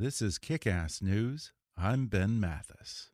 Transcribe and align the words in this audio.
This 0.00 0.22
is 0.22 0.38
Kick 0.38 0.66
Ass 0.66 1.02
News. 1.02 1.52
I'm 1.76 2.06
Ben 2.06 2.40
Mathis. 2.40 3.09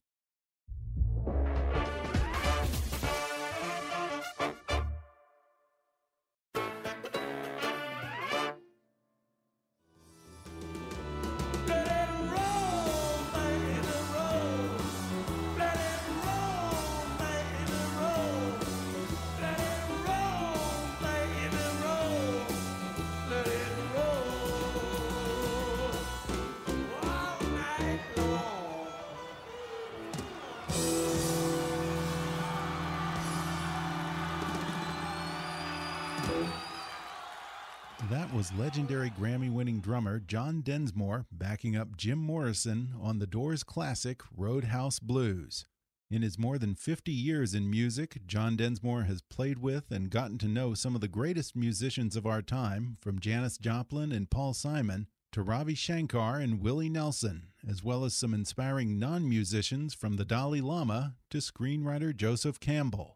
Was 38.36 38.52
legendary 38.52 39.08
Grammy 39.08 39.50
winning 39.50 39.80
drummer 39.80 40.20
John 40.20 40.60
Densmore 40.60 41.24
backing 41.32 41.74
up 41.74 41.96
Jim 41.96 42.18
Morrison 42.18 42.92
on 43.00 43.18
the 43.18 43.26
Doors 43.26 43.64
classic 43.64 44.20
Roadhouse 44.36 44.98
Blues. 44.98 45.64
In 46.10 46.20
his 46.20 46.38
more 46.38 46.58
than 46.58 46.74
50 46.74 47.10
years 47.12 47.54
in 47.54 47.70
music, 47.70 48.18
John 48.26 48.54
Densmore 48.54 49.04
has 49.04 49.22
played 49.22 49.60
with 49.60 49.90
and 49.90 50.10
gotten 50.10 50.36
to 50.36 50.48
know 50.48 50.74
some 50.74 50.94
of 50.94 51.00
the 51.00 51.08
greatest 51.08 51.56
musicians 51.56 52.14
of 52.14 52.26
our 52.26 52.42
time, 52.42 52.98
from 53.00 53.20
Janis 53.20 53.56
Joplin 53.56 54.12
and 54.12 54.28
Paul 54.28 54.52
Simon 54.52 55.06
to 55.32 55.40
Ravi 55.40 55.74
Shankar 55.74 56.38
and 56.38 56.60
Willie 56.60 56.90
Nelson, 56.90 57.52
as 57.66 57.82
well 57.82 58.04
as 58.04 58.14
some 58.14 58.34
inspiring 58.34 58.98
non 58.98 59.26
musicians 59.26 59.94
from 59.94 60.16
the 60.16 60.26
Dalai 60.26 60.60
Lama 60.60 61.14
to 61.30 61.38
screenwriter 61.38 62.14
Joseph 62.14 62.60
Campbell. 62.60 63.15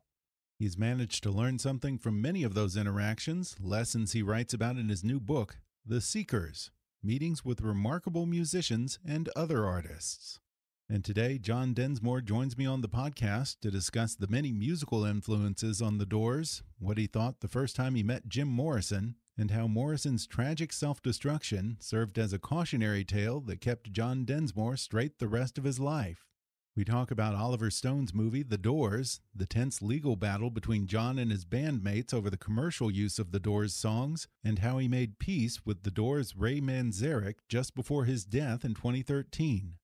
He's 0.60 0.76
managed 0.76 1.22
to 1.22 1.30
learn 1.30 1.58
something 1.58 1.96
from 1.96 2.20
many 2.20 2.42
of 2.42 2.52
those 2.52 2.76
interactions, 2.76 3.56
lessons 3.62 4.12
he 4.12 4.22
writes 4.22 4.52
about 4.52 4.76
in 4.76 4.90
his 4.90 5.02
new 5.02 5.18
book, 5.18 5.56
The 5.86 6.02
Seekers 6.02 6.70
Meetings 7.02 7.42
with 7.42 7.62
Remarkable 7.62 8.26
Musicians 8.26 8.98
and 9.02 9.30
Other 9.34 9.64
Artists. 9.64 10.38
And 10.86 11.02
today, 11.02 11.38
John 11.38 11.72
Densmore 11.72 12.20
joins 12.20 12.58
me 12.58 12.66
on 12.66 12.82
the 12.82 12.90
podcast 12.90 13.60
to 13.60 13.70
discuss 13.70 14.14
the 14.14 14.28
many 14.28 14.52
musical 14.52 15.06
influences 15.06 15.80
on 15.80 15.96
The 15.96 16.04
Doors, 16.04 16.62
what 16.78 16.98
he 16.98 17.06
thought 17.06 17.40
the 17.40 17.48
first 17.48 17.74
time 17.74 17.94
he 17.94 18.02
met 18.02 18.28
Jim 18.28 18.48
Morrison, 18.48 19.14
and 19.38 19.52
how 19.52 19.66
Morrison's 19.66 20.26
tragic 20.26 20.74
self 20.74 21.00
destruction 21.00 21.78
served 21.80 22.18
as 22.18 22.34
a 22.34 22.38
cautionary 22.38 23.02
tale 23.02 23.40
that 23.46 23.62
kept 23.62 23.92
John 23.92 24.26
Densmore 24.26 24.76
straight 24.76 25.20
the 25.20 25.26
rest 25.26 25.56
of 25.56 25.64
his 25.64 25.80
life. 25.80 26.29
We 26.80 26.84
talk 26.86 27.10
about 27.10 27.34
Oliver 27.34 27.70
Stone's 27.70 28.14
movie, 28.14 28.42
The 28.42 28.56
Doors, 28.56 29.20
the 29.34 29.44
tense 29.44 29.82
legal 29.82 30.16
battle 30.16 30.48
between 30.48 30.86
John 30.86 31.18
and 31.18 31.30
his 31.30 31.44
bandmates 31.44 32.14
over 32.14 32.30
the 32.30 32.38
commercial 32.38 32.90
use 32.90 33.18
of 33.18 33.32
The 33.32 33.38
Doors 33.38 33.74
songs, 33.74 34.28
and 34.42 34.60
how 34.60 34.78
he 34.78 34.88
made 34.88 35.18
peace 35.18 35.66
with 35.66 35.82
The 35.82 35.90
Doors' 35.90 36.34
Ray 36.34 36.58
Manzarek 36.58 37.34
just 37.50 37.74
before 37.74 38.06
his 38.06 38.24
death 38.24 38.64
in 38.64 38.72
2013. 38.72 39.74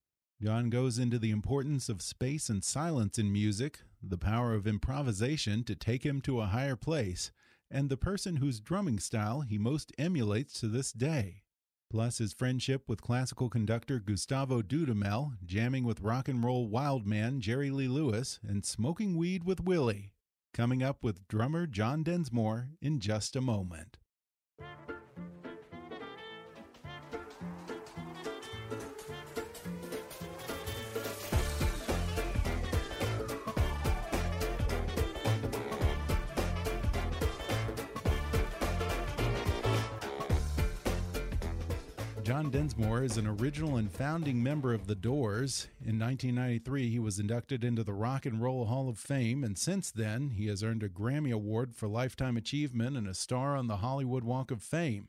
John 0.40 0.70
goes 0.70 0.98
into 0.98 1.18
the 1.18 1.32
importance 1.32 1.90
of 1.90 2.00
space 2.00 2.48
and 2.48 2.64
silence 2.64 3.18
in 3.18 3.30
music, 3.30 3.80
the 4.02 4.16
power 4.16 4.54
of 4.54 4.66
improvisation 4.66 5.64
to 5.64 5.74
take 5.74 6.02
him 6.02 6.22
to 6.22 6.40
a 6.40 6.46
higher 6.46 6.76
place, 6.76 7.30
and 7.70 7.90
the 7.90 7.98
person 7.98 8.36
whose 8.36 8.58
drumming 8.58 9.00
style 9.00 9.42
he 9.42 9.58
most 9.58 9.92
emulates 9.98 10.58
to 10.60 10.66
this 10.66 10.92
day 10.92 11.42
plus 11.90 12.18
his 12.18 12.32
friendship 12.32 12.88
with 12.88 13.02
classical 13.02 13.48
conductor 13.48 13.98
Gustavo 13.98 14.62
Dudamel, 14.62 15.36
jamming 15.44 15.84
with 15.84 16.00
rock 16.00 16.28
and 16.28 16.44
roll 16.44 16.68
wildman 16.68 17.40
Jerry 17.40 17.70
Lee 17.70 17.88
Lewis, 17.88 18.38
and 18.46 18.64
smoking 18.64 19.16
weed 19.16 19.44
with 19.44 19.60
Willie. 19.60 20.12
Coming 20.52 20.82
up 20.82 21.02
with 21.02 21.28
drummer 21.28 21.66
John 21.66 22.02
Densmore 22.02 22.70
in 22.80 23.00
just 23.00 23.36
a 23.36 23.40
moment. 23.40 23.98
John 42.26 42.50
Densmore 42.50 43.04
is 43.04 43.18
an 43.18 43.28
original 43.28 43.76
and 43.76 43.88
founding 43.88 44.42
member 44.42 44.74
of 44.74 44.88
The 44.88 44.96
Doors. 44.96 45.68
In 45.80 45.96
1993, 45.96 46.90
he 46.90 46.98
was 46.98 47.20
inducted 47.20 47.62
into 47.62 47.84
the 47.84 47.92
Rock 47.92 48.26
and 48.26 48.42
Roll 48.42 48.64
Hall 48.64 48.88
of 48.88 48.98
Fame, 48.98 49.44
and 49.44 49.56
since 49.56 49.92
then, 49.92 50.30
he 50.30 50.48
has 50.48 50.64
earned 50.64 50.82
a 50.82 50.88
Grammy 50.88 51.32
Award 51.32 51.76
for 51.76 51.86
Lifetime 51.86 52.36
Achievement 52.36 52.96
and 52.96 53.06
a 53.06 53.14
star 53.14 53.54
on 53.54 53.68
the 53.68 53.76
Hollywood 53.76 54.24
Walk 54.24 54.50
of 54.50 54.60
Fame. 54.60 55.06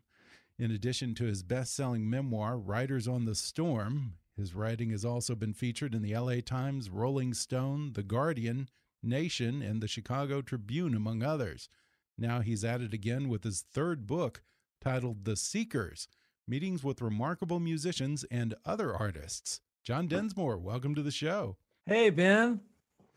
In 0.59 0.69
addition 0.69 1.15
to 1.15 1.23
his 1.23 1.41
best 1.41 1.73
selling 1.73 2.07
memoir, 2.07 2.55
Riders 2.55 3.07
on 3.07 3.25
the 3.25 3.33
Storm, 3.33 4.13
his 4.35 4.53
writing 4.53 4.91
has 4.91 5.03
also 5.03 5.33
been 5.33 5.55
featured 5.55 5.95
in 5.95 6.03
the 6.03 6.15
LA 6.15 6.41
Times, 6.45 6.87
Rolling 6.87 7.33
Stone, 7.33 7.93
The 7.93 8.03
Guardian, 8.03 8.69
Nation, 9.01 9.63
and 9.63 9.81
the 9.81 9.87
Chicago 9.87 10.43
Tribune, 10.43 10.93
among 10.93 11.23
others. 11.23 11.67
Now 12.15 12.41
he's 12.41 12.63
at 12.63 12.81
it 12.81 12.93
again 12.93 13.27
with 13.27 13.43
his 13.43 13.61
third 13.61 14.05
book 14.05 14.43
titled 14.79 15.25
The 15.25 15.35
Seekers 15.35 16.07
meetings 16.47 16.83
with 16.83 17.01
remarkable 17.01 17.59
musicians 17.59 18.23
and 18.31 18.55
other 18.65 18.95
artists. 18.95 19.59
John 19.83 20.07
Densmore, 20.07 20.57
welcome 20.57 20.95
to 20.95 21.01
the 21.01 21.11
show. 21.11 21.57
Hey 21.85 22.09
Ben, 22.09 22.61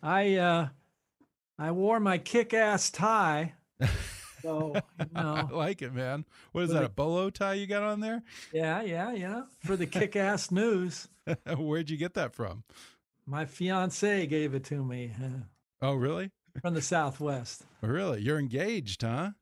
I 0.03 0.37
uh, 0.37 0.69
I 1.59 1.71
wore 1.73 2.01
my 2.01 2.19
kick-ass 2.19 2.91
tie. 2.91 3.55
So 4.43 4.73
you 4.99 5.07
know, 5.15 5.35
I 5.35 5.55
like 5.55 5.83
it, 5.83 5.93
man. 5.93 6.25
What 6.53 6.65
is 6.65 6.71
that? 6.71 6.83
A 6.83 6.89
bolo 6.89 7.28
tie 7.28 7.53
you 7.53 7.66
got 7.66 7.83
on 7.83 8.01
there? 8.01 8.22
Yeah, 8.54 8.81
yeah, 8.81 9.13
yeah. 9.13 9.43
For 9.66 9.77
the 9.77 9.84
kick-ass 9.87 10.51
news. 10.51 11.09
Where'd 11.59 11.91
you 11.91 11.99
get 11.99 12.15
that 12.15 12.34
from? 12.34 12.65
My 13.27 13.45
fiance 13.45 14.27
gave 14.28 14.54
it 14.54 14.65
to 14.65 14.83
me. 14.83 15.13
Uh, 15.22 15.43
oh, 15.83 15.93
really? 15.93 16.31
From 16.63 16.72
the 16.72 16.81
Southwest. 16.81 17.66
Really? 17.83 18.22
You're 18.22 18.39
engaged, 18.39 19.03
huh? 19.03 19.33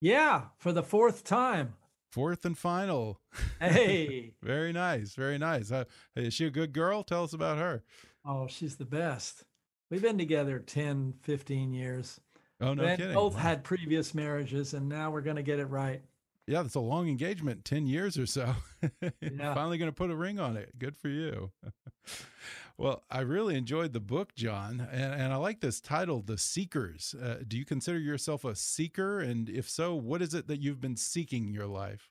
Yeah, 0.00 0.46
for 0.58 0.72
the 0.72 0.82
fourth 0.82 1.22
time. 1.22 1.74
Fourth 2.12 2.44
and 2.44 2.58
final. 2.58 3.18
Hey. 3.58 4.34
very 4.42 4.70
nice. 4.70 5.14
Very 5.14 5.38
nice. 5.38 5.72
Uh, 5.72 5.84
is 6.14 6.34
she 6.34 6.44
a 6.44 6.50
good 6.50 6.74
girl? 6.74 7.02
Tell 7.02 7.24
us 7.24 7.32
about 7.32 7.56
her. 7.56 7.82
Oh, 8.22 8.46
she's 8.46 8.76
the 8.76 8.84
best. 8.84 9.44
We've 9.90 10.02
been 10.02 10.18
together 10.18 10.58
10, 10.58 11.14
15 11.22 11.72
years. 11.72 12.20
Oh, 12.60 12.74
no 12.74 12.84
kidding. 12.96 13.14
Both 13.14 13.36
had 13.36 13.64
previous 13.64 14.14
marriages, 14.14 14.74
and 14.74 14.90
now 14.90 15.10
we're 15.10 15.22
going 15.22 15.36
to 15.36 15.42
get 15.42 15.58
it 15.58 15.64
right. 15.66 16.02
Yeah, 16.46 16.60
that's 16.60 16.74
a 16.74 16.80
long 16.80 17.08
engagement, 17.08 17.64
10 17.64 17.86
years 17.86 18.18
or 18.18 18.26
so. 18.26 18.54
Yeah. 19.20 19.54
Finally 19.54 19.78
going 19.78 19.90
to 19.90 19.94
put 19.94 20.10
a 20.10 20.16
ring 20.16 20.40
on 20.40 20.56
it. 20.56 20.76
Good 20.78 20.96
for 20.96 21.08
you. 21.08 21.52
well, 22.76 23.02
I 23.10 23.20
really 23.20 23.56
enjoyed 23.56 23.92
the 23.92 24.00
book, 24.00 24.34
John, 24.34 24.88
and, 24.90 25.14
and 25.14 25.32
I 25.32 25.36
like 25.36 25.60
this 25.60 25.80
title, 25.80 26.22
The 26.22 26.38
Seekers. 26.38 27.14
Uh, 27.14 27.38
do 27.46 27.56
you 27.56 27.64
consider 27.64 27.98
yourself 27.98 28.44
a 28.44 28.54
seeker? 28.54 29.20
And 29.20 29.48
if 29.48 29.68
so, 29.68 29.94
what 29.94 30.22
is 30.22 30.34
it 30.34 30.48
that 30.48 30.60
you've 30.60 30.80
been 30.80 30.96
seeking 30.96 31.46
in 31.46 31.54
your 31.54 31.66
life? 31.66 32.10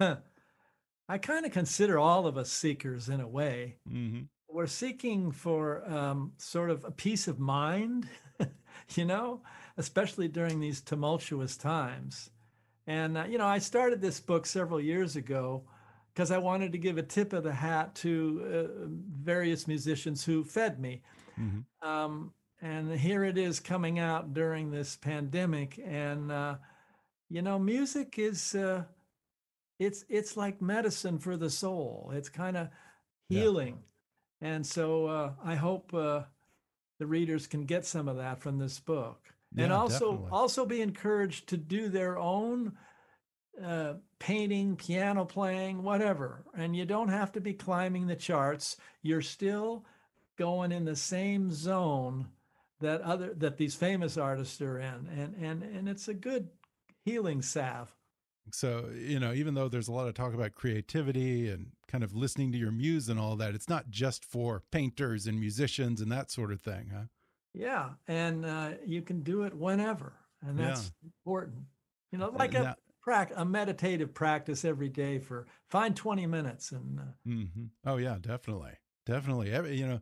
I 0.00 1.18
kind 1.18 1.46
of 1.46 1.52
consider 1.52 1.98
all 1.98 2.26
of 2.26 2.36
us 2.36 2.50
seekers 2.50 3.08
in 3.08 3.20
a 3.20 3.28
way. 3.28 3.78
Mm 3.88 4.12
-hmm. 4.12 4.28
We're 4.48 4.66
seeking 4.66 5.32
for 5.32 5.82
um, 5.90 6.32
sort 6.36 6.70
of 6.70 6.84
a 6.84 6.90
peace 6.90 7.30
of 7.30 7.38
mind, 7.38 8.08
you 8.96 9.06
know, 9.06 9.42
especially 9.76 10.28
during 10.28 10.60
these 10.60 10.82
tumultuous 10.82 11.56
times. 11.56 12.30
And, 12.86 13.16
uh, 13.16 13.24
you 13.24 13.38
know, 13.38 13.56
I 13.56 13.60
started 13.60 14.00
this 14.00 14.20
book 14.20 14.46
several 14.46 14.80
years 14.80 15.16
ago 15.16 15.64
because 16.14 16.30
I 16.30 16.38
wanted 16.38 16.72
to 16.72 16.78
give 16.78 16.98
a 16.98 17.02
tip 17.02 17.32
of 17.32 17.42
the 17.42 17.52
hat 17.52 17.94
to 17.96 18.42
uh, 18.44 18.86
various 19.22 19.66
musicians 19.66 20.24
who 20.24 20.44
fed 20.44 20.78
me. 20.78 21.02
Mm 21.36 21.50
-hmm. 21.50 21.88
um, 21.88 22.34
and 22.60 22.92
here 22.92 23.24
it 23.24 23.36
is 23.36 23.60
coming 23.60 23.98
out 23.98 24.34
during 24.34 24.70
this 24.70 24.96
pandemic. 24.96 25.78
And, 25.84 26.30
uh, 26.30 26.56
you 27.28 27.42
know, 27.42 27.58
music 27.58 28.18
is 28.18 28.54
uh, 28.54 28.84
it's 29.78 30.04
it's 30.08 30.36
like 30.36 30.62
medicine 30.64 31.18
for 31.18 31.36
the 31.36 31.50
soul. 31.50 32.12
It's 32.14 32.28
kind 32.28 32.56
of 32.56 32.68
healing. 33.28 33.82
Yeah. 34.40 34.54
And 34.54 34.66
so 34.66 35.06
uh, 35.06 35.32
I 35.44 35.56
hope 35.56 35.92
uh, 35.94 36.22
the 36.98 37.06
readers 37.06 37.46
can 37.46 37.64
get 37.64 37.86
some 37.86 38.08
of 38.08 38.16
that 38.16 38.40
from 38.40 38.58
this 38.58 38.80
book. 38.80 39.18
Yeah, 39.54 39.64
and 39.64 39.72
also 39.72 40.12
definitely. 40.12 40.30
also 40.30 40.66
be 40.66 40.80
encouraged 40.80 41.48
to 41.48 41.56
do 41.56 41.88
their 41.88 42.16
own 42.18 42.72
uh, 43.62 43.94
painting, 44.18 44.76
piano 44.76 45.24
playing, 45.24 45.82
whatever. 45.82 46.44
And 46.56 46.76
you 46.76 46.84
don't 46.84 47.08
have 47.08 47.32
to 47.32 47.40
be 47.40 47.52
climbing 47.52 48.06
the 48.06 48.16
charts. 48.16 48.76
You're 49.02 49.22
still 49.22 49.84
going 50.36 50.72
in 50.72 50.84
the 50.84 50.96
same 50.96 51.50
zone 51.50 52.28
that 52.80 53.00
other 53.02 53.34
that 53.34 53.56
these 53.56 53.74
famous 53.74 54.16
artists 54.16 54.60
are 54.60 54.78
in. 54.78 55.08
And 55.16 55.34
and 55.40 55.62
and 55.62 55.88
it's 55.88 56.08
a 56.08 56.14
good 56.14 56.48
healing 57.04 57.42
salve. 57.42 57.94
So, 58.50 58.90
you 58.94 59.20
know, 59.20 59.32
even 59.32 59.54
though 59.54 59.68
there's 59.68 59.88
a 59.88 59.92
lot 59.92 60.08
of 60.08 60.14
talk 60.14 60.34
about 60.34 60.54
creativity 60.54 61.48
and 61.48 61.68
kind 61.86 62.02
of 62.02 62.14
listening 62.14 62.50
to 62.52 62.58
your 62.58 62.72
muse 62.72 63.08
and 63.08 63.20
all 63.20 63.36
that, 63.36 63.54
it's 63.54 63.68
not 63.68 63.88
just 63.88 64.24
for 64.24 64.62
painters 64.72 65.26
and 65.26 65.38
musicians 65.38 66.00
and 66.00 66.10
that 66.10 66.30
sort 66.30 66.50
of 66.52 66.60
thing, 66.60 66.90
huh? 66.92 67.04
Yeah. 67.54 67.90
And 68.08 68.44
uh, 68.44 68.70
you 68.84 69.02
can 69.02 69.22
do 69.22 69.42
it 69.44 69.54
whenever. 69.54 70.14
And 70.44 70.58
that's 70.58 70.90
yeah. 71.02 71.08
important. 71.08 71.66
You 72.10 72.18
know, 72.18 72.30
like 72.30 72.52
now, 72.52 72.62
a 72.62 72.76
meditative 73.44 74.14
practice 74.14 74.64
every 74.64 74.88
day 74.88 75.18
for 75.18 75.46
find 75.68 75.96
20 75.96 76.26
minutes. 76.26 76.72
And 76.72 77.00
uh, 77.00 77.02
mm 77.26 77.50
-hmm. 77.54 77.68
oh, 77.84 77.98
yeah, 77.98 78.18
definitely. 78.20 78.78
Definitely. 79.04 79.50
You 79.78 79.86
know, 79.86 80.00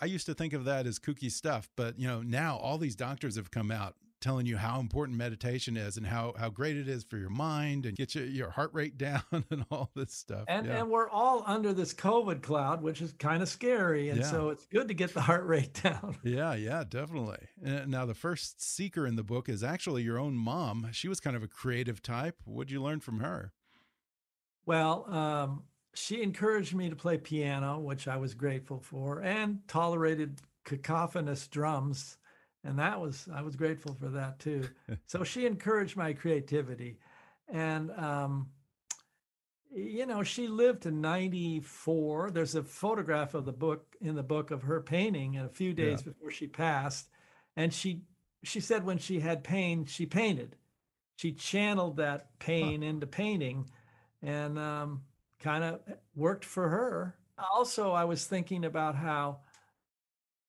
I 0.00 0.14
used 0.14 0.26
to 0.26 0.34
think 0.34 0.52
of 0.52 0.64
that 0.64 0.86
as 0.86 0.98
kooky 0.98 1.30
stuff, 1.30 1.70
but, 1.76 1.98
you 1.98 2.06
know, 2.06 2.22
now 2.22 2.58
all 2.58 2.78
these 2.78 2.96
doctors 2.96 3.36
have 3.36 3.50
come 3.50 3.74
out 3.74 3.96
telling 4.24 4.46
you 4.46 4.56
how 4.56 4.80
important 4.80 5.18
meditation 5.18 5.76
is 5.76 5.98
and 5.98 6.06
how 6.06 6.32
how 6.38 6.48
great 6.48 6.78
it 6.78 6.88
is 6.88 7.04
for 7.04 7.18
your 7.18 7.28
mind 7.28 7.84
and 7.84 7.94
get 7.94 8.14
your, 8.14 8.24
your 8.24 8.50
heart 8.50 8.70
rate 8.72 8.96
down 8.98 9.22
and 9.50 9.66
all 9.70 9.90
this 9.94 10.14
stuff. 10.14 10.44
And 10.48 10.66
yeah. 10.66 10.80
and 10.80 10.90
we're 10.90 11.10
all 11.10 11.44
under 11.46 11.74
this 11.74 11.92
COVID 11.92 12.42
cloud, 12.42 12.82
which 12.82 13.02
is 13.02 13.12
kind 13.12 13.42
of 13.42 13.48
scary. 13.48 14.08
And 14.08 14.20
yeah. 14.20 14.30
so 14.30 14.48
it's 14.48 14.64
good 14.66 14.88
to 14.88 14.94
get 14.94 15.12
the 15.12 15.20
heart 15.20 15.44
rate 15.44 15.74
down. 15.82 16.16
Yeah, 16.24 16.54
yeah, 16.54 16.84
definitely. 16.88 17.46
Now 17.60 18.06
the 18.06 18.14
first 18.14 18.62
seeker 18.62 19.06
in 19.06 19.16
the 19.16 19.22
book 19.22 19.48
is 19.48 19.62
actually 19.62 20.02
your 20.02 20.18
own 20.18 20.34
mom. 20.34 20.88
She 20.92 21.08
was 21.08 21.20
kind 21.20 21.36
of 21.36 21.42
a 21.42 21.48
creative 21.48 22.02
type. 22.02 22.36
What'd 22.44 22.70
you 22.70 22.82
learn 22.82 23.00
from 23.00 23.20
her? 23.20 23.52
Well, 24.64 25.04
um, 25.12 25.64
she 25.92 26.22
encouraged 26.22 26.74
me 26.74 26.88
to 26.88 26.96
play 26.96 27.18
piano, 27.18 27.78
which 27.78 28.08
I 28.08 28.16
was 28.16 28.32
grateful 28.32 28.80
for, 28.80 29.20
and 29.20 29.60
tolerated 29.68 30.40
cacophonous 30.64 31.46
drums 31.46 32.16
and 32.64 32.78
that 32.78 33.00
was 33.00 33.28
I 33.32 33.42
was 33.42 33.56
grateful 33.56 33.94
for 33.94 34.08
that 34.08 34.38
too. 34.38 34.68
so 35.06 35.22
she 35.22 35.46
encouraged 35.46 35.96
my 35.96 36.12
creativity, 36.12 36.98
and 37.48 37.90
um, 37.92 38.48
you 39.74 40.06
know 40.06 40.22
she 40.22 40.48
lived 40.48 40.82
to 40.82 40.90
94. 40.90 42.30
There's 42.30 42.54
a 42.54 42.62
photograph 42.62 43.34
of 43.34 43.44
the 43.44 43.52
book 43.52 43.94
in 44.00 44.14
the 44.14 44.22
book 44.22 44.50
of 44.50 44.62
her 44.62 44.80
painting, 44.80 45.36
and 45.36 45.46
a 45.46 45.52
few 45.52 45.74
days 45.74 46.00
yeah. 46.00 46.12
before 46.12 46.30
she 46.30 46.46
passed, 46.46 47.08
and 47.56 47.72
she 47.72 48.02
she 48.42 48.60
said 48.60 48.84
when 48.84 48.98
she 48.98 49.20
had 49.20 49.44
pain 49.44 49.84
she 49.84 50.06
painted. 50.06 50.56
She 51.16 51.32
channeled 51.32 51.98
that 51.98 52.38
pain 52.40 52.82
huh. 52.82 52.88
into 52.88 53.06
painting, 53.06 53.70
and 54.22 54.58
um, 54.58 55.02
kind 55.38 55.62
of 55.62 55.80
worked 56.16 56.44
for 56.44 56.68
her. 56.68 57.14
Also, 57.52 57.92
I 57.92 58.04
was 58.04 58.24
thinking 58.26 58.64
about 58.64 58.94
how 58.94 59.40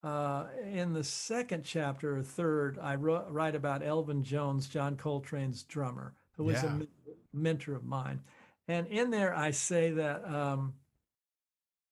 uh, 0.05 0.45
in 0.71 0.93
the 0.93 1.03
second 1.03 1.63
chapter 1.63 2.17
or 2.17 2.21
third, 2.21 2.77
I 2.79 2.93
wrote, 2.93 3.25
write 3.29 3.55
about 3.55 3.83
Elvin 3.83 4.23
Jones, 4.23 4.67
John 4.67 4.95
Coltrane's 4.95 5.63
drummer, 5.63 6.13
who 6.37 6.43
was 6.43 6.61
yeah. 6.61 6.75
a 6.75 7.07
mentor 7.35 7.75
of 7.75 7.83
mine. 7.83 8.21
And 8.67 8.85
in 8.87 9.09
there, 9.09 9.35
I 9.35 9.49
say 9.49 9.91
that 9.91 10.23
um, 10.27 10.75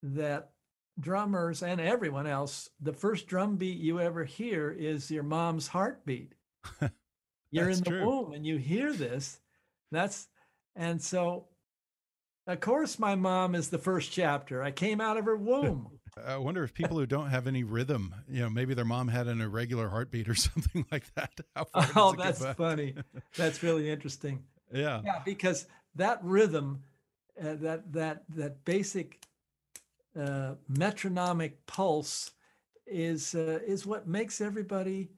that 0.04 0.52
drummers 1.00 1.64
and 1.64 1.82
everyone 1.82 2.28
else, 2.28 2.70
the 2.80 2.94
first 2.94 3.26
drum 3.26 3.56
beat 3.56 3.80
you 3.80 4.00
ever 4.00 4.24
hear 4.24 4.70
is 4.70 5.10
your 5.10 5.24
mom's 5.24 5.68
heartbeat. 5.68 6.34
You're 7.52 7.70
in 7.70 7.80
the 7.80 7.90
true. 7.90 8.06
womb 8.06 8.34
and 8.34 8.46
you 8.46 8.58
hear 8.58 8.94
this. 8.94 9.40
That's 9.92 10.28
and 10.76 11.02
so 11.02 11.46
of 12.48 12.60
course 12.60 13.00
my 13.00 13.16
mom 13.16 13.56
is 13.56 13.70
the 13.70 13.78
first 13.78 14.12
chapter. 14.12 14.62
I 14.62 14.72
came 14.72 15.02
out 15.02 15.18
of 15.18 15.26
her 15.26 15.38
womb. 15.38 15.93
I 16.26 16.38
wonder 16.38 16.64
if 16.64 16.74
people 16.74 16.98
who 16.98 17.06
don't 17.06 17.30
have 17.30 17.48
any 17.48 17.64
rhythm, 17.64 18.14
you 18.30 18.42
know, 18.42 18.50
maybe 18.50 18.74
their 18.74 18.86
mom 18.86 19.08
had 19.08 19.28
an 19.28 19.42
irregular 19.42 19.90
heartbeat 19.90 20.30
or 20.30 20.36
something 20.36 20.86
like 20.92 21.14
that. 21.16 21.32
oh, 21.96 22.16
that's 22.18 22.46
funny. 22.54 22.96
That's 23.36 23.64
really 23.64 23.90
interesting. 23.90 24.44
Yeah. 24.72 25.02
Yeah, 25.04 25.20
because 25.26 25.68
that 25.96 26.20
rhythm, 26.24 26.84
uh, 27.40 27.56
that 27.56 27.92
that 27.94 28.24
that 28.30 28.64
basic 28.66 29.24
uh, 30.20 30.54
metronomic 30.68 31.66
pulse 31.66 32.32
is 32.86 33.34
uh, 33.36 33.60
is 33.66 33.86
what 33.86 34.08
makes 34.08 34.42
everybody 34.42 35.10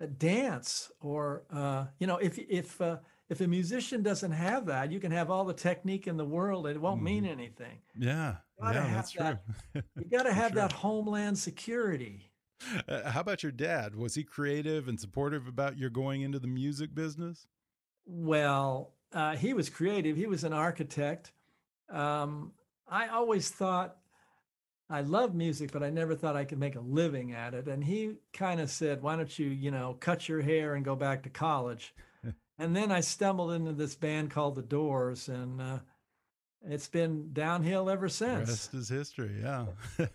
uh, 0.00 0.06
dance. 0.18 0.90
Or 1.00 1.44
uh, 1.52 1.86
you 1.98 2.06
know, 2.06 2.18
if 2.18 2.38
if 2.38 2.80
uh, 2.80 2.98
if 3.30 3.40
a 3.40 3.46
musician 3.46 4.02
doesn't 4.02 4.32
have 4.32 4.66
that, 4.66 4.92
you 4.92 5.00
can 5.00 5.10
have 5.10 5.30
all 5.30 5.44
the 5.44 5.54
technique 5.54 6.06
in 6.06 6.16
the 6.16 6.24
world, 6.24 6.66
and 6.66 6.76
it 6.76 6.80
won't 6.80 7.02
mean 7.02 7.24
anything. 7.24 7.78
Yeah, 7.98 8.36
yeah, 8.62 8.90
that's 8.92 9.12
that, 9.12 9.42
true. 9.72 9.82
you 9.96 10.04
got 10.04 10.24
to 10.24 10.32
have 10.32 10.52
sure. 10.52 10.62
that 10.62 10.72
homeland 10.72 11.38
security. 11.38 12.30
Uh, 12.88 13.10
how 13.10 13.20
about 13.20 13.42
your 13.42 13.52
dad? 13.52 13.94
Was 13.94 14.14
he 14.14 14.24
creative 14.24 14.88
and 14.88 14.98
supportive 15.00 15.46
about 15.46 15.78
your 15.78 15.90
going 15.90 16.22
into 16.22 16.38
the 16.38 16.46
music 16.46 16.94
business? 16.94 17.46
Well, 18.06 18.92
uh, 19.12 19.36
he 19.36 19.54
was 19.54 19.70
creative. 19.70 20.16
He 20.16 20.26
was 20.26 20.44
an 20.44 20.52
architect. 20.52 21.32
Um, 21.90 22.52
I 22.88 23.08
always 23.08 23.50
thought 23.50 23.96
I 24.90 25.00
love 25.00 25.34
music, 25.34 25.72
but 25.72 25.82
I 25.82 25.90
never 25.90 26.14
thought 26.14 26.36
I 26.36 26.44
could 26.44 26.58
make 26.58 26.76
a 26.76 26.80
living 26.80 27.32
at 27.32 27.54
it. 27.54 27.68
And 27.68 27.82
he 27.82 28.16
kind 28.32 28.60
of 28.60 28.70
said, 28.70 29.02
"Why 29.02 29.16
don't 29.16 29.38
you, 29.38 29.46
you 29.46 29.70
know, 29.70 29.96
cut 29.98 30.28
your 30.28 30.42
hair 30.42 30.74
and 30.74 30.84
go 30.84 30.94
back 30.94 31.22
to 31.22 31.30
college?" 31.30 31.94
And 32.58 32.74
then 32.74 32.92
I 32.92 33.00
stumbled 33.00 33.52
into 33.52 33.72
this 33.72 33.94
band 33.94 34.30
called 34.30 34.54
The 34.54 34.62
Doors, 34.62 35.28
and 35.28 35.60
uh, 35.60 35.78
it's 36.66 36.88
been 36.88 37.30
downhill 37.32 37.90
ever 37.90 38.08
since. 38.08 38.48
Rest 38.48 38.74
is 38.74 38.88
history. 38.88 39.42
Yeah. 39.42 39.66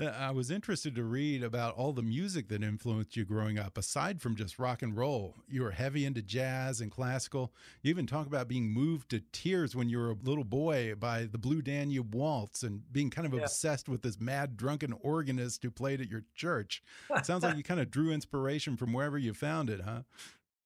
I 0.00 0.30
was 0.30 0.50
interested 0.50 0.94
to 0.94 1.02
read 1.02 1.42
about 1.42 1.74
all 1.74 1.92
the 1.92 2.02
music 2.02 2.48
that 2.48 2.62
influenced 2.62 3.16
you 3.16 3.24
growing 3.24 3.58
up, 3.58 3.76
aside 3.76 4.20
from 4.20 4.36
just 4.36 4.60
rock 4.60 4.82
and 4.82 4.96
roll. 4.96 5.34
You 5.48 5.62
were 5.62 5.72
heavy 5.72 6.04
into 6.04 6.22
jazz 6.22 6.80
and 6.80 6.90
classical. 6.90 7.52
You 7.82 7.90
even 7.90 8.06
talk 8.06 8.28
about 8.28 8.46
being 8.46 8.70
moved 8.70 9.10
to 9.10 9.22
tears 9.32 9.74
when 9.74 9.88
you 9.88 9.98
were 9.98 10.12
a 10.12 10.16
little 10.22 10.44
boy 10.44 10.94
by 10.94 11.24
the 11.24 11.38
Blue 11.38 11.62
Danube 11.62 12.14
Waltz 12.14 12.62
and 12.62 12.82
being 12.92 13.10
kind 13.10 13.26
of 13.26 13.34
yeah. 13.34 13.40
obsessed 13.40 13.88
with 13.88 14.02
this 14.02 14.20
mad, 14.20 14.56
drunken 14.56 14.94
organist 15.00 15.64
who 15.64 15.70
played 15.70 16.00
at 16.00 16.08
your 16.08 16.22
church. 16.36 16.80
It 17.10 17.26
sounds 17.26 17.42
like 17.42 17.56
you 17.56 17.64
kind 17.64 17.80
of 17.80 17.90
drew 17.90 18.12
inspiration 18.12 18.76
from 18.76 18.92
wherever 18.92 19.18
you 19.18 19.34
found 19.34 19.68
it, 19.68 19.80
huh? 19.80 20.02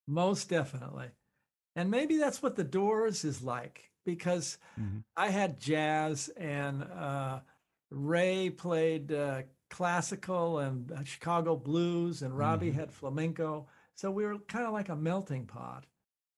Most 0.07 0.49
definitely. 0.49 1.09
And 1.77 1.91
maybe 1.91 2.19
that's 2.19 2.43
what 2.43 2.57
the 2.57 2.65
Doors 2.65 3.25
is 3.25 3.43
like 3.43 3.91
because 4.05 4.59
mm-hmm. 4.79 4.99
I 5.17 5.31
had 5.31 5.61
jazz 5.61 6.29
and 6.37 6.83
uh, 6.83 7.41
Ray 7.91 8.51
played 8.51 9.13
uh, 9.13 9.43
classical 9.71 10.59
and 10.59 10.91
uh, 10.93 11.05
Chicago 11.05 11.57
blues 11.57 12.23
and 12.23 12.37
Robbie 12.37 12.71
mm-hmm. 12.71 12.81
had 12.81 12.93
flamenco. 12.93 13.67
So 13.95 14.11
we 14.11 14.25
were 14.25 14.39
kind 14.39 14.67
of 14.67 14.73
like 14.73 14.89
a 14.89 14.97
melting 14.97 15.47
pot. 15.47 15.85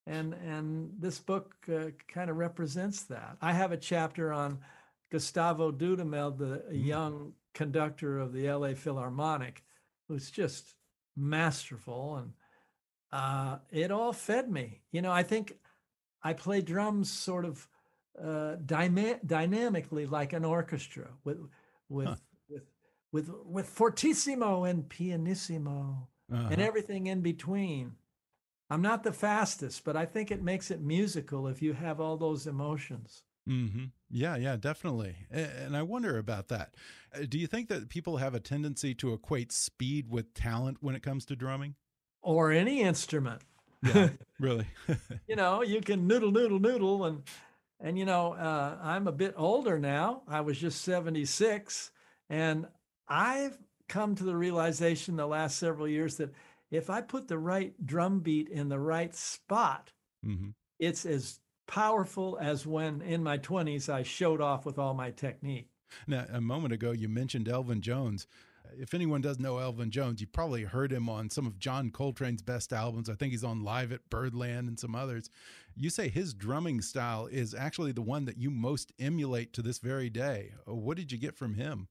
And, 0.06 0.35
and 0.35 0.90
this 0.99 1.18
book 1.18 1.54
uh, 1.68 1.90
kind 2.09 2.28
of 2.28 2.37
represents 2.37 3.04
that. 3.04 3.38
I 3.40 3.52
have 3.52 3.73
a 3.73 3.76
chapter 3.76 4.33
on 4.33 4.59
Gustavo 5.11 5.73
Dudamel, 5.73 6.37
the 6.37 6.44
mm-hmm. 6.44 6.75
young 6.75 7.33
conductor 7.54 8.18
of 8.18 8.33
the 8.33 8.50
LA 8.50 8.75
Philharmonic, 8.75 9.64
who's 10.09 10.30
just 10.30 10.75
masterful 11.16 12.16
and 12.16 12.33
uh, 13.14 13.59
it 13.71 13.92
all 13.92 14.12
fed 14.12 14.50
me. 14.50 14.80
You 14.90 15.00
know, 15.00 15.12
I 15.12 15.23
think 15.23 15.56
I 16.23 16.33
play 16.33 16.61
drums 16.61 17.12
sort 17.12 17.44
of 17.44 17.68
uh, 18.21 18.56
dyma- 18.64 19.25
dynamically 19.25 20.04
like 20.06 20.33
an 20.33 20.44
orchestra 20.44 21.11
with 21.23 21.38
with 21.88 22.09
huh. 22.09 22.16
with 22.49 22.62
with 23.12 23.30
with 23.44 23.68
fortissimo 23.68 24.64
and 24.64 24.88
pianissimo 24.88 26.09
uh-huh. 26.33 26.49
and 26.50 26.61
everything 26.61 27.06
in 27.06 27.21
between. 27.21 27.92
I'm 28.68 28.83
not 28.83 29.04
the 29.04 29.12
fastest, 29.12 29.85
but 29.85 29.97
I 29.97 30.06
think 30.06 30.33
it 30.33 30.42
makes 30.42 30.73
it 30.73 30.80
musical 30.80 31.47
if 31.47 31.62
you 31.62 31.75
have 31.75 32.00
all 32.00 32.16
those 32.16 32.49
emotions. 32.49 33.23
Mm-hmm. 33.49 33.85
Yeah, 34.11 34.37
yeah, 34.37 34.56
definitely. 34.56 35.14
And 35.30 35.76
I 35.76 35.83
wonder 35.83 36.18
about 36.18 36.49
that. 36.49 36.75
Uh, 37.14 37.26
do 37.28 37.38
you 37.38 37.47
think 37.47 37.68
that 37.68 37.90
people 37.90 38.16
have 38.16 38.35
a 38.35 38.40
tendency 38.40 38.94
to 38.97 39.12
equate 39.12 39.52
speed 39.52 40.09
with 40.09 40.35
talent 40.35 40.78
when 40.80 40.97
it 40.97 41.02
comes 41.02 41.26
to 41.26 41.37
drumming? 41.37 41.76
Or 42.25 42.50
any 42.50 42.81
instrument. 42.81 43.43
Yeah, 43.83 44.09
really. 44.40 44.66
you 45.28 45.37
know, 45.37 45.62
you 45.62 45.81
can 45.81 46.07
noodle, 46.07 46.33
noodle, 46.33 46.59
noodle, 46.59 47.04
and 47.04 47.23
and 47.81 47.99
you 47.99 48.07
know, 48.07 48.33
uh, 48.33 48.78
I'm 48.83 49.07
a 49.07 49.12
bit 49.12 49.35
older 49.37 49.78
now. 49.78 50.23
I 50.26 50.40
was 50.40 50.59
just 50.59 50.83
76, 50.83 51.90
and 52.31 52.66
I've 53.07 53.59
come 53.88 54.14
to 54.14 54.25
the 54.25 54.37
realization 54.37 55.16
the 55.16 55.26
last 55.26 55.59
several 55.59 55.87
years 55.87 56.16
that 56.16 56.33
if 56.71 56.88
I 56.88 57.02
put 57.02 57.28
the 57.28 57.38
right 57.38 57.75
drum 57.85 58.21
beat 58.21 58.49
in 58.49 58.69
the 58.69 58.81
right 58.81 59.14
spot, 59.14 59.93
mm-hmm. 60.25 60.50
it's 60.78 61.04
as 61.04 61.40
powerful 61.66 62.38
as 62.40 62.66
when 62.66 63.02
in 63.02 63.23
my 63.23 63.38
20s 63.38 63.88
I 63.88 64.02
showed 64.02 64.40
off 64.40 64.64
with 64.64 64.78
all 64.78 64.95
my 64.95 65.11
technique. 65.11 65.69
Now, 66.07 66.26
a 66.33 66.40
moment 66.40 66.73
ago, 66.73 66.93
you 66.93 67.09
mentioned 67.09 67.49
Elvin 67.49 67.81
Jones. 67.81 68.26
If 68.78 68.95
anyone 68.95 69.21
does 69.21 69.38
know 69.38 69.59
Elvin 69.59 69.90
Jones, 69.90 70.21
you 70.21 70.26
probably 70.26 70.64
heard 70.64 70.93
him 70.93 71.09
on 71.09 71.31
some 71.31 71.47
of 71.47 71.59
John 71.59 71.90
Coltrane's 71.90 72.43
best 72.43 72.73
albums. 72.73 73.09
I 73.09 73.14
think 73.14 73.33
he's 73.33 73.45
on 73.45 73.62
Live 73.62 73.93
at 73.93 74.09
Birdland 74.11 74.69
and 74.69 74.78
some 74.78 74.95
others. 74.95 75.31
You 75.76 75.90
say 75.90 76.09
his 76.09 76.35
drumming 76.35 76.81
style 76.81 77.26
is 77.26 77.54
actually 77.54 77.93
the 77.93 78.02
one 78.02 78.25
that 78.26 78.38
you 78.38 78.50
most 78.50 78.93
emulate 78.99 79.52
to 79.54 79.62
this 79.62 79.78
very 79.78 80.11
day. 80.11 80.52
What 80.66 80.97
did 80.97 81.12
you 81.12 81.19
get 81.19 81.37
from 81.37 81.54
him? 81.54 81.88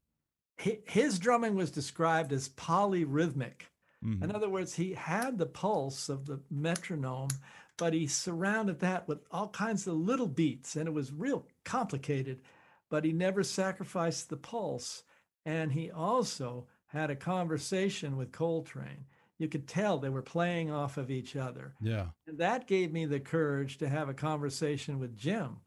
His 0.57 1.19
drumming 1.19 1.55
was 1.55 1.71
described 1.71 2.31
as 2.31 2.49
polyrhythmic. 2.49 3.71
Mm 4.03 4.19
-hmm. 4.19 4.23
In 4.23 4.35
other 4.35 4.49
words, 4.49 4.75
he 4.75 4.93
had 4.93 5.37
the 5.37 5.45
pulse 5.45 6.09
of 6.13 6.25
the 6.25 6.39
metronome, 6.49 7.29
but 7.77 7.93
he 7.93 8.07
surrounded 8.07 8.79
that 8.79 9.07
with 9.07 9.19
all 9.31 9.49
kinds 9.49 9.87
of 9.87 9.95
little 9.95 10.27
beats, 10.27 10.75
and 10.75 10.87
it 10.87 10.93
was 10.93 11.11
real 11.11 11.45
complicated. 11.63 12.41
But 12.89 13.03
he 13.05 13.13
never 13.13 13.43
sacrificed 13.43 14.29
the 14.29 14.37
pulse. 14.37 15.03
And 15.45 15.71
he 15.73 15.91
also 15.91 16.67
had 16.93 17.09
a 17.09 17.15
conversation 17.15 18.15
with 18.15 18.31
Coltrane. 18.31 19.05
You 19.39 19.49
could 19.49 19.67
tell 19.67 19.97
they 19.97 20.09
were 20.09 20.21
playing 20.21 20.71
off 20.71 20.97
of 20.97 21.09
each 21.09 21.35
other. 21.35 21.73
Yeah. 21.81 22.05
And 22.27 22.37
that 22.37 22.67
gave 22.67 22.93
me 22.93 23.05
the 23.05 23.19
courage 23.19 23.79
to 23.79 23.89
have 23.89 24.09
a 24.09 24.13
conversation 24.13 24.99
with 24.99 25.17
Jim 25.17 25.57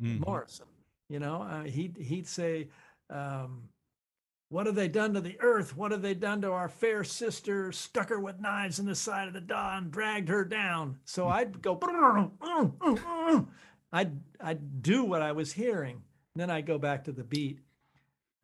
mm-hmm. 0.00 0.22
Morrison. 0.24 0.66
You 1.08 1.18
know, 1.18 1.42
uh, 1.42 1.64
he'd, 1.64 1.96
he'd 1.96 2.28
say, 2.28 2.68
um, 3.10 3.68
what 4.48 4.66
have 4.66 4.76
they 4.76 4.86
done 4.86 5.12
to 5.14 5.20
the 5.20 5.36
earth? 5.40 5.76
What 5.76 5.90
have 5.90 6.02
they 6.02 6.14
done 6.14 6.40
to 6.42 6.52
our 6.52 6.68
fair 6.68 7.02
sister? 7.02 7.72
Stuck 7.72 8.10
her 8.10 8.20
with 8.20 8.40
knives 8.40 8.78
in 8.78 8.86
the 8.86 8.94
side 8.94 9.26
of 9.26 9.34
the 9.34 9.40
dawn, 9.40 9.90
dragged 9.90 10.28
her 10.28 10.44
down. 10.44 10.98
So 11.04 11.24
hmm. 11.24 11.32
I'd 11.32 11.62
go, 11.62 11.80
I'd, 13.92 14.12
I'd 14.40 14.82
do 14.82 15.02
what 15.02 15.22
I 15.22 15.32
was 15.32 15.52
hearing. 15.52 16.02
then 16.36 16.48
I'd 16.48 16.66
go 16.66 16.78
back 16.78 17.04
to 17.04 17.12
the 17.12 17.24
beat. 17.24 17.58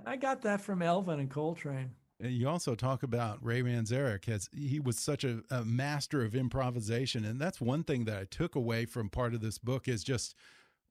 And 0.01 0.09
I 0.09 0.17
got 0.17 0.43
that 0.43 0.61
from 0.61 0.83
Elvin 0.83 1.21
and 1.21 1.31
Coltrane. 1.31 1.93
You 2.23 2.49
also 2.49 2.75
talk 2.77 3.03
about 3.03 3.45
Ray 3.45 3.63
Manzarek 3.63 4.29
as 4.29 4.49
he 4.55 4.79
was 4.79 4.97
such 4.99 5.25
a, 5.25 5.43
a 5.51 5.65
master 5.65 6.23
of 6.23 6.37
improvisation. 6.37 7.25
And 7.25 7.41
that's 7.41 7.61
one 7.61 7.83
thing 7.83 8.05
that 8.05 8.17
I 8.17 8.25
took 8.25 8.55
away 8.55 8.85
from 8.85 9.09
part 9.09 9.35
of 9.35 9.41
this 9.41 9.59
book 9.59 9.89
is 9.89 10.05
just 10.05 10.37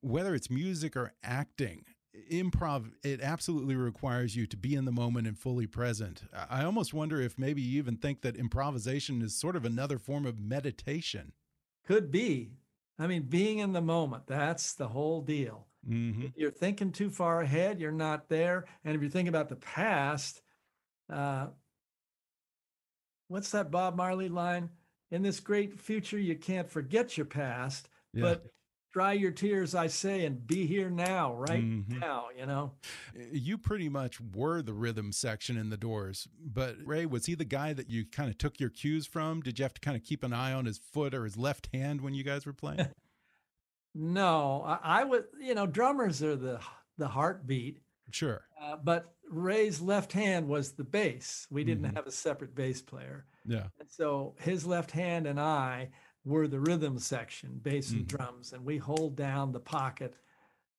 whether 0.02 0.34
it's 0.34 0.50
music 0.50 0.94
or 0.94 1.14
acting, 1.24 1.84
improv 2.30 2.90
it 3.02 3.20
absolutely 3.22 3.74
requires 3.74 4.36
you 4.36 4.46
to 4.46 4.56
be 4.56 4.74
in 4.74 4.84
the 4.84 4.92
moment 4.92 5.26
and 5.26 5.38
fully 5.38 5.66
present. 5.66 6.22
I 6.50 6.64
almost 6.64 6.92
wonder 6.92 7.20
if 7.20 7.38
maybe 7.38 7.62
you 7.62 7.78
even 7.78 7.96
think 7.96 8.20
that 8.22 8.36
improvisation 8.36 9.22
is 9.22 9.34
sort 9.34 9.56
of 9.56 9.64
another 9.64 9.98
form 9.98 10.26
of 10.26 10.38
meditation. 10.38 11.32
Could 11.86 12.10
be. 12.10 12.50
I 12.98 13.06
mean 13.06 13.22
being 13.22 13.58
in 13.58 13.72
the 13.72 13.80
moment 13.80 14.26
that's 14.26 14.74
the 14.74 14.88
whole 14.88 15.22
deal. 15.22 15.66
Mm 15.88 16.14
-hmm. 16.14 16.32
you're 16.36 16.58
thinking 16.58 16.92
too 16.92 17.10
far 17.10 17.40
ahead 17.40 17.80
you're 17.80 17.96
not 17.96 18.28
there. 18.28 18.64
And 18.84 18.94
if 18.94 19.02
you 19.02 19.10
think 19.10 19.28
about 19.28 19.48
the 19.48 19.66
past 19.74 20.42
uh, 21.10 21.46
what's 23.28 23.50
that 23.50 23.70
bob 23.70 23.96
marley 23.96 24.28
line 24.28 24.68
in 25.10 25.22
this 25.22 25.40
great 25.40 25.80
future 25.80 26.18
you 26.18 26.36
can't 26.36 26.70
forget 26.70 27.16
your 27.16 27.26
past 27.26 27.88
yeah. 28.12 28.22
but 28.22 28.46
dry 28.92 29.12
your 29.12 29.30
tears, 29.30 29.74
I 29.74 29.86
say, 29.86 30.24
and 30.26 30.46
be 30.46 30.66
here 30.66 30.90
now, 30.90 31.34
right 31.34 31.64
mm 31.64 31.84
-hmm. 31.84 31.98
now, 31.98 32.28
you 32.36 32.46
know? 32.46 32.74
You 33.32 33.58
pretty 33.58 33.88
much 33.88 34.20
were 34.20 34.62
the 34.62 34.74
rhythm 34.74 35.12
section 35.12 35.56
in 35.56 35.70
the 35.70 35.76
doors. 35.76 36.28
But 36.38 36.76
Ray, 36.86 37.06
was 37.06 37.26
he 37.26 37.34
the 37.34 37.44
guy 37.44 37.72
that 37.74 37.88
you 37.88 38.04
kind 38.04 38.28
of 38.30 38.36
took 38.38 38.60
your 38.60 38.70
cues 38.70 39.06
from? 39.06 39.40
Did 39.40 39.58
you 39.58 39.64
have 39.64 39.74
to 39.74 39.80
kind 39.80 39.96
of 39.96 40.06
keep 40.06 40.22
an 40.22 40.32
eye 40.32 40.52
on 40.52 40.66
his 40.66 40.78
foot 40.78 41.14
or 41.14 41.24
his 41.24 41.36
left 41.36 41.68
hand 41.74 42.00
when 42.00 42.14
you 42.14 42.24
guys 42.24 42.44
were 42.44 42.54
playing? 42.54 42.88
no, 43.94 44.62
I, 44.62 45.00
I 45.00 45.04
would, 45.04 45.24
you 45.40 45.54
know, 45.54 45.66
drummers 45.66 46.22
are 46.22 46.36
the 46.36 46.60
the 46.98 47.08
heartbeat. 47.08 47.80
Sure. 48.10 48.46
Uh, 48.60 48.76
but 48.76 49.14
Ray's 49.32 49.80
left 49.80 50.12
hand 50.12 50.48
was 50.48 50.72
the 50.72 50.84
bass. 50.84 51.46
We 51.50 51.64
didn't 51.64 51.84
mm 51.84 51.90
-hmm. 51.90 51.96
have 51.96 52.06
a 52.06 52.12
separate 52.12 52.54
bass 52.54 52.82
player. 52.82 53.26
Yeah. 53.44 53.68
And 53.80 53.90
so 53.90 54.34
his 54.38 54.66
left 54.66 54.90
hand 54.90 55.26
and 55.26 55.40
I 55.40 55.90
were 56.24 56.48
the 56.48 56.60
rhythm 56.60 56.98
section, 56.98 57.58
bass 57.62 57.90
and 57.90 58.06
mm-hmm. 58.06 58.16
drums, 58.16 58.52
and 58.52 58.64
we 58.64 58.78
hold 58.78 59.16
down 59.16 59.52
the 59.52 59.60
pocket. 59.78 60.16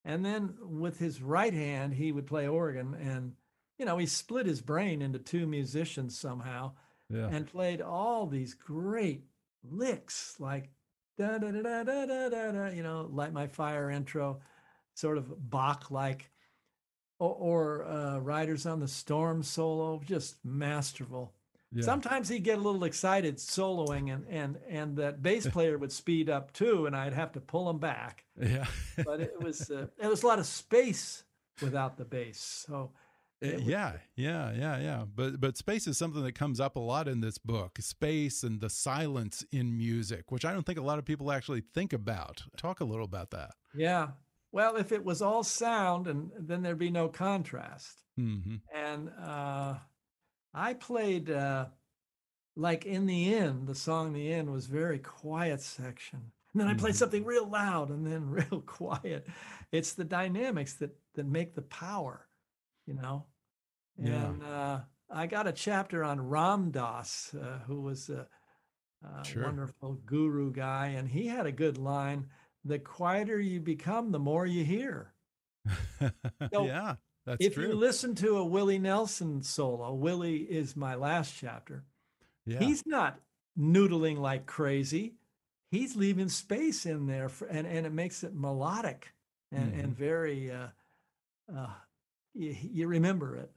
And 0.06 0.24
then 0.24 0.58
with 0.62 1.00
his 1.00 1.22
right 1.22 1.54
hand, 1.54 1.94
he 1.94 2.12
would 2.12 2.28
play 2.28 2.48
organ, 2.48 2.94
and 2.94 3.36
you 3.78 3.86
know 3.86 3.98
he 3.98 4.06
split 4.06 4.46
his 4.46 4.62
brain 4.62 5.02
into 5.02 5.20
two 5.20 5.48
musicians 5.48 6.20
somehow, 6.20 6.74
yeah. 7.10 7.36
and 7.36 7.52
played 7.52 7.82
all 7.82 8.28
these 8.28 8.54
great 8.54 9.24
licks 9.64 10.40
like 10.40 10.70
da 11.18 11.38
da 11.38 11.52
da 11.52 11.62
da 11.62 11.84
da 11.84 12.06
da 12.06 12.30
da, 12.30 12.52
da 12.52 12.68
you 12.70 12.84
know, 12.84 13.10
light 13.12 13.34
my 13.34 13.48
fire 13.48 13.90
intro, 13.90 14.42
sort 14.94 15.18
of 15.18 15.50
Bach 15.50 15.92
like, 15.92 16.30
or, 17.20 17.30
or 17.30 17.86
uh, 17.86 18.20
Riders 18.20 18.66
on 18.66 18.80
the 18.80 18.88
Storm 18.88 19.44
solo, 19.44 20.02
just 20.06 20.44
masterful. 20.44 21.34
Yeah. 21.72 21.84
Sometimes 21.84 22.30
he'd 22.30 22.44
get 22.44 22.60
a 22.60 22.62
little 22.62 22.84
excited 22.84 23.38
soloing, 23.38 24.14
and 24.14 24.26
and 24.30 24.58
and 24.70 24.98
that 24.98 25.24
bass 25.24 25.48
player 25.52 25.78
would 25.78 25.92
speed 25.92 26.30
up 26.30 26.54
too, 26.54 26.86
and 26.86 26.96
I'd 26.96 27.14
have 27.14 27.32
to 27.34 27.40
pull 27.40 27.70
him 27.70 27.80
back. 27.80 28.26
Yeah, 28.40 28.66
but 29.04 29.20
it 29.22 29.42
was 29.42 29.72
uh, 29.72 29.88
it 30.00 30.08
was 30.08 30.24
a 30.24 30.28
lot 30.28 30.40
of 30.40 30.46
space 30.46 31.24
without 31.62 31.98
the 31.98 32.06
bass. 32.06 32.66
So 32.68 32.92
uh, 33.44 33.58
yeah, 33.58 33.94
yeah, 34.16 34.52
yeah, 34.54 34.80
yeah. 34.80 35.06
But 35.14 35.40
but 35.42 35.58
space 35.58 35.88
is 35.88 35.98
something 35.98 36.24
that 36.24 36.36
comes 36.36 36.60
up 36.60 36.76
a 36.76 36.80
lot 36.80 37.08
in 37.08 37.22
this 37.22 37.38
book. 37.38 37.78
Space 37.80 38.44
and 38.44 38.62
the 38.62 38.70
silence 38.70 39.44
in 39.52 39.78
music, 39.78 40.32
which 40.32 40.46
I 40.46 40.54
don't 40.54 40.66
think 40.66 40.80
a 40.80 40.84
lot 40.84 41.00
of 41.00 41.06
people 41.06 41.32
actually 41.32 41.64
think 41.74 41.92
about. 41.92 42.44
Talk 42.56 42.80
a 42.80 42.86
little 42.86 43.06
about 43.06 43.32
that. 43.32 43.52
Yeah. 43.76 44.10
Well, 44.54 44.76
if 44.76 44.92
it 44.92 45.04
was 45.04 45.22
all 45.22 45.44
sound, 45.44 46.08
and 46.08 46.32
then 46.38 46.62
there'd 46.62 46.78
be 46.78 46.92
no 46.92 47.10
contrast. 47.10 48.06
Mm 48.18 48.44
-hmm. 48.44 48.62
And 48.74 49.10
uh, 49.10 49.80
I 50.54 50.76
played 50.76 51.30
uh, 51.30 51.66
like 52.56 52.86
in 52.86 53.08
the 53.08 53.34
end, 53.34 53.68
the 53.68 53.76
song 53.76 54.14
"The 54.14 54.34
End" 54.34 54.52
was 54.52 54.68
very 54.68 55.00
quiet 55.00 55.62
section. 55.62 56.32
And 56.54 56.62
then 56.62 56.68
I 56.68 56.76
played 56.76 56.94
mm-hmm. 56.94 57.00
something 57.00 57.26
real 57.26 57.50
loud 57.50 57.90
and 57.90 58.06
then 58.06 58.30
real 58.40 58.62
quiet. 58.62 59.28
It's 59.72 59.94
the 59.94 60.06
dynamics 60.06 60.74
that 60.76 60.92
that 61.16 61.26
make 61.26 61.54
the 61.56 61.68
power, 61.86 62.28
you 62.86 62.94
know. 62.94 63.26
Yeah. 63.98 64.34
Uh, 64.46 64.82
I 65.10 65.28
got 65.28 65.48
a 65.48 65.52
chapter 65.52 66.04
on 66.04 66.30
Ram 66.30 66.72
Dass, 66.72 67.34
uh, 67.34 67.60
who 67.68 67.82
was 67.82 68.10
a, 68.10 68.28
a 69.02 69.26
sure. 69.26 69.44
wonderful 69.44 69.94
guru 70.06 70.52
guy, 70.52 70.88
and 70.98 71.08
he 71.10 71.28
had 71.28 71.46
a 71.46 71.52
good 71.52 71.78
line: 71.78 72.30
"The 72.66 72.80
quieter 72.80 73.40
you 73.40 73.60
become, 73.60 74.12
the 74.12 74.20
more 74.20 74.46
you 74.46 74.64
hear." 74.64 75.14
So, 76.52 76.66
yeah. 76.66 76.96
That's 77.26 77.46
if 77.46 77.54
true. 77.54 77.68
you 77.68 77.74
listen 77.74 78.16
to 78.16 78.38
a 78.38 78.44
Willie 78.44 78.80
Nelson 78.80 79.44
solo, 79.44 79.94
Willie 79.94 80.40
is 80.40 80.76
my 80.76 80.96
last 80.96 81.34
chapter. 81.40 81.86
Yeah. 82.46 82.60
He's 82.60 82.86
not 82.86 83.18
noodling 83.58 84.18
like 84.18 84.46
crazy. 84.46 85.14
He's 85.72 85.96
leaving 85.96 86.28
space 86.28 86.86
in 86.86 87.08
there, 87.08 87.30
for, 87.30 87.48
and 87.48 87.66
and 87.66 87.86
it 87.86 87.94
makes 87.94 88.24
it 88.24 88.36
melodic 88.36 89.14
and 89.52 89.72
mm-hmm. 89.72 89.80
and 89.80 89.98
very. 89.98 90.52
Uh, 90.52 90.68
uh, 91.56 91.68
you, 92.34 92.56
you 92.62 92.88
remember 92.88 93.36
it. 93.38 93.52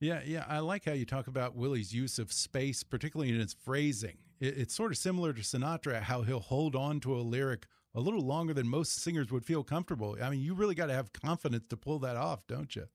Yeah, 0.00 0.20
yeah. 0.24 0.44
I 0.48 0.60
like 0.60 0.86
how 0.86 0.92
you 0.92 1.04
talk 1.04 1.26
about 1.26 1.54
Willie's 1.54 1.92
use 1.92 2.18
of 2.18 2.32
space, 2.32 2.82
particularly 2.82 3.32
in 3.32 3.38
his 3.38 3.52
phrasing. 3.52 4.16
It, 4.40 4.58
it's 4.58 4.74
sort 4.74 4.90
of 4.90 4.98
similar 4.98 5.32
to 5.32 5.42
Sinatra, 5.42 6.02
how 6.02 6.22
he'll 6.22 6.40
hold 6.40 6.74
on 6.74 7.00
to 7.00 7.14
a 7.14 7.20
lyric 7.20 7.66
a 7.94 8.00
little 8.00 8.20
longer 8.20 8.54
than 8.54 8.68
most 8.68 9.02
singers 9.02 9.30
would 9.30 9.44
feel 9.44 9.64
comfortable. 9.64 10.16
I 10.22 10.30
mean, 10.30 10.40
you 10.40 10.54
really 10.54 10.74
got 10.74 10.86
to 10.86 10.94
have 10.94 11.12
confidence 11.12 11.64
to 11.70 11.76
pull 11.76 11.98
that 12.00 12.16
off, 12.16 12.46
don't 12.46 12.74
you? 12.74 12.86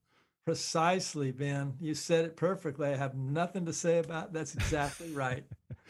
Precisely, 0.46 1.32
Ben. 1.32 1.74
You 1.82 1.96
said 1.96 2.26
it 2.26 2.36
perfectly. 2.36 2.90
I 2.90 2.96
have 2.96 3.16
nothing 3.16 3.66
to 3.66 3.74
say 3.74 3.98
about. 3.98 4.32
That's 4.32 4.54
exactly 4.54 5.12
right. 5.12 5.44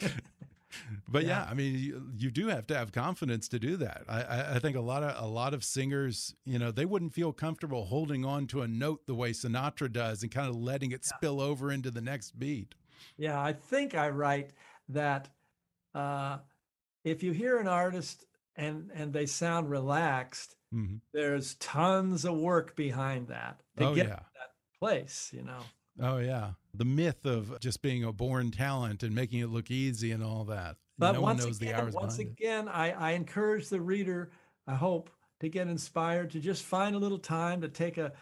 but 1.08 1.24
yeah. 1.24 1.44
yeah, 1.44 1.46
I 1.48 1.54
mean, 1.54 1.78
you, 1.78 2.10
you, 2.16 2.30
do 2.30 2.48
have 2.48 2.66
to 2.68 2.76
have 2.76 2.90
confidence 2.90 3.48
to 3.48 3.58
do 3.58 3.76
that. 3.76 4.04
I, 4.08 4.22
I, 4.22 4.54
I, 4.54 4.58
think 4.58 4.76
a 4.76 4.80
lot 4.80 5.02
of 5.02 5.22
a 5.22 5.28
lot 5.28 5.52
of 5.52 5.62
singers, 5.62 6.34
you 6.46 6.58
know, 6.58 6.70
they 6.70 6.86
wouldn't 6.86 7.12
feel 7.12 7.34
comfortable 7.34 7.84
holding 7.84 8.24
on 8.24 8.46
to 8.48 8.62
a 8.62 8.68
note 8.68 9.06
the 9.06 9.14
way 9.14 9.32
Sinatra 9.32 9.92
does 9.92 10.22
and 10.22 10.32
kind 10.32 10.48
of 10.48 10.56
letting 10.56 10.90
it 10.92 11.02
yeah. 11.04 11.16
spill 11.16 11.40
over 11.40 11.70
into 11.70 11.90
the 11.90 12.00
next 12.00 12.38
beat. 12.38 12.74
Yeah, 13.18 13.40
I 13.40 13.52
think 13.52 13.94
I 13.94 14.08
write 14.08 14.52
that 14.88 15.28
uh, 15.94 16.38
if 17.04 17.22
you 17.22 17.32
hear 17.32 17.58
an 17.58 17.68
artist 17.68 18.24
and 18.56 18.90
and 18.94 19.12
they 19.12 19.26
sound 19.26 19.70
relaxed, 19.70 20.56
mm 20.72 20.86
-hmm. 20.86 21.00
there's 21.12 21.54
tons 21.54 22.24
of 22.24 22.38
work 22.38 22.76
behind 22.76 23.28
that 23.28 23.62
to 23.76 23.84
oh, 23.84 23.94
get 23.94 24.06
yeah. 24.06 24.22
that 24.34 24.52
place. 24.78 25.36
You 25.36 25.44
know. 25.44 25.62
Oh 25.98 26.18
yeah, 26.18 26.52
the 26.74 26.84
myth 26.84 27.26
of 27.26 27.58
just 27.60 27.82
being 27.82 28.04
a 28.04 28.12
born 28.12 28.50
talent 28.50 29.02
and 29.02 29.14
making 29.14 29.40
it 29.40 29.48
look 29.48 29.70
easy 29.70 30.12
and 30.12 30.22
all 30.22 30.44
that. 30.44 30.76
But 30.98 31.12
no 31.12 31.22
once 31.22 31.44
again, 31.44 31.92
once 31.92 32.18
again, 32.18 32.68
I, 32.68 33.10
I 33.10 33.12
encourage 33.12 33.68
the 33.68 33.80
reader. 33.80 34.30
I 34.66 34.74
hope 34.74 35.10
to 35.40 35.48
get 35.48 35.68
inspired 35.68 36.30
to 36.30 36.38
just 36.40 36.64
find 36.64 36.96
a 36.96 36.98
little 36.98 37.18
time 37.18 37.60
to 37.60 37.68
take 37.68 37.98
a 37.98 38.12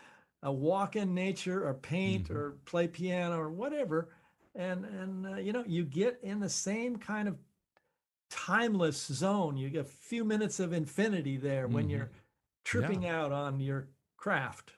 a 0.42 0.52
walk 0.52 0.94
in 0.94 1.14
nature 1.14 1.66
or 1.66 1.74
paint 1.74 2.28
mm 2.28 2.34
-hmm. 2.34 2.38
or 2.38 2.58
play 2.64 2.88
piano 2.88 3.36
or 3.38 3.50
whatever, 3.50 4.08
and 4.54 4.84
and 4.84 5.26
uh, 5.26 5.36
you 5.36 5.52
know 5.52 5.64
you 5.66 5.84
get 5.84 6.18
in 6.22 6.40
the 6.40 6.48
same 6.48 6.98
kind 6.98 7.28
of 7.28 7.34
timeless 8.34 9.06
zone. 9.06 9.56
You 9.56 9.70
get 9.70 9.82
a 9.82 9.84
few 9.84 10.24
minutes 10.24 10.58
of 10.60 10.72
infinity 10.72 11.36
there 11.36 11.68
when 11.68 11.84
mm-hmm. 11.84 11.90
you're 11.90 12.10
tripping 12.64 13.02
yeah. 13.02 13.20
out 13.20 13.32
on 13.32 13.60
your 13.60 13.88
craft 14.16 14.72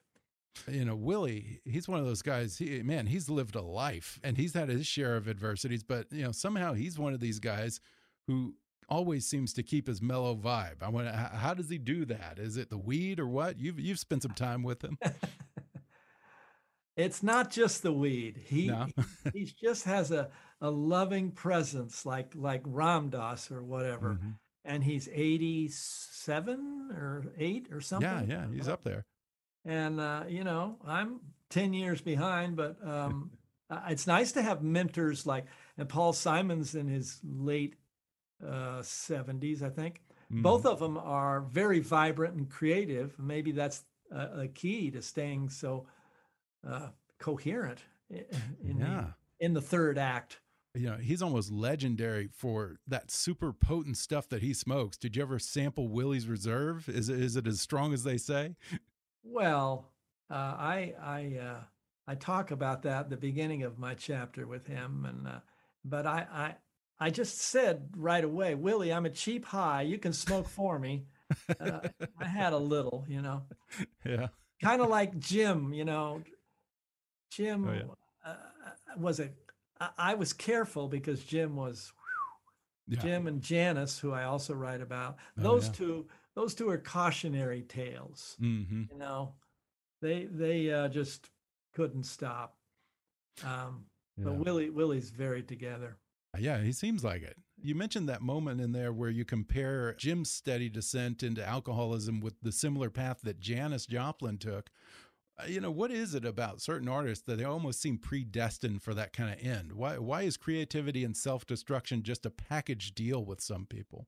you 0.68 0.84
know 0.84 0.96
willie 0.96 1.60
he's 1.64 1.86
one 1.86 2.00
of 2.00 2.06
those 2.06 2.22
guys 2.22 2.58
he 2.58 2.82
man 2.82 3.06
he's 3.06 3.28
lived 3.28 3.54
a 3.54 3.62
life 3.62 4.18
and 4.24 4.36
he's 4.36 4.54
had 4.54 4.68
his 4.68 4.86
share 4.86 5.16
of 5.16 5.28
adversities 5.28 5.82
but 5.82 6.06
you 6.10 6.24
know 6.24 6.32
somehow 6.32 6.72
he's 6.72 6.98
one 6.98 7.12
of 7.12 7.20
these 7.20 7.38
guys 7.38 7.80
who 8.26 8.54
always 8.88 9.26
seems 9.26 9.52
to 9.52 9.62
keep 9.62 9.86
his 9.86 10.00
mellow 10.00 10.34
vibe 10.34 10.82
i 10.82 10.88
want 10.88 11.08
how 11.08 11.54
does 11.54 11.68
he 11.68 11.78
do 11.78 12.04
that 12.04 12.38
is 12.38 12.56
it 12.56 12.70
the 12.70 12.78
weed 12.78 13.20
or 13.20 13.26
what 13.26 13.60
you've 13.60 13.78
you've 13.78 13.98
spent 13.98 14.22
some 14.22 14.32
time 14.32 14.62
with 14.62 14.82
him 14.82 14.98
it's 16.96 17.22
not 17.22 17.50
just 17.50 17.82
the 17.82 17.92
weed 17.92 18.40
he 18.46 18.68
no. 18.68 18.86
he 19.32 19.44
just 19.44 19.84
has 19.84 20.10
a 20.10 20.28
a 20.60 20.70
loving 20.70 21.30
presence 21.30 22.06
like 22.06 22.32
like 22.34 22.62
ram 22.64 23.10
dass 23.10 23.50
or 23.50 23.62
whatever 23.62 24.10
mm 24.10 24.18
-hmm. 24.18 24.32
and 24.64 24.84
he's 24.84 25.08
87 25.08 26.90
or 26.92 27.24
8 27.36 27.72
or 27.72 27.80
something 27.80 28.08
yeah 28.08 28.22
yeah 28.22 28.48
he's 28.52 28.68
up 28.68 28.82
there 28.82 29.04
and 29.64 30.00
uh, 30.00 30.24
you 30.28 30.44
know 30.44 30.78
i'm 30.84 31.20
10 31.50 31.74
years 31.74 32.00
behind 32.00 32.56
but 32.56 32.76
um, 32.86 33.30
it's 33.88 34.06
nice 34.06 34.32
to 34.32 34.42
have 34.42 34.62
mentors 34.62 35.26
like 35.26 35.46
and 35.76 35.88
paul 35.88 36.12
simon's 36.12 36.74
in 36.74 36.88
his 36.88 37.20
late 37.22 37.76
uh, 38.42 38.80
70s 38.82 39.62
i 39.62 39.70
think 39.70 40.00
mm. 40.32 40.42
both 40.42 40.64
of 40.64 40.78
them 40.78 40.96
are 40.96 41.40
very 41.40 41.80
vibrant 41.80 42.34
and 42.34 42.48
creative 42.50 43.18
maybe 43.18 43.52
that's 43.52 43.84
a, 44.10 44.40
a 44.42 44.48
key 44.48 44.90
to 44.90 45.02
staying 45.02 45.50
so 45.50 45.86
uh, 46.66 46.88
coherent 47.18 47.80
in, 48.08 48.78
yeah. 48.78 48.86
the, 48.86 49.44
in 49.44 49.54
the 49.54 49.60
third 49.60 49.98
act 49.98 50.40
you 50.76 50.90
know 50.90 50.96
he's 50.96 51.22
almost 51.22 51.50
legendary 51.50 52.28
for 52.32 52.76
that 52.86 53.10
super 53.10 53.52
potent 53.52 53.96
stuff 53.96 54.28
that 54.28 54.42
he 54.42 54.52
smokes 54.52 54.96
did 54.96 55.16
you 55.16 55.22
ever 55.22 55.38
sample 55.38 55.88
willie's 55.88 56.28
reserve 56.28 56.88
is 56.88 57.08
it, 57.08 57.18
is 57.18 57.36
it 57.36 57.46
as 57.46 57.60
strong 57.60 57.92
as 57.94 58.04
they 58.04 58.18
say 58.18 58.54
well, 59.32 59.90
uh, 60.30 60.34
I 60.34 60.94
I 61.02 61.38
uh, 61.40 61.60
I 62.06 62.14
talk 62.14 62.50
about 62.50 62.82
that 62.82 63.00
at 63.00 63.10
the 63.10 63.16
beginning 63.16 63.62
of 63.64 63.78
my 63.78 63.94
chapter 63.94 64.46
with 64.46 64.66
him, 64.66 65.04
and 65.08 65.26
uh, 65.26 65.40
but 65.84 66.06
I 66.06 66.26
I 66.32 67.06
I 67.06 67.10
just 67.10 67.38
said 67.38 67.88
right 67.96 68.22
away, 68.22 68.54
Willie, 68.54 68.92
I'm 68.92 69.06
a 69.06 69.10
cheap 69.10 69.44
high. 69.44 69.82
You 69.82 69.98
can 69.98 70.12
smoke 70.12 70.48
for 70.48 70.78
me. 70.78 71.06
Uh, 71.60 71.80
I 72.20 72.24
had 72.24 72.52
a 72.52 72.58
little, 72.58 73.04
you 73.08 73.20
know. 73.20 73.42
Yeah. 74.04 74.28
Kind 74.62 74.80
of 74.80 74.88
like 74.88 75.18
Jim, 75.18 75.74
you 75.74 75.84
know. 75.84 76.22
Jim 77.30 77.68
oh, 77.68 77.72
yeah. 77.72 78.30
Uh, 78.30 78.36
was 78.96 79.18
a. 79.18 79.28
I 79.98 80.14
was 80.14 80.32
careful 80.32 80.88
because 80.88 81.22
Jim 81.24 81.56
was. 81.56 81.92
Yeah. 82.88 83.00
Jim 83.00 83.26
and 83.26 83.42
Janis, 83.42 83.98
who 83.98 84.12
I 84.12 84.22
also 84.22 84.54
write 84.54 84.80
about, 84.80 85.16
oh, 85.36 85.42
those 85.42 85.66
yeah. 85.66 85.72
two 85.72 86.06
those 86.36 86.54
two 86.54 86.68
are 86.68 86.78
cautionary 86.78 87.62
tales. 87.62 88.36
Mm-hmm. 88.40 88.84
You 88.92 88.98
know, 88.98 89.34
they 90.00 90.28
they 90.30 90.70
uh, 90.70 90.88
just 90.88 91.28
couldn't 91.74 92.04
stop. 92.04 92.56
Um, 93.44 93.86
yeah. 94.16 94.24
But 94.24 94.34
Willie 94.44 94.70
Willie's 94.70 95.10
very 95.10 95.42
together. 95.42 95.96
Yeah, 96.38 96.60
he 96.60 96.72
seems 96.72 97.02
like 97.02 97.22
it. 97.22 97.36
You 97.62 97.74
mentioned 97.74 98.08
that 98.08 98.20
moment 98.20 98.60
in 98.60 98.72
there 98.72 98.92
where 98.92 99.08
you 99.08 99.24
compare 99.24 99.94
Jim's 99.94 100.30
steady 100.30 100.68
descent 100.68 101.22
into 101.22 101.46
alcoholism 101.46 102.20
with 102.20 102.34
the 102.42 102.52
similar 102.52 102.90
path 102.90 103.20
that 103.22 103.40
Janis 103.40 103.86
Joplin 103.86 104.36
took. 104.36 104.70
Uh, 105.38 105.46
you 105.46 105.60
know, 105.60 105.70
what 105.70 105.90
is 105.90 106.14
it 106.14 106.24
about 106.24 106.60
certain 106.60 106.88
artists 106.88 107.24
that 107.26 107.36
they 107.36 107.44
almost 107.44 107.80
seem 107.80 107.98
predestined 107.98 108.82
for 108.82 108.94
that 108.94 109.12
kind 109.12 109.32
of 109.32 109.44
end? 109.44 109.72
Why 109.72 109.98
why 109.98 110.22
is 110.22 110.36
creativity 110.36 111.04
and 111.04 111.16
self-destruction 111.16 112.02
just 112.02 112.26
a 112.26 112.30
package 112.30 112.94
deal 112.94 113.24
with 113.24 113.40
some 113.40 113.66
people? 113.66 114.06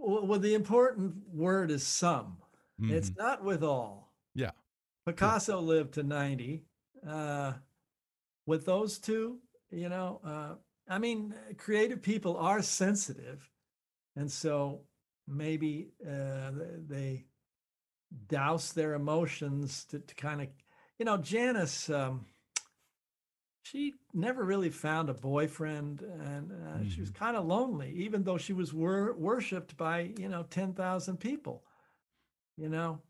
well, 0.00 0.38
the 0.38 0.54
important 0.54 1.14
word 1.32 1.70
is 1.70 1.86
some. 1.86 2.38
Mm-hmm. 2.80 2.94
It's 2.94 3.12
not 3.16 3.44
with 3.44 3.62
all. 3.62 4.12
Yeah. 4.34 4.52
Picasso 5.06 5.60
yeah. 5.60 5.66
lived 5.66 5.94
to 5.94 6.02
90. 6.02 6.64
Uh, 7.06 7.52
with 8.46 8.66
those 8.66 8.98
two, 8.98 9.38
you 9.70 9.88
know, 9.88 10.20
uh, 10.24 10.54
I 10.88 10.98
mean, 10.98 11.34
creative 11.56 12.02
people 12.02 12.36
are 12.36 12.62
sensitive. 12.62 13.48
And 14.16 14.30
so 14.30 14.82
maybe 15.28 15.92
uh, 16.04 16.50
they 16.88 17.26
douse 18.28 18.72
their 18.72 18.94
emotions 18.94 19.84
to, 19.86 19.98
to 20.00 20.14
kind 20.14 20.40
of, 20.42 20.48
you 20.98 21.04
know, 21.04 21.16
Janis, 21.16 21.88
um, 21.90 22.26
she 23.70 23.94
never 24.12 24.44
really 24.44 24.70
found 24.70 25.08
a 25.08 25.14
boyfriend 25.14 26.02
and 26.02 26.50
uh, 26.50 26.54
mm-hmm. 26.54 26.88
she 26.88 27.00
was 27.00 27.10
mm-hmm. 27.10 27.24
kind 27.24 27.36
of 27.36 27.46
lonely 27.46 27.92
even 27.96 28.24
though 28.24 28.38
she 28.38 28.52
was 28.52 28.72
wor- 28.72 29.14
worshipped 29.14 29.76
by 29.76 30.10
you 30.18 30.28
know 30.28 30.44
10,000 30.50 31.18
people 31.18 31.62
you 32.56 32.68
know 32.68 33.00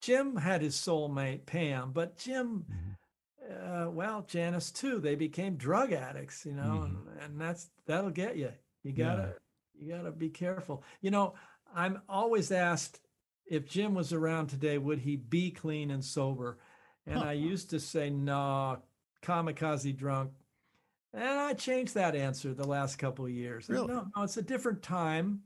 Jim 0.00 0.36
had 0.36 0.62
his 0.62 0.76
soulmate 0.76 1.44
Pam 1.46 1.92
but 1.92 2.16
Jim 2.16 2.64
mm-hmm. 2.70 3.70
uh, 3.70 3.90
well 3.90 4.24
Janis 4.26 4.70
too 4.70 5.00
they 5.00 5.14
became 5.14 5.56
drug 5.56 5.92
addicts 5.92 6.46
you 6.46 6.54
know 6.54 6.62
mm-hmm. 6.62 7.08
and, 7.08 7.22
and 7.24 7.40
that's 7.40 7.68
that'll 7.86 8.10
get 8.10 8.36
you 8.36 8.52
you 8.82 8.92
got 8.92 9.16
to 9.16 9.34
yeah. 9.78 9.86
you 9.86 9.92
got 9.92 10.02
to 10.02 10.12
be 10.12 10.30
careful 10.30 10.82
you 11.00 11.10
know 11.10 11.34
I'm 11.74 12.00
always 12.08 12.50
asked 12.50 13.00
if 13.50 13.66
Jim 13.68 13.94
was 13.94 14.12
around 14.12 14.48
today 14.48 14.78
would 14.78 15.00
he 15.00 15.16
be 15.16 15.50
clean 15.50 15.90
and 15.90 16.04
sober 16.04 16.58
and 17.06 17.18
huh. 17.18 17.26
I 17.26 17.32
used 17.50 17.70
to 17.70 17.80
say 17.80 18.10
no 18.10 18.78
kamikaze 19.22 19.96
drunk. 19.96 20.32
And 21.14 21.24
I 21.24 21.54
changed 21.54 21.94
that 21.94 22.14
answer 22.14 22.52
the 22.52 22.66
last 22.66 22.96
couple 22.96 23.24
of 23.24 23.30
years. 23.30 23.68
Really? 23.68 23.86
No, 23.86 24.06
no, 24.14 24.22
it's 24.22 24.36
a 24.36 24.42
different 24.42 24.82
time. 24.82 25.40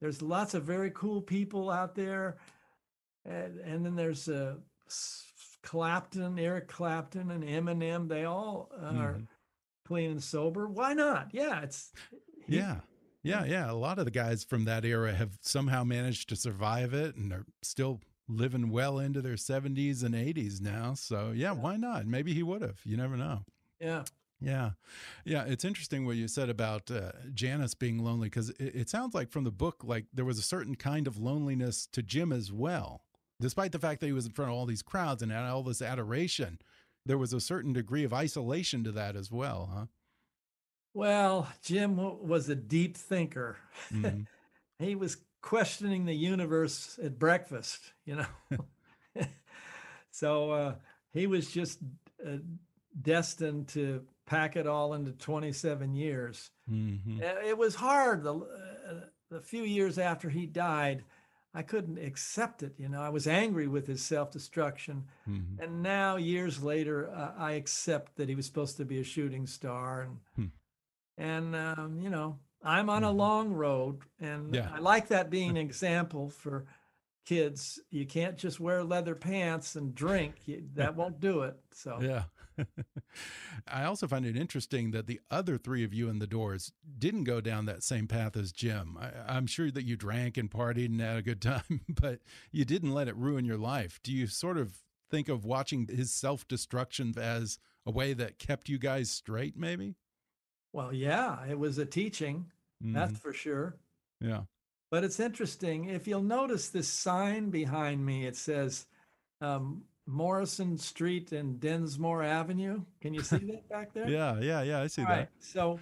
There's 0.00 0.22
lots 0.22 0.54
of 0.54 0.62
very 0.62 0.92
cool 0.94 1.20
people 1.20 1.70
out 1.70 1.96
there. 1.96 2.36
And, 3.24 3.58
and 3.58 3.84
then 3.84 3.96
there's 3.96 4.28
uh, 4.28 4.54
Clapton, 5.62 6.38
Eric 6.38 6.68
Clapton, 6.68 7.32
and 7.32 7.42
Eminem. 7.42 8.08
They 8.08 8.24
all 8.24 8.70
are 8.80 9.14
mm-hmm. 9.14 9.24
clean 9.84 10.12
and 10.12 10.22
sober. 10.22 10.68
Why 10.68 10.94
not? 10.94 11.30
Yeah, 11.32 11.62
it's. 11.62 11.90
He, 12.46 12.58
yeah. 12.58 12.76
Yeah, 13.22 13.44
yeah. 13.44 13.70
A 13.70 13.74
lot 13.74 13.98
of 13.98 14.04
the 14.04 14.10
guys 14.10 14.44
from 14.44 14.64
that 14.64 14.84
era 14.84 15.12
have 15.12 15.38
somehow 15.40 15.84
managed 15.84 16.28
to 16.28 16.36
survive 16.36 16.94
it 16.94 17.16
and 17.16 17.32
are 17.32 17.46
still 17.62 18.00
living 18.28 18.70
well 18.70 18.98
into 18.98 19.20
their 19.20 19.34
70s 19.34 20.02
and 20.04 20.14
80s 20.14 20.60
now. 20.60 20.94
So, 20.94 21.32
yeah, 21.34 21.52
why 21.52 21.76
not? 21.76 22.06
Maybe 22.06 22.34
he 22.34 22.42
would 22.42 22.62
have. 22.62 22.80
You 22.84 22.96
never 22.96 23.16
know. 23.16 23.42
Yeah. 23.80 24.04
Yeah. 24.40 24.70
Yeah. 25.24 25.44
It's 25.46 25.64
interesting 25.64 26.06
what 26.06 26.16
you 26.16 26.28
said 26.28 26.48
about 26.48 26.90
uh, 26.90 27.12
Janis 27.34 27.74
being 27.74 27.98
lonely 28.04 28.28
because 28.28 28.50
it, 28.50 28.74
it, 28.74 28.90
sounds 28.90 29.14
like 29.14 29.30
from 29.30 29.44
the 29.44 29.50
book, 29.50 29.82
like 29.82 30.06
there 30.12 30.24
was 30.24 30.38
a 30.38 30.42
certain 30.42 30.76
kind 30.76 31.06
of 31.06 31.18
loneliness 31.18 31.88
to 31.92 32.02
Jim 32.02 32.32
as 32.32 32.52
well. 32.52 33.02
Despite 33.40 33.72
the 33.72 33.78
fact 33.78 34.00
that 34.00 34.06
he 34.06 34.12
was 34.12 34.26
in 34.26 34.32
front 34.32 34.50
of 34.50 34.56
all 34.56 34.66
these 34.66 34.82
crowds 34.82 35.22
and 35.22 35.32
had 35.32 35.44
all 35.44 35.62
this 35.62 35.82
adoration, 35.82 36.58
there 37.06 37.18
was 37.18 37.32
a 37.32 37.40
certain 37.40 37.72
degree 37.72 38.04
of 38.04 38.12
isolation 38.12 38.84
to 38.84 38.92
that 38.92 39.16
as 39.16 39.30
well, 39.30 39.70
huh? 39.72 39.86
Well, 40.98 41.46
Jim 41.62 41.96
was 42.26 42.48
a 42.48 42.56
deep 42.56 42.96
thinker. 42.96 43.56
Mm 43.92 44.02
-hmm. 44.02 44.26
he 44.84 44.96
was 44.96 45.16
questioning 45.40 46.06
the 46.06 46.32
universe 46.32 47.06
at 47.06 47.18
breakfast, 47.18 47.94
you 48.04 48.16
know. 48.16 48.66
so 50.10 50.50
uh, 50.50 50.74
he 51.12 51.26
was 51.28 51.54
just 51.54 51.78
uh, 52.26 52.38
destined 53.02 53.68
to 53.72 54.06
pack 54.24 54.56
it 54.56 54.66
all 54.66 54.94
into 54.94 55.12
27 55.12 55.94
years. 55.94 56.50
Mm-hmm. 56.68 57.22
It 57.22 57.58
was 57.58 57.74
hard. 57.76 58.22
The, 58.22 58.34
uh, 58.34 59.08
the 59.30 59.40
few 59.40 59.62
years 59.62 59.98
after 59.98 60.30
he 60.30 60.46
died, 60.46 61.04
I 61.54 61.62
couldn't 61.62 61.98
accept 61.98 62.62
it. 62.62 62.74
You 62.76 62.88
know, 62.88 63.00
I 63.00 63.10
was 63.10 63.26
angry 63.26 63.68
with 63.68 63.86
his 63.86 64.06
self 64.06 64.30
destruction. 64.30 65.04
Mm-hmm. 65.26 65.62
And 65.62 65.82
now, 65.82 66.16
years 66.16 66.62
later, 66.62 67.08
uh, 67.10 67.50
I 67.50 67.52
accept 67.52 68.16
that 68.16 68.28
he 68.28 68.34
was 68.34 68.46
supposed 68.46 68.76
to 68.76 68.84
be 68.84 69.00
a 69.00 69.04
shooting 69.04 69.46
star. 69.46 70.02
And, 70.02 70.18
hmm. 70.34 70.57
And 71.18 71.54
um, 71.54 72.00
you 72.00 72.08
know 72.10 72.38
I'm 72.62 72.88
on 72.88 73.04
a 73.04 73.12
Mhm. 73.12 73.16
long 73.16 73.52
road, 73.52 74.00
and 74.20 74.54
Yeah. 74.54 74.70
I 74.72 74.78
like 74.78 75.08
that 75.08 75.28
being 75.30 75.50
an 75.50 75.56
example 75.68 76.30
for 76.30 76.66
kids. 77.26 77.78
You 77.90 78.06
can't 78.06 78.38
just 78.38 78.58
wear 78.58 78.82
leather 78.82 79.14
pants 79.14 79.76
and 79.76 79.94
drink; 79.94 80.36
that 80.74 80.96
won't 80.96 81.20
do 81.20 81.42
it. 81.42 81.56
So 81.72 81.98
Yeah. 82.00 82.24
I 83.68 83.84
also 83.84 84.08
find 84.08 84.26
it 84.26 84.36
interesting 84.36 84.90
that 84.92 85.06
the 85.06 85.20
other 85.30 85.58
three 85.58 85.84
of 85.84 85.94
you 85.94 86.08
in 86.08 86.18
the 86.18 86.26
doors 86.26 86.72
didn't 86.98 87.24
go 87.24 87.40
down 87.40 87.66
that 87.66 87.82
same 87.84 88.08
path 88.08 88.36
as 88.36 88.50
Jim. 88.52 88.96
I, 88.98 89.10
I'm 89.36 89.46
sure 89.46 89.70
that 89.70 89.84
you 89.84 89.96
drank 89.96 90.36
and 90.36 90.50
partied 90.50 90.86
and 90.86 91.00
had 91.00 91.18
a 91.18 91.22
good 91.22 91.40
time, 91.42 91.82
but 91.88 92.20
you 92.50 92.64
didn't 92.64 92.92
let 92.92 93.08
it 93.08 93.16
ruin 93.16 93.44
your 93.44 93.58
life. 93.58 94.00
Do 94.02 94.12
you 94.12 94.26
sort 94.26 94.58
of 94.58 94.78
think 95.10 95.28
of 95.28 95.44
watching 95.44 95.86
his 95.86 96.12
self 96.12 96.48
destruction 96.48 97.14
as 97.16 97.58
a 97.86 97.90
way 97.90 98.12
that 98.14 98.38
kept 98.38 98.68
you 98.68 98.78
guys 98.78 99.10
straight, 99.10 99.56
maybe? 99.56 99.94
Well, 100.72 100.92
yeah, 100.92 101.44
it 101.46 101.58
was 101.58 101.78
a 101.78 101.86
teaching, 101.86 102.46
that's 102.80 103.12
Mhm. 103.14 103.18
for 103.20 103.32
sure. 103.32 103.76
Yeah. 104.20 104.42
But 104.90 105.04
it's 105.04 105.20
interesting. 105.20 105.86
If 105.86 106.06
you'll 106.08 106.22
notice 106.22 106.68
this 106.70 106.88
sign 106.88 107.50
behind 107.50 108.04
me, 108.04 108.26
it 108.26 108.36
says 108.36 108.86
um, 109.40 109.84
Morrison 110.06 110.78
Street 110.78 111.30
and 111.32 111.60
Densmore 111.60 112.24
Avenue. 112.24 112.82
Can 113.00 113.14
you 113.14 113.22
see 113.22 113.36
that 113.38 113.68
back 113.68 113.92
there? 113.94 114.08
Yeah. 114.08 114.40
Yeah. 114.40 114.62
Yeah. 114.62 114.80
I 114.80 114.86
see 114.88 115.02
All 115.02 115.08
that. 115.08 115.16
right. 115.16 115.28
So 115.38 115.78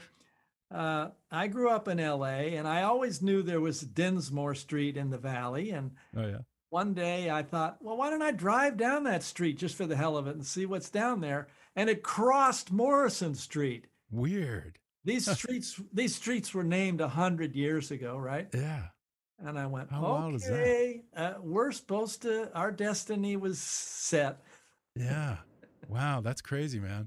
uh, 0.70 1.08
I 1.30 1.46
grew 1.46 1.70
up 1.70 1.88
in 1.88 1.98
LA 1.98 2.52
and 2.58 2.66
I 2.68 2.82
always 2.82 3.22
knew 3.22 3.42
there 3.42 3.60
was 3.60 3.80
Densmore 3.80 4.54
Street 4.56 4.96
in 4.96 5.10
the 5.10 5.18
valley. 5.18 5.70
And 5.70 5.92
Oh, 6.16 6.26
yeah. 6.26 6.38
one 6.70 6.92
day 6.92 7.30
I 7.30 7.42
thought, 7.44 7.78
well, 7.80 7.96
why 7.96 8.10
don't 8.10 8.20
I 8.22 8.32
drive 8.32 8.76
down 8.76 9.04
that 9.04 9.22
street 9.22 9.56
just 9.58 9.76
for 9.76 9.86
the 9.86 9.96
hell 9.96 10.16
of 10.16 10.26
it 10.26 10.34
and 10.34 10.44
see 10.44 10.66
what's 10.66 10.90
down 10.90 11.20
there? 11.20 11.46
And 11.76 11.88
it 11.88 12.02
crossed 12.02 12.72
Morrison 12.72 13.34
Street. 13.36 13.86
Weird. 14.10 14.78
These 15.04 15.30
streets, 15.38 15.80
these 15.92 16.14
streets 16.14 16.52
were 16.54 16.64
named 16.64 17.00
a 17.00 17.08
hundred 17.08 17.54
years 17.54 17.90
ago, 17.90 18.16
right? 18.16 18.48
Yeah. 18.54 18.84
And 19.38 19.58
I 19.58 19.66
went, 19.66 19.90
How 19.90 20.02
wild 20.02 20.34
is 20.36 20.44
that? 20.44 20.52
okay, 20.52 21.02
uh, 21.14 21.34
we're 21.40 21.72
supposed 21.72 22.22
to, 22.22 22.50
our 22.56 22.72
destiny 22.72 23.36
was 23.36 23.58
set. 23.58 24.40
Yeah. 24.94 25.36
Wow, 25.88 26.20
that's 26.20 26.40
crazy, 26.40 26.80
man. 26.80 27.06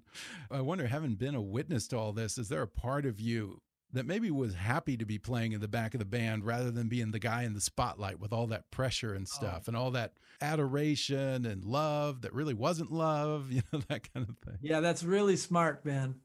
I 0.50 0.62
wonder, 0.62 0.88
having 0.88 1.16
been 1.16 1.36
a 1.36 1.42
witness 1.42 1.90
to 1.90 1.98
all 1.98 2.14
this, 2.14 2.38
is 2.38 2.48
there 2.48 2.62
a 2.62 2.68
part 2.68 3.06
of 3.06 3.20
you 3.20 3.62
that 3.92 4.06
maybe 4.06 4.30
was 4.32 4.54
happy 4.54 4.96
to 4.96 5.06
be 5.06 5.18
playing 5.18 5.52
in 5.52 5.60
the 5.60 5.68
back 5.68 5.94
of 5.94 6.00
the 6.00 6.06
band 6.06 6.46
rather 6.46 6.72
than 6.72 6.88
being 6.88 7.12
the 7.12 7.20
guy 7.20 7.44
in 7.44 7.54
the 7.54 7.62
spotlight 7.62 8.20
with 8.20 8.32
all 8.32 8.48
that 8.48 8.70
pressure 8.72 9.14
and 9.14 9.28
stuff 9.28 9.68
and 9.68 9.76
all 9.76 9.92
that 9.92 10.14
adoration 10.42 11.46
and 11.46 11.66
love 11.66 12.22
that 12.22 12.34
really 12.34 12.54
wasn't 12.54 12.92
love, 12.92 13.52
you 13.52 13.62
know, 13.74 13.82
that 13.90 14.14
kind 14.14 14.30
of 14.30 14.38
thing? 14.46 14.58
Yeah, 14.62 14.80
that's 14.80 15.04
really 15.04 15.36
smart, 15.36 15.84
Ben. 15.84 16.16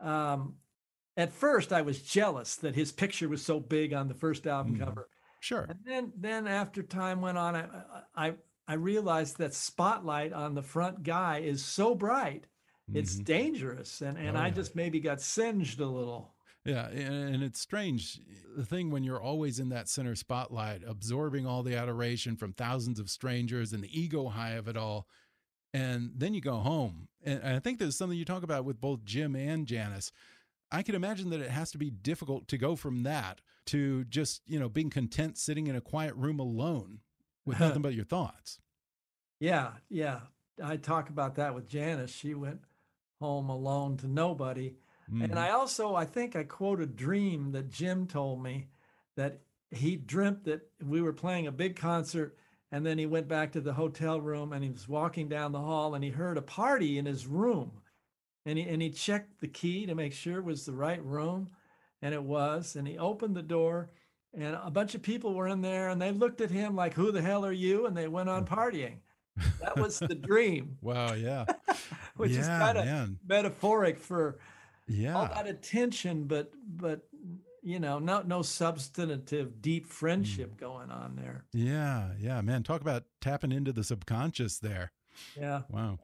Um, 0.00 0.56
at 1.16 1.32
first, 1.32 1.72
I 1.72 1.82
was 1.82 2.02
jealous 2.02 2.56
that 2.56 2.74
his 2.74 2.92
picture 2.92 3.28
was 3.28 3.44
so 3.44 3.60
big 3.60 3.92
on 3.92 4.08
the 4.08 4.14
first 4.14 4.46
album 4.46 4.74
Mhm. 4.74 4.78
cover, 4.78 5.08
Sure. 5.40 5.66
and 5.68 5.78
then, 5.84 6.12
then 6.16 6.46
after 6.46 6.82
time 6.82 7.20
went 7.20 7.38
on, 7.38 7.56
I, 7.56 8.04
I, 8.14 8.34
I 8.68 8.74
realized 8.74 9.38
that 9.38 9.54
spotlight 9.54 10.32
on 10.32 10.54
the 10.54 10.62
front 10.62 11.02
guy 11.04 11.38
is 11.40 11.64
so 11.64 11.94
bright, 11.94 12.46
it's 12.94 13.20
Mhm. 13.20 13.24
dangerous, 13.24 14.00
and 14.02 14.18
and 14.18 14.36
Oh, 14.36 14.38
I 14.38 14.50
just 14.50 14.76
maybe 14.76 15.00
got 15.00 15.20
singed 15.20 15.80
a 15.80 15.86
little. 15.88 16.34
Yeah, 16.64 16.88
and, 16.88 17.34
and 17.36 17.42
it's 17.42 17.58
strange 17.60 18.20
the 18.54 18.66
thing 18.66 18.90
when 18.90 19.02
you're 19.02 19.20
always 19.20 19.58
in 19.60 19.70
that 19.70 19.88
center 19.88 20.14
spotlight, 20.14 20.82
absorbing 20.86 21.46
all 21.46 21.62
the 21.62 21.74
adoration 21.76 22.36
from 22.36 22.52
thousands 22.52 22.98
of 23.00 23.08
strangers 23.08 23.72
and 23.72 23.82
the 23.82 23.98
ego 24.00 24.28
high 24.28 24.52
of 24.52 24.68
it 24.68 24.76
all, 24.76 25.08
and 25.72 26.12
then 26.16 26.34
you 26.34 26.40
go 26.40 26.56
home. 26.56 27.08
And 27.22 27.42
I 27.42 27.58
think 27.58 27.78
there's 27.78 27.96
something 27.96 28.18
you 28.18 28.24
talk 28.24 28.42
about 28.42 28.64
with 28.64 28.80
both 28.80 29.04
Jim 29.04 29.36
and 29.36 29.66
Janis. 29.66 30.10
I 30.72 30.82
can 30.82 30.94
imagine 30.94 31.30
that 31.30 31.40
it 31.40 31.50
has 31.50 31.70
to 31.72 31.78
be 31.78 31.90
difficult 31.90 32.48
to 32.48 32.58
go 32.58 32.76
from 32.76 33.02
that 33.02 33.40
to 33.66 34.04
just 34.04 34.42
you 34.46 34.58
know 34.58 34.68
being 34.68 34.90
content 34.90 35.36
sitting 35.38 35.66
in 35.66 35.76
a 35.76 35.80
quiet 35.80 36.14
room 36.14 36.38
alone 36.38 37.00
with 37.44 37.60
nothing 37.60 37.82
but 37.82 37.94
your 37.94 38.04
thoughts. 38.04 38.60
Yeah, 39.38 39.72
yeah. 39.88 40.20
I 40.62 40.76
talk 40.76 41.08
about 41.08 41.36
that 41.36 41.54
with 41.54 41.68
Janis. 41.68 42.10
She 42.10 42.34
went 42.34 42.60
home 43.20 43.48
alone 43.48 43.96
to 43.98 44.08
nobody. 44.08 44.74
Mhm. 45.10 45.24
And 45.24 45.38
I 45.38 45.50
also, 45.50 45.94
I 45.94 46.04
think 46.04 46.36
I 46.36 46.44
quote 46.44 46.80
a 46.80 46.86
dream 46.86 47.52
that 47.52 47.70
Jim 47.70 48.06
told 48.06 48.42
me 48.42 48.68
that 49.16 49.40
he 49.70 49.96
dreamt 49.96 50.44
that 50.44 50.70
we 50.82 51.00
were 51.00 51.12
playing 51.12 51.46
a 51.46 51.52
big 51.52 51.76
concert 51.76 52.36
and 52.72 52.86
then 52.86 52.98
he 52.98 53.06
went 53.06 53.28
back 53.28 53.52
to 53.52 53.60
the 53.60 53.72
hotel 53.72 54.20
room 54.20 54.52
and 54.52 54.62
he 54.62 54.70
was 54.70 54.88
walking 54.88 55.28
down 55.28 55.52
the 55.52 55.60
hall 55.60 55.94
and 55.94 56.04
he 56.04 56.10
heard 56.10 56.36
a 56.36 56.42
party 56.42 56.98
in 56.98 57.06
his 57.06 57.26
room. 57.26 57.72
And 58.46 58.58
he, 58.58 58.64
and 58.64 58.80
he 58.80 58.90
checked 58.90 59.40
the 59.40 59.48
key 59.48 59.86
to 59.86 59.94
make 59.94 60.12
sure 60.12 60.38
it 60.38 60.44
was 60.44 60.64
the 60.64 60.72
right 60.72 61.04
room. 61.04 61.50
And 62.00 62.14
it 62.14 62.22
was. 62.22 62.76
And 62.76 62.86
he 62.88 62.96
opened 62.96 63.36
the 63.36 63.42
door 63.42 63.90
and 64.32 64.56
a 64.62 64.70
bunch 64.70 64.94
of 64.94 65.02
people 65.02 65.34
were 65.34 65.48
in 65.48 65.60
there 65.60 65.88
and 65.88 66.00
they 66.00 66.12
looked 66.12 66.40
at 66.40 66.50
him 66.50 66.76
like, 66.76 66.94
Who 66.94 67.10
the 67.10 67.22
hell 67.22 67.44
are 67.44 67.52
you? 67.52 67.86
And 67.86 67.96
they 67.96 68.08
went 68.08 68.28
on 68.28 68.46
partying. 68.46 68.98
That 69.60 69.78
was 69.78 69.98
the 69.98 70.14
dream, 70.14 70.76
wow, 70.82 71.14
yeah, 71.14 71.46
which 72.16 72.32
is 72.32 72.46
kind 72.46 72.76
of 72.76 73.10
metaphoric 73.26 73.98
for 73.98 74.38
all 74.88 74.96
yeah, 74.96 75.28
that 75.34 75.46
attention, 75.46 76.24
but 76.24 76.52
but 76.66 77.06
you 77.62 77.78
know, 77.80 77.98
no 77.98 78.22
no 78.22 78.42
substantive 78.42 79.60
deep 79.62 79.86
Mm. 79.86 79.90
friendship 79.90 80.56
going 80.56 80.90
on 80.90 81.16
there. 81.16 81.44
yeah, 81.52 82.12
yeah, 82.18 82.40
man. 82.40 82.62
Talk 82.62 82.80
about 82.80 83.04
tapping 83.20 83.52
into 83.52 83.72
the 83.72 83.84
subconscious 83.84 84.58
there. 84.58 84.92
Yeah. 85.38 85.62
Wow. 85.68 85.98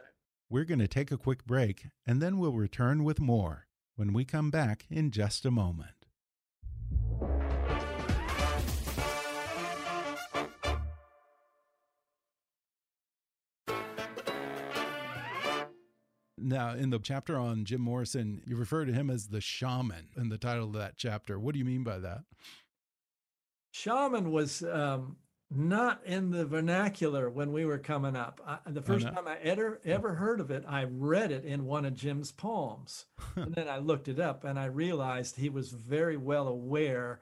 We're 0.49 0.65
going 0.65 0.79
to 0.81 0.89
take 0.89 1.11
a 1.11 1.17
quick 1.19 1.45
break 1.45 1.87
and 2.07 2.21
then 2.23 2.39
we'll 2.39 2.53
return 2.53 3.03
with 3.05 3.19
more 3.21 3.67
when 3.97 4.13
we 4.13 4.25
come 4.25 4.51
back 4.51 4.85
in 4.91 5.11
just 5.11 5.45
a 5.45 5.51
moment. 5.51 5.91
Now, 16.47 16.75
in 16.75 16.91
the 16.91 17.01
chapter 17.01 17.37
on 17.37 17.65
Jim 17.65 17.81
Morrison, 17.81 18.41
you 18.47 18.55
refer 18.55 18.85
to 18.85 18.93
him 18.93 19.11
as 19.11 19.27
the 19.27 19.41
shaman 19.41 20.11
in 20.17 20.29
the 20.29 20.39
title 20.39 20.67
of 20.67 20.75
that 20.75 20.95
chapter. 20.97 21.41
What 21.41 21.55
do 21.55 21.59
you 21.59 21.65
mean 21.65 21.83
by 21.83 21.99
that? 21.99 22.21
Shaman 23.73 24.31
was 24.31 24.63
um, 24.63 25.17
not 25.51 26.07
in 26.07 26.31
the 26.31 26.47
vernacular 26.47 27.29
when 27.29 27.51
we 27.51 27.65
were 27.65 27.79
coming 27.79 28.15
up. 28.15 28.41
I, 28.47 28.71
the 28.71 28.81
first 28.81 29.07
no? 29.07 29.11
time 29.11 29.27
I 29.27 29.39
ever 29.39 29.81
ever 29.85 30.15
heard 30.15 30.39
of 30.39 30.53
it, 30.53 30.65
I 30.69 30.85
read 30.85 31.33
it 31.33 31.45
in 31.45 31.65
one 31.65 31.85
of 31.85 31.97
Jim's 31.97 32.31
poems, 32.31 33.07
and 33.35 33.53
then 33.53 33.69
I 33.69 33.79
looked 33.79 34.07
it 34.07 34.21
up, 34.21 34.45
and 34.45 34.57
I 34.57 34.67
realized 34.67 35.35
he 35.35 35.49
was 35.49 35.71
very 35.71 36.17
well 36.17 36.47
aware 36.47 37.19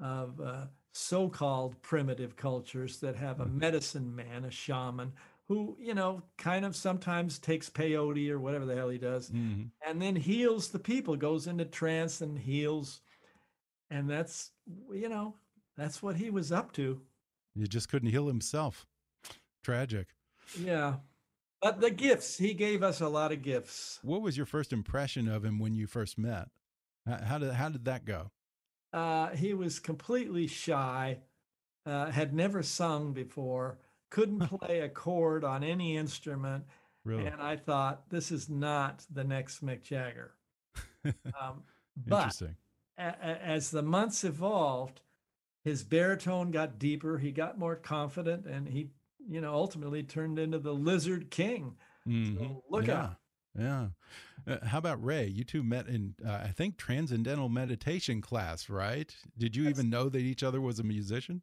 of 0.00 0.40
uh, 0.40 0.66
so-called 0.92 1.82
primitive 1.82 2.36
cultures 2.36 3.00
that 3.00 3.16
have 3.16 3.40
a 3.40 3.46
medicine 3.46 4.14
man, 4.14 4.44
a 4.44 4.52
shaman, 4.52 5.14
who 5.48 5.76
you 5.80 5.94
know 5.94 6.22
kind 6.36 6.64
of 6.64 6.76
sometimes 6.76 7.38
takes 7.38 7.70
peyote 7.70 8.30
or 8.30 8.38
whatever 8.38 8.66
the 8.66 8.76
hell 8.76 8.90
he 8.90 8.98
does, 8.98 9.30
Mhm. 9.30 9.70
and 9.86 10.00
then 10.00 10.14
heals 10.16 10.68
the 10.68 10.78
people, 10.78 11.16
goes 11.16 11.46
into 11.46 11.64
trance 11.64 12.20
and 12.20 12.38
heals, 12.38 13.00
and 13.90 14.08
that's 14.08 14.52
you 14.92 15.08
know 15.08 15.34
that's 15.76 16.02
what 16.02 16.16
he 16.16 16.30
was 16.30 16.52
up 16.52 16.72
to. 16.72 17.00
You 17.54 17.66
just 17.66 17.88
couldn't 17.88 18.10
heal 18.10 18.26
himself. 18.28 18.86
Tragic. 19.62 20.08
Yeah. 20.58 20.96
But 21.60 21.80
the 21.80 21.90
gifts, 21.90 22.38
he 22.38 22.54
gave 22.54 22.84
us 22.84 23.00
a 23.00 23.08
lot 23.08 23.32
of 23.32 23.42
gifts. 23.42 23.98
What 24.02 24.22
was 24.22 24.36
your 24.36 24.46
first 24.46 24.72
impression 24.72 25.26
of 25.28 25.44
him 25.44 25.58
when 25.58 25.74
you 25.74 25.86
first 25.88 26.16
met? 26.16 26.50
How 27.06 27.18
how 27.24 27.38
did 27.38 27.52
how 27.54 27.68
did 27.70 27.84
that 27.86 28.04
go? 28.04 28.30
Uh, 28.92 29.30
he 29.30 29.52
was 29.54 29.78
completely 29.80 30.46
shy, 30.46 31.18
uh, 31.84 32.10
had 32.10 32.32
never 32.32 32.62
sung 32.62 33.12
before, 33.12 33.78
couldn't 34.10 34.40
play 34.60 34.80
a 34.80 34.88
chord 34.88 35.44
on 35.44 35.62
any 35.64 35.96
instrument. 35.96 36.64
Really 37.04 37.26
And 37.26 37.40
I 37.40 37.56
thought, 37.56 38.10
this 38.10 38.30
is 38.30 38.48
not 38.48 39.04
the 39.10 39.24
next 39.24 39.64
Mick 39.64 39.82
Jagger. 39.82 40.32
Um, 41.04 41.62
but 42.06 42.16
interesting. 42.16 42.56
a- 42.98 43.02
a- 43.22 43.42
as 43.46 43.70
the 43.70 43.82
months 43.82 44.24
evolved, 44.24 45.00
his 45.64 45.82
baritone 45.82 46.50
got 46.50 46.78
deeper, 46.78 47.18
he 47.18 47.30
got 47.30 47.58
more 47.58 47.76
confident, 47.76 48.46
and 48.46 48.68
he, 48.68 48.90
you 49.28 49.40
know, 49.40 49.54
ultimately 49.54 50.02
turned 50.02 50.38
into 50.38 50.58
the 50.58 50.74
Lizard 50.74 51.30
King. 51.30 51.76
Mhm. 52.06 52.62
look 52.70 52.86
yeah. 52.86 53.02
out. 53.02 53.16
Yeah. 53.58 53.88
Uh, 54.46 54.64
how 54.64 54.78
about 54.78 55.02
Ray? 55.04 55.26
You 55.26 55.44
two 55.44 55.62
met 55.62 55.88
in, 55.88 56.14
uh, 56.24 56.30
I 56.44 56.48
think, 56.48 56.76
transcendental 56.76 57.48
meditation 57.48 58.20
class, 58.20 58.70
right? 58.70 59.14
Did 59.36 59.56
you 59.56 59.68
even 59.68 59.90
know 59.90 60.08
that 60.08 60.20
each 60.20 60.42
other 60.42 60.60
was 60.60 60.78
a 60.78 60.84
musician? 60.84 61.42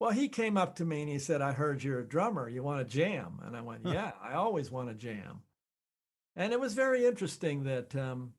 Well, 0.00 0.10
he 0.12 0.28
came 0.28 0.56
up 0.56 0.76
to 0.76 0.84
me 0.84 1.00
and 1.02 1.10
he 1.10 1.18
said, 1.18 1.42
I 1.42 1.52
heard 1.52 1.82
you're 1.82 1.98
a 2.00 2.08
drummer. 2.08 2.48
You 2.48 2.62
want 2.62 2.78
to 2.86 2.96
jam? 2.96 3.40
And 3.44 3.56
I 3.56 3.60
went, 3.62 3.82
Yeah, 3.84 4.12
I 4.22 4.34
always 4.34 4.70
want 4.70 4.88
to 4.88 4.94
jam. 4.94 5.42
And 6.36 6.52
it 6.52 6.60
was 6.60 6.74
very 6.74 7.04
interesting 7.04 7.64
that 7.64 7.96
um, 7.96 8.32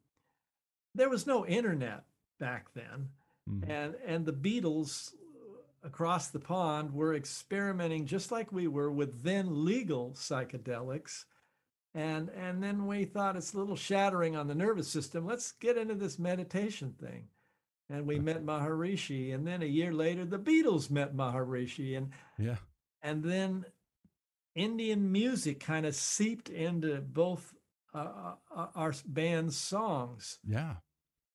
there 0.95 1.09
was 1.09 1.27
no 1.27 1.45
internet 1.45 2.03
back 2.39 2.73
then. 2.73 3.09
Mhm. 3.49 3.69
And, 3.69 3.95
and 4.05 4.25
the 4.25 4.31
Beatles 4.33 5.13
across 5.83 6.27
the 6.27 6.39
pond 6.39 6.93
were 6.93 7.13
experimenting 7.15 8.05
just 8.05 8.31
like 8.31 8.51
we 8.51 8.67
were 8.67 8.91
with 8.91 9.23
then 9.23 9.65
legal 9.65 10.11
psychedelics. 10.11 11.25
and 11.93 12.29
and 12.29 12.61
then 12.61 12.85
we 12.85 13.03
thought 13.05 13.35
it's 13.35 13.53
a 13.53 13.57
little 13.57 13.75
shattering 13.75 14.35
on 14.35 14.47
the 14.47 14.55
nervous 14.55 14.87
system. 14.87 15.25
Let's 15.25 15.51
get 15.53 15.77
into 15.77 15.95
this 15.95 16.19
meditation 16.19 16.93
thing. 16.99 17.27
And 17.89 18.05
we 18.05 18.19
met 18.19 18.45
Maharishi, 18.45 19.33
and 19.33 19.47
then 19.47 19.63
a 19.63 19.65
year 19.65 19.91
later, 19.91 20.23
the 20.25 20.37
Beatles 20.37 20.91
met 20.91 21.15
Maharishi, 21.15 21.97
and 21.97 22.11
Yeah. 22.37 22.57
and 23.01 23.23
then 23.23 23.65
Indian 24.55 25.11
music 25.11 25.59
kind 25.59 25.85
of 25.85 25.95
seeped 25.95 26.49
into 26.49 27.01
both 27.01 27.55
uh, 27.93 28.35
uh, 28.55 28.67
our 28.75 28.93
band's 29.05 29.57
songs. 29.57 30.37
Yeah. 30.43 30.75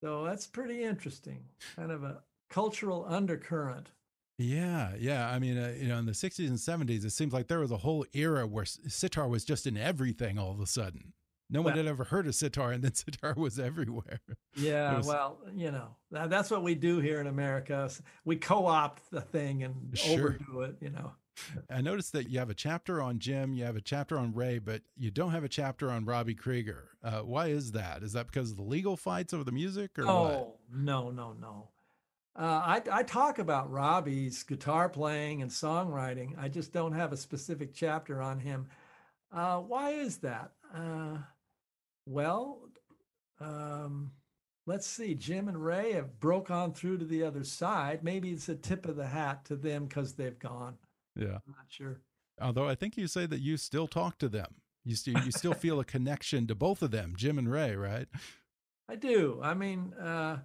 So 0.01 0.23
that's 0.23 0.47
pretty 0.47 0.83
interesting. 0.83 1.45
Kind 1.75 1.91
of 1.91 2.03
a 2.03 2.23
cultural 2.49 3.05
undercurrent. 3.07 3.91
Yeah, 4.37 4.93
yeah. 4.97 5.29
I 5.29 5.39
mean, 5.39 5.57
uh, 5.57 5.73
you 5.77 5.87
know, 5.87 5.97
in 5.97 6.05
the 6.05 6.11
60s 6.11 6.47
and 6.47 6.57
70s, 6.57 7.03
it 7.05 7.11
seems 7.11 7.33
like 7.33 7.47
there 7.47 7.59
was 7.59 7.71
a 7.71 7.77
whole 7.77 8.05
era 8.13 8.45
where 8.45 8.65
sitar 8.65 9.27
was 9.27 9.43
just 9.45 9.65
in 9.65 9.75
everything 9.77 10.37
all 10.37 10.51
of 10.51 10.59
a 10.59 10.65
sudden. 10.67 11.13
No 11.49 11.61
one 11.61 11.77
had 11.77 11.85
ever 11.85 12.03
heard 12.05 12.25
of 12.27 12.33
sitar, 12.35 12.71
and 12.71 12.83
then 12.83 12.93
sitar 12.95 13.33
was 13.37 13.59
everywhere. 13.59 14.19
Yeah, 14.55 14.97
was- 14.97 15.05
well, 15.07 15.39
you 15.53 15.71
know, 15.71 15.95
that's 16.11 16.49
what 16.49 16.63
we 16.63 16.75
do 16.75 16.99
here 16.99 17.19
in 17.21 17.27
America. 17.27 17.89
We 18.23 18.35
co-opt 18.37 19.11
the 19.11 19.21
thing 19.21 19.63
and 19.63 19.97
Sure. 19.97 20.13
overdo 20.39 20.61
it, 20.61 20.75
you 20.81 20.89
know. 20.89 21.11
I 21.69 21.81
noticed 21.81 22.13
that 22.13 22.29
you 22.29 22.39
have 22.39 22.49
a 22.49 22.53
chapter 22.53 23.01
on 23.01 23.19
Jim, 23.19 23.53
you 23.53 23.65
have 23.65 23.75
a 23.75 23.81
chapter 23.81 24.17
on 24.17 24.33
Ray, 24.33 24.57
but 24.57 24.83
you 24.95 25.11
don't 25.11 25.31
have 25.31 25.43
a 25.43 25.49
chapter 25.49 25.91
on 25.91 26.05
Robbie 26.05 26.33
Krieger. 26.33 26.91
Uh, 27.03 27.19
why 27.19 27.47
is 27.47 27.73
that? 27.73 28.03
Is 28.03 28.13
that 28.13 28.27
because 28.27 28.51
of 28.51 28.57
the 28.57 28.63
legal 28.63 28.95
fights 28.95 29.33
over 29.33 29.43
the 29.43 29.51
music, 29.51 29.99
or 29.99 30.05
what? 30.05 30.11
Oh, 30.13 30.55
no, 30.73 31.11
no, 31.11 31.33
no. 31.33 31.67
Uh, 32.37 32.41
I, 32.65 32.81
I 32.91 33.03
talk 33.03 33.37
about 33.39 33.69
Robbie's 33.69 34.43
guitar 34.43 34.87
playing 34.89 35.41
and 35.41 35.51
songwriting. 35.51 36.35
I 36.37 36.47
just 36.49 36.71
don't 36.73 36.93
have 36.93 37.11
a 37.13 37.17
specific 37.17 37.73
chapter 37.73 38.21
on 38.21 38.39
him. 38.39 38.67
Uh, 39.31 39.59
why 39.59 39.91
is 39.91 40.17
that? 40.17 40.51
Well, 42.05 42.69
um, 43.39 44.11
let's 44.65 44.87
see. 44.87 45.15
Jim 45.15 45.47
and 45.47 45.63
Ray 45.63 45.93
have 45.93 46.19
broke 46.19 46.51
on 46.51 46.73
through 46.73 46.99
to 46.99 47.05
the 47.05 47.23
other 47.23 47.43
side. 47.43 48.03
Maybe 48.03 48.31
it's 48.31 48.49
a 48.49 48.55
tip 48.55 48.85
of 48.85 48.95
the 48.95 49.07
hat 49.07 49.45
to 49.45 49.55
them 49.55 49.85
because 49.85 50.13
they've 50.13 50.37
gone. 50.37 50.75
Yeah. 51.15 51.39
I'm 51.47 51.55
not 51.55 51.65
sure. 51.69 52.01
Although 52.41 52.67
I 52.67 52.75
think 52.75 52.97
you 52.97 53.07
say 53.07 53.25
that 53.25 53.41
you 53.41 53.57
still 53.57 53.87
talk 53.87 54.17
to 54.19 54.29
them. 54.29 54.55
You 54.83 54.95
still 54.95 55.19
you 55.23 55.31
still 55.31 55.53
feel 55.53 55.79
a 55.79 55.85
connection 55.85 56.45
to 56.47 56.55
both 56.55 56.83
of 56.83 56.91
them, 56.91 57.15
Jim 57.17 57.39
and 57.39 57.51
Ray, 57.51 57.75
right? 57.75 58.07
I 58.87 58.95
do. 58.95 59.39
I 59.41 59.55
mean, 59.55 59.93
uh, 59.95 60.37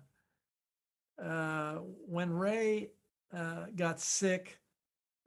uh, 1.23 1.75
when 2.07 2.33
Ray 2.33 2.91
uh, 3.37 3.67
got 3.77 4.01
sick, 4.01 4.59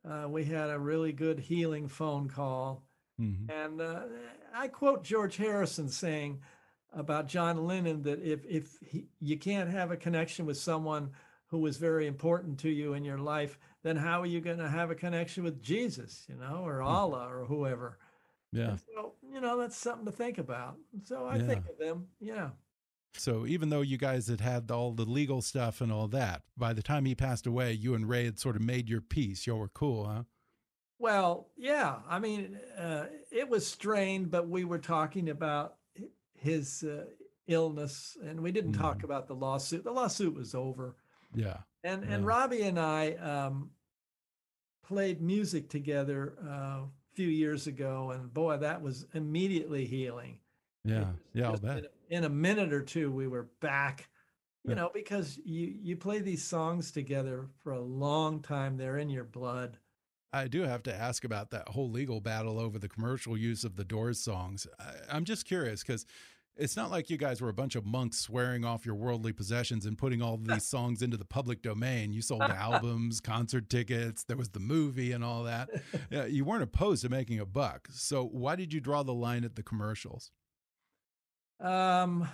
uh, 0.09 0.27
we 0.27 0.45
had 0.45 0.71
a 0.71 0.79
really 0.79 1.11
good 1.13 1.39
healing 1.39 1.87
phone 1.87 2.27
call. 2.27 2.83
Hmm 3.17 3.45
And 3.49 3.81
uh, 3.81 4.01
I 4.53 4.67
quote 4.67 5.03
George 5.03 5.37
Harrison 5.37 5.87
saying 5.89 6.41
about 6.93 7.27
John 7.27 7.65
Lennon 7.65 8.03
that 8.03 8.21
if, 8.21 8.45
if 8.45 8.77
he, 8.81 9.07
you 9.19 9.37
can't 9.37 9.69
have 9.69 9.91
a 9.91 9.97
connection 9.97 10.45
with 10.45 10.57
someone 10.57 11.11
who 11.47 11.59
was 11.59 11.77
very 11.77 12.07
important 12.07 12.59
to 12.59 12.69
you 12.69 12.93
in 12.93 13.03
your 13.03 13.19
life, 13.19 13.59
then 13.83 13.95
how 13.95 14.21
are 14.21 14.25
you 14.25 14.41
going 14.41 14.57
to 14.57 14.69
have 14.69 14.89
a 14.91 14.95
connection 14.95 15.43
with 15.43 15.61
Jesus, 15.61 16.25
you 16.27 16.35
know, 16.35 16.63
or 16.65 16.81
Allah 16.81 17.27
or 17.29 17.45
whoever? 17.45 17.99
Yeah. 18.51 18.69
And 18.69 18.79
so, 18.79 19.13
you 19.31 19.41
know, 19.41 19.59
that's 19.59 19.77
something 19.77 20.05
to 20.05 20.11
think 20.11 20.37
about. 20.37 20.77
So 21.03 21.27
I 21.27 21.37
Yeah. 21.37 21.47
think 21.47 21.65
of 21.69 21.77
them. 21.77 22.07
Yeah. 22.19 22.49
So 23.15 23.45
even 23.45 23.69
though 23.69 23.81
you 23.81 23.97
guys 23.97 24.27
had 24.27 24.41
had 24.41 24.71
all 24.71 24.93
the 24.93 25.05
legal 25.05 25.41
stuff 25.41 25.81
and 25.81 25.91
all 25.91 26.07
that, 26.09 26.41
by 26.57 26.73
the 26.73 26.81
time 26.81 27.05
he 27.05 27.13
passed 27.15 27.45
away, 27.45 27.73
you 27.73 27.93
and 27.93 28.09
Ray 28.09 28.25
had 28.25 28.39
sort 28.39 28.55
of 28.55 28.61
made 28.63 28.89
your 28.89 29.01
peace. 29.01 29.45
Y'all 29.45 29.59
were 29.59 29.69
cool, 29.69 30.05
huh? 30.05 30.23
Well, 30.99 31.49
yeah. 31.57 31.99
I 32.07 32.19
mean, 32.19 32.55
uh, 32.77 33.07
it 33.31 33.49
was 33.49 33.65
strained, 33.67 34.31
but 34.31 34.47
we 34.47 34.63
were 34.63 34.79
talking 34.79 35.29
about 35.29 35.77
his 36.35 36.83
uh, 36.83 37.05
illness, 37.47 38.17
and 38.23 38.41
we 38.41 38.51
didn't 38.51 38.73
talk 38.73 38.99
Mhm. 38.99 39.03
about 39.03 39.27
the 39.27 39.35
lawsuit. 39.35 39.83
The 39.83 39.91
lawsuit 39.91 40.33
was 40.33 40.55
over, 40.55 40.95
Yeah. 41.33 41.63
and 41.83 42.03
and 42.03 42.25
Robbie 42.25 42.63
and 42.63 42.79
I 42.79 43.13
um, 43.13 43.71
played 44.83 45.21
music 45.21 45.69
together 45.69 46.37
uh, 46.43 46.83
a 46.85 46.89
few 47.13 47.27
years 47.27 47.67
ago, 47.67 48.11
and 48.11 48.33
boy, 48.33 48.57
that 48.57 48.81
was 48.81 49.05
immediately 49.13 49.85
healing. 49.85 50.39
Yeah. 50.83 51.13
Yeah. 51.33 51.53
In 51.55 51.65
a, 51.85 51.89
in 52.09 52.23
a 52.25 52.29
minute 52.29 52.73
or 52.73 52.81
two, 52.83 53.11
we 53.11 53.27
were 53.27 53.49
back. 53.61 54.09
You 54.63 54.71
Yeah. 54.71 54.75
know, 54.75 54.91
because 54.93 55.37
you 55.45 55.67
you 55.81 55.97
play 55.97 56.19
these 56.19 56.43
songs 56.43 56.91
together 56.91 57.49
for 57.59 57.73
a 57.73 57.81
long 57.81 58.41
time; 58.41 58.77
they're 58.77 58.97
in 58.99 59.09
your 59.09 59.25
blood. 59.25 59.77
I 60.33 60.47
do 60.47 60.63
have 60.63 60.83
to 60.83 60.95
ask 60.95 61.23
about 61.23 61.51
that 61.51 61.69
whole 61.69 61.89
legal 61.89 62.19
battle 62.19 62.59
over 62.59 62.79
the 62.79 62.89
commercial 62.89 63.37
use 63.37 63.63
of 63.63 63.75
the 63.75 63.85
Doors 63.85 64.19
songs. 64.19 64.67
I, 64.79 64.93
I'm 65.11 65.25
just 65.25 65.45
curious 65.45 65.83
because 65.83 66.05
it's 66.55 66.75
not 66.75 66.91
like 66.91 67.09
you 67.09 67.17
guys 67.17 67.41
were 67.41 67.49
a 67.49 67.53
bunch 67.53 67.75
of 67.75 67.85
monks 67.85 68.19
swearing 68.19 68.63
off 68.63 68.85
your 68.85 68.95
worldly 68.95 69.33
possessions 69.33 69.85
and 69.85 69.97
putting 69.97 70.21
all 70.21 70.37
these 70.37 70.65
songs 70.67 71.01
into 71.01 71.17
the 71.17 71.25
public 71.25 71.61
domain. 71.61 72.13
You 72.13 72.21
sold 72.21 72.41
albums, 72.41 73.19
concert 73.19 73.69
tickets, 73.69 74.23
there 74.23 74.37
was 74.37 74.49
the 74.49 74.59
movie 74.59 75.11
and 75.11 75.23
all 75.23 75.43
that. 75.43 75.69
Yeah, 76.11 76.25
you 76.25 76.45
weren't 76.45 76.63
opposed 76.63 77.01
to 77.03 77.09
making 77.09 77.39
a 77.39 77.45
buck. 77.45 77.87
So 77.91 78.23
why 78.25 78.55
did 78.55 78.73
you 78.73 78.79
draw 78.79 79.03
the 79.03 79.13
line 79.13 79.43
at 79.43 79.55
the 79.55 79.63
commercials? 79.63 80.31
Um, 81.59 82.27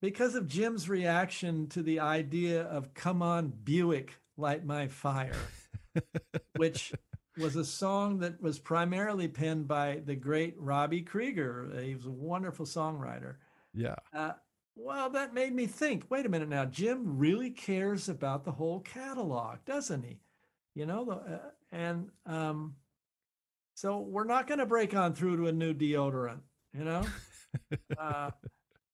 because 0.00 0.34
of 0.34 0.48
Jim's 0.48 0.88
reaction 0.88 1.68
to 1.68 1.82
the 1.82 2.00
idea 2.00 2.62
of 2.62 2.94
"Come 2.94 3.22
on, 3.22 3.48
Buick, 3.48 4.16
light 4.36 4.64
my 4.64 4.88
fire," 4.88 5.36
which 6.56 6.92
was 7.38 7.56
a 7.56 7.64
song 7.64 8.18
that 8.18 8.40
was 8.40 8.58
primarily 8.58 9.28
penned 9.28 9.68
by 9.68 10.02
the 10.04 10.14
great 10.14 10.54
Robbie 10.58 11.02
Krieger. 11.02 11.70
He 11.82 11.94
was 11.94 12.06
a 12.06 12.10
wonderful 12.10 12.66
songwriter. 12.66 13.36
Yeah. 13.74 13.96
Uh, 14.14 14.32
well, 14.76 15.10
that 15.10 15.34
made 15.34 15.54
me 15.54 15.66
think. 15.66 16.06
Wait 16.10 16.26
a 16.26 16.28
minute 16.28 16.48
now. 16.48 16.64
Jim 16.64 17.18
really 17.18 17.50
cares 17.50 18.08
about 18.08 18.44
the 18.44 18.52
whole 18.52 18.80
catalog, 18.80 19.58
doesn't 19.66 20.02
he? 20.02 20.20
You 20.74 20.86
know, 20.86 21.04
the, 21.04 21.12
uh, 21.12 21.38
and 21.72 22.08
um, 22.26 22.74
so 23.74 23.98
we're 23.98 24.24
not 24.24 24.46
going 24.46 24.58
to 24.58 24.66
break 24.66 24.94
on 24.94 25.14
through 25.14 25.38
to 25.38 25.46
a 25.48 25.52
new 25.52 25.74
deodorant. 25.74 26.40
You 26.72 26.84
know, 26.84 27.04
uh, 27.98 28.30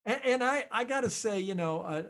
and, 0.04 0.20
and 0.24 0.44
I 0.44 0.64
I 0.72 0.84
got 0.84 1.02
to 1.02 1.10
say, 1.10 1.40
you 1.40 1.54
know, 1.54 1.80
uh, 1.82 2.02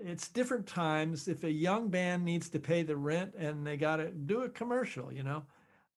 it's 0.00 0.28
different 0.28 0.66
times. 0.66 1.28
If 1.28 1.44
a 1.44 1.50
young 1.50 1.88
band 1.88 2.24
needs 2.24 2.48
to 2.50 2.58
pay 2.58 2.82
the 2.82 2.96
rent 2.96 3.34
and 3.36 3.66
they 3.66 3.76
got 3.76 3.96
to 3.96 4.10
do 4.10 4.42
a 4.42 4.48
commercial, 4.48 5.12
you 5.12 5.22
know, 5.22 5.44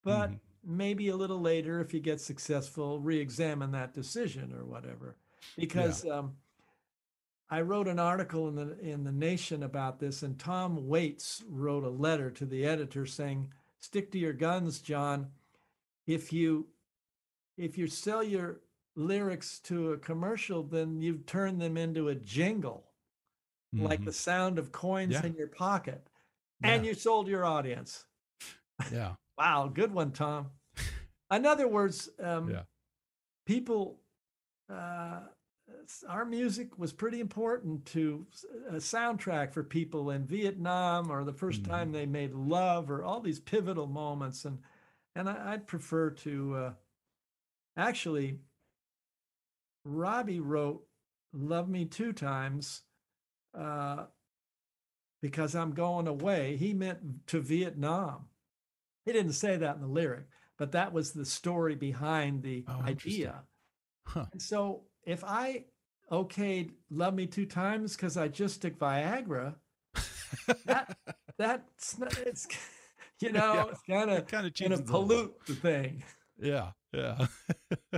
but 0.03 0.31
Mhm. 0.31 0.39
maybe 0.63 1.09
a 1.09 1.15
little 1.15 1.41
later, 1.41 1.79
if 1.79 1.93
you 1.93 1.99
get 1.99 2.21
successful, 2.21 2.99
re-examine 2.99 3.71
that 3.71 3.93
decision 3.93 4.53
or 4.53 4.65
whatever. 4.65 5.17
Because 5.57 6.05
um, 6.05 6.38
I 7.49 7.62
wrote 7.62 7.88
an 7.88 7.99
article 7.99 8.47
in 8.47 8.55
the 8.55 8.79
in 8.79 9.03
the 9.03 9.12
Nation 9.12 9.63
about 9.63 9.99
this, 9.99 10.23
and 10.23 10.39
Tom 10.39 10.88
Waits 10.88 11.43
wrote 11.47 11.83
a 11.83 11.89
letter 11.89 12.31
to 12.31 12.45
the 12.45 12.65
editor 12.65 13.05
saying, 13.05 13.53
"Stick 13.79 14.12
to 14.12 14.19
your 14.19 14.33
guns, 14.33 14.79
John. 14.79 15.31
If 16.07 16.33
you 16.33 16.67
if 17.57 17.77
you 17.77 17.88
sell 17.88 18.23
your 18.23 18.62
lyrics 18.95 19.59
to 19.59 19.91
a 19.91 19.97
commercial, 19.97 20.63
then 20.63 21.01
you've 21.01 21.25
turned 21.25 21.62
them 21.62 21.77
into 21.77 22.07
a 22.09 22.15
jingle, 22.15 22.89
like 23.73 24.01
Mhm. 24.01 24.05
the 24.05 24.13
sound 24.13 24.59
of 24.59 24.71
coins 24.71 25.13
Yeah. 25.13 25.25
in 25.25 25.36
your 25.36 25.47
pocket, 25.47 26.07
and 26.62 26.86
you 26.86 26.93
sold 26.93 27.27
your 27.27 27.45
audience." 27.45 28.05
Yeah. 28.91 29.15
Wow, 29.38 29.67
good 29.67 29.91
one, 29.91 30.12
Tom. 30.12 30.51
In 31.31 31.45
other 31.47 31.67
words, 31.67 32.07
um, 32.19 32.51
Yeah. 32.51 32.65
people, 33.47 33.99
uh, 34.69 35.27
our 36.07 36.23
music 36.23 36.77
was 36.77 36.93
pretty 36.93 37.19
important 37.19 37.83
to 37.88 38.27
a 38.67 38.75
soundtrack 38.75 39.51
for 39.51 39.63
people 39.63 40.12
in 40.12 40.27
Vietnam 40.27 41.09
or 41.12 41.23
the 41.23 41.33
1st 41.33 41.63
Mhm. 41.63 41.67
time 41.67 41.91
they 41.91 42.05
made 42.05 42.36
love 42.36 42.91
or 42.91 43.03
all 43.03 43.21
these 43.21 43.39
pivotal 43.39 43.88
moments. 43.88 44.45
And, 44.45 44.62
and 45.15 45.27
I, 45.27 45.53
I'd 45.53 45.65
prefer 45.65 46.12
to, 46.12 46.55
uh, 46.55 46.73
actually, 47.75 48.39
Robbie 49.83 50.39
wrote 50.39 50.88
Love 51.33 51.67
Me 51.69 51.86
Two 51.86 52.13
Times 52.13 52.83
uh, 53.57 54.05
because 55.21 55.55
I'm 55.55 55.71
going 55.71 56.07
away. 56.07 56.57
He 56.57 56.73
meant 56.73 57.27
to 57.27 57.39
Vietnam. 57.39 58.25
He 59.05 59.11
didn't 59.13 59.33
say 59.33 59.57
that 59.57 59.75
in 59.75 59.81
the 59.81 59.87
lyric, 59.87 60.25
but 60.57 60.71
that 60.73 60.93
was 60.93 61.11
the 61.11 61.25
story 61.25 61.75
behind 61.75 62.43
the 62.43 62.63
Oh, 62.67 62.81
idea. 62.83 63.43
Huh. 64.05 64.25
And 64.31 64.41
so 64.41 64.83
if 65.05 65.23
I 65.23 65.65
okayed 66.11 66.71
Love 66.89 67.13
Me 67.13 67.25
Two 67.25 67.45
Times 67.45 67.95
because 67.95 68.17
I 68.17 68.27
just 68.27 68.61
took 68.61 68.77
Viagra, 68.79 69.55
that 70.65 70.97
that's 71.37 71.97
not, 71.97 72.17
it's 72.19 72.47
you 73.21 73.31
know 73.31 73.53
Yeah. 73.53 73.65
it's 73.71 73.81
kind 73.89 74.09
It 74.11 74.17
of 74.19 74.27
kind 74.27 74.45
of 74.47 74.53
going 74.53 74.71
to 74.71 74.79
changes 74.79 74.79
a 74.89 74.97
little. 74.97 75.07
pollute 75.07 75.45
the 75.47 75.55
thing. 75.55 76.03
Yeah. 76.37 76.71
Yeah. 76.93 77.27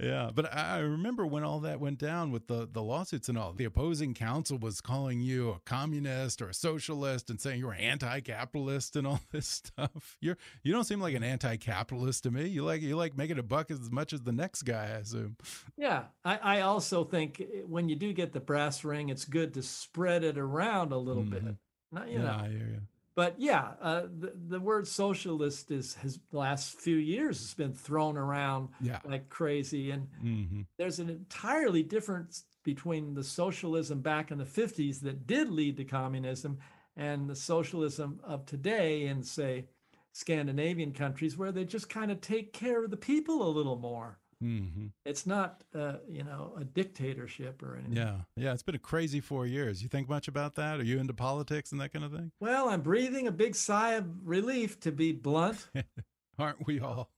yeah. 0.00 0.30
But 0.34 0.54
I 0.54 0.78
remember 0.78 1.26
when 1.26 1.44
all 1.44 1.60
that 1.60 1.80
went 1.80 1.98
down 1.98 2.30
with 2.32 2.46
the, 2.46 2.68
the 2.70 2.82
lawsuits 2.82 3.28
and 3.28 3.38
all, 3.38 3.52
the 3.52 3.64
opposing 3.64 4.14
counsel 4.14 4.58
was 4.58 4.80
calling 4.80 5.20
you 5.20 5.50
a 5.50 5.60
communist 5.60 6.42
or 6.42 6.48
a 6.48 6.54
socialist 6.54 7.30
and 7.30 7.40
saying 7.40 7.60
you 7.60 7.66
were 7.66 7.74
anti 7.74 8.20
capitalist 8.20 8.96
and 8.96 9.06
all 9.06 9.20
this 9.32 9.46
stuff. 9.46 10.16
You're 10.20 10.36
you 10.62 10.72
don't 10.72 10.84
seem 10.84 11.00
like 11.00 11.14
an 11.14 11.24
anti 11.24 11.56
capitalist 11.56 12.24
to 12.24 12.30
me. 12.30 12.46
You 12.46 12.64
like 12.64 12.82
you 12.82 12.96
like 12.96 13.16
making 13.16 13.38
a 13.38 13.42
buck 13.42 13.70
as 13.70 13.90
much 13.90 14.12
as 14.12 14.22
the 14.22 14.32
next 14.32 14.62
guy, 14.62 14.84
I 14.84 14.98
assume. 14.98 15.36
Yeah. 15.76 16.04
I, 16.24 16.36
I 16.36 16.60
also 16.62 17.04
think 17.04 17.40
eh, 17.40 17.62
when 17.66 17.88
you 17.88 17.96
do 17.96 18.12
get 18.12 18.32
the 18.32 18.40
brass 18.40 18.84
ring, 18.84 19.08
it's 19.08 19.24
good 19.24 19.54
to 19.54 19.62
spread 19.62 20.24
it 20.24 20.38
around 20.38 20.92
a 20.92 20.98
little 20.98 21.22
mm 21.22 21.32
-hmm. 21.32 21.44
bit. 21.44 21.56
Not, 21.90 22.08
you 22.08 22.20
yeah, 22.20 22.46
know. 22.46 22.80
I 23.18 23.24
hear 23.24 23.32
you 23.32 23.38
but 23.40 23.40
yeah, 23.40 23.70
uh, 23.82 24.02
the, 24.02 24.32
the 24.48 24.60
word 24.60 24.86
socialist 24.86 25.72
is 25.72 25.94
has 25.96 26.20
the 26.30 26.38
last 26.38 26.78
few 26.78 26.94
years 26.96 27.40
has 27.40 27.54
been 27.54 27.72
thrown 27.72 28.16
around 28.16 28.68
yeah. 28.80 29.00
like 29.04 29.28
crazy, 29.28 29.90
and 29.90 30.06
mm-hmm. 30.24 30.60
there's 30.78 31.00
an 31.00 31.10
entirely 31.10 31.82
difference 31.82 32.44
between 32.62 33.14
the 33.14 33.24
socialism 33.24 34.00
back 34.02 34.30
in 34.30 34.38
the 34.38 34.44
50s 34.44 35.00
that 35.00 35.26
did 35.26 35.50
lead 35.50 35.76
to 35.78 35.84
communism 35.84 36.58
and 36.96 37.28
the 37.28 37.34
socialism 37.34 38.20
of 38.22 38.46
today 38.46 39.06
in 39.06 39.22
say 39.24 39.66
Scandinavian 40.12 40.92
countries 40.92 41.36
where 41.36 41.50
they 41.50 41.64
just 41.64 41.88
kind 41.88 42.12
of 42.12 42.20
take 42.20 42.52
care 42.52 42.84
of 42.84 42.90
the 42.90 42.96
people 42.96 43.42
a 43.42 43.50
little 43.50 43.78
more. 43.78 44.18
Mm-hmm. 44.42 44.86
It's 45.04 45.26
not, 45.26 45.64
uh, 45.74 45.94
you 46.08 46.22
know, 46.22 46.52
a 46.56 46.64
dictatorship 46.64 47.62
or 47.62 47.76
anything. 47.76 47.96
Yeah, 47.96 48.18
yeah. 48.36 48.52
It's 48.52 48.62
been 48.62 48.76
a 48.76 48.80
crazy 48.80 49.20
four 49.20 49.46
years. 49.46 49.82
You 49.82 49.88
think 49.88 50.08
much 50.08 50.28
about 50.28 50.54
that? 50.56 50.78
Are 50.78 50.84
you 50.84 50.98
into 50.98 51.12
politics 51.12 51.72
and 51.72 51.80
that 51.80 51.92
kind 51.92 52.04
of 52.04 52.12
thing? 52.12 52.30
Well, 52.38 52.68
I'm 52.68 52.80
breathing 52.80 53.26
a 53.26 53.32
big 53.32 53.56
sigh 53.56 53.94
of 53.94 54.06
relief, 54.24 54.78
to 54.80 54.92
be 54.92 55.12
blunt. 55.12 55.68
Aren't 56.38 56.66
we 56.66 56.78
all? 56.78 57.10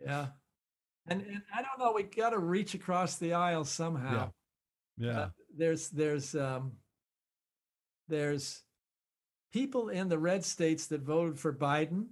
yeah, 0.00 0.28
and, 1.08 1.22
and 1.22 1.42
I 1.52 1.62
don't 1.62 1.78
know. 1.80 1.92
We 1.92 2.04
got 2.04 2.30
to 2.30 2.38
reach 2.38 2.74
across 2.74 3.16
the 3.16 3.32
aisle 3.32 3.64
somehow. 3.64 4.30
Yeah, 4.98 5.06
yeah. 5.06 5.18
Uh, 5.20 5.28
there's 5.56 5.88
there's 5.88 6.36
um, 6.36 6.72
there's 8.06 8.62
people 9.52 9.88
in 9.88 10.08
the 10.08 10.18
red 10.18 10.44
states 10.44 10.86
that 10.86 11.00
voted 11.00 11.40
for 11.40 11.52
Biden, 11.52 12.06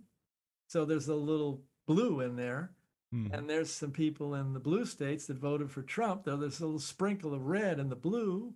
so 0.66 0.84
there's 0.84 1.06
a 1.06 1.14
little 1.14 1.62
blue 1.86 2.20
in 2.20 2.34
there 2.34 2.72
Mm. 3.16 3.32
And 3.32 3.50
there's 3.50 3.70
some 3.70 3.90
people 3.90 4.34
in 4.34 4.52
the 4.52 4.60
blue 4.60 4.84
states 4.84 5.26
that 5.26 5.38
voted 5.38 5.70
for 5.70 5.82
Trump. 5.82 6.24
Though 6.24 6.36
there's 6.36 6.60
a 6.60 6.64
little 6.64 6.78
sprinkle 6.78 7.34
of 7.34 7.46
red 7.46 7.78
in 7.78 7.88
the 7.88 7.96
blue. 7.96 8.54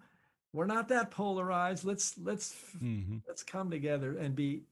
We're 0.53 0.67
not 0.67 0.89
that 0.89 1.11
polarized. 1.11 1.85
Let's 1.85 2.19
let's 2.19 2.55
mm-hmm. 2.77 3.19
let's 3.27 3.43
come 3.43 3.71
together 3.71 4.17
and 4.19 4.35
be 4.35 4.65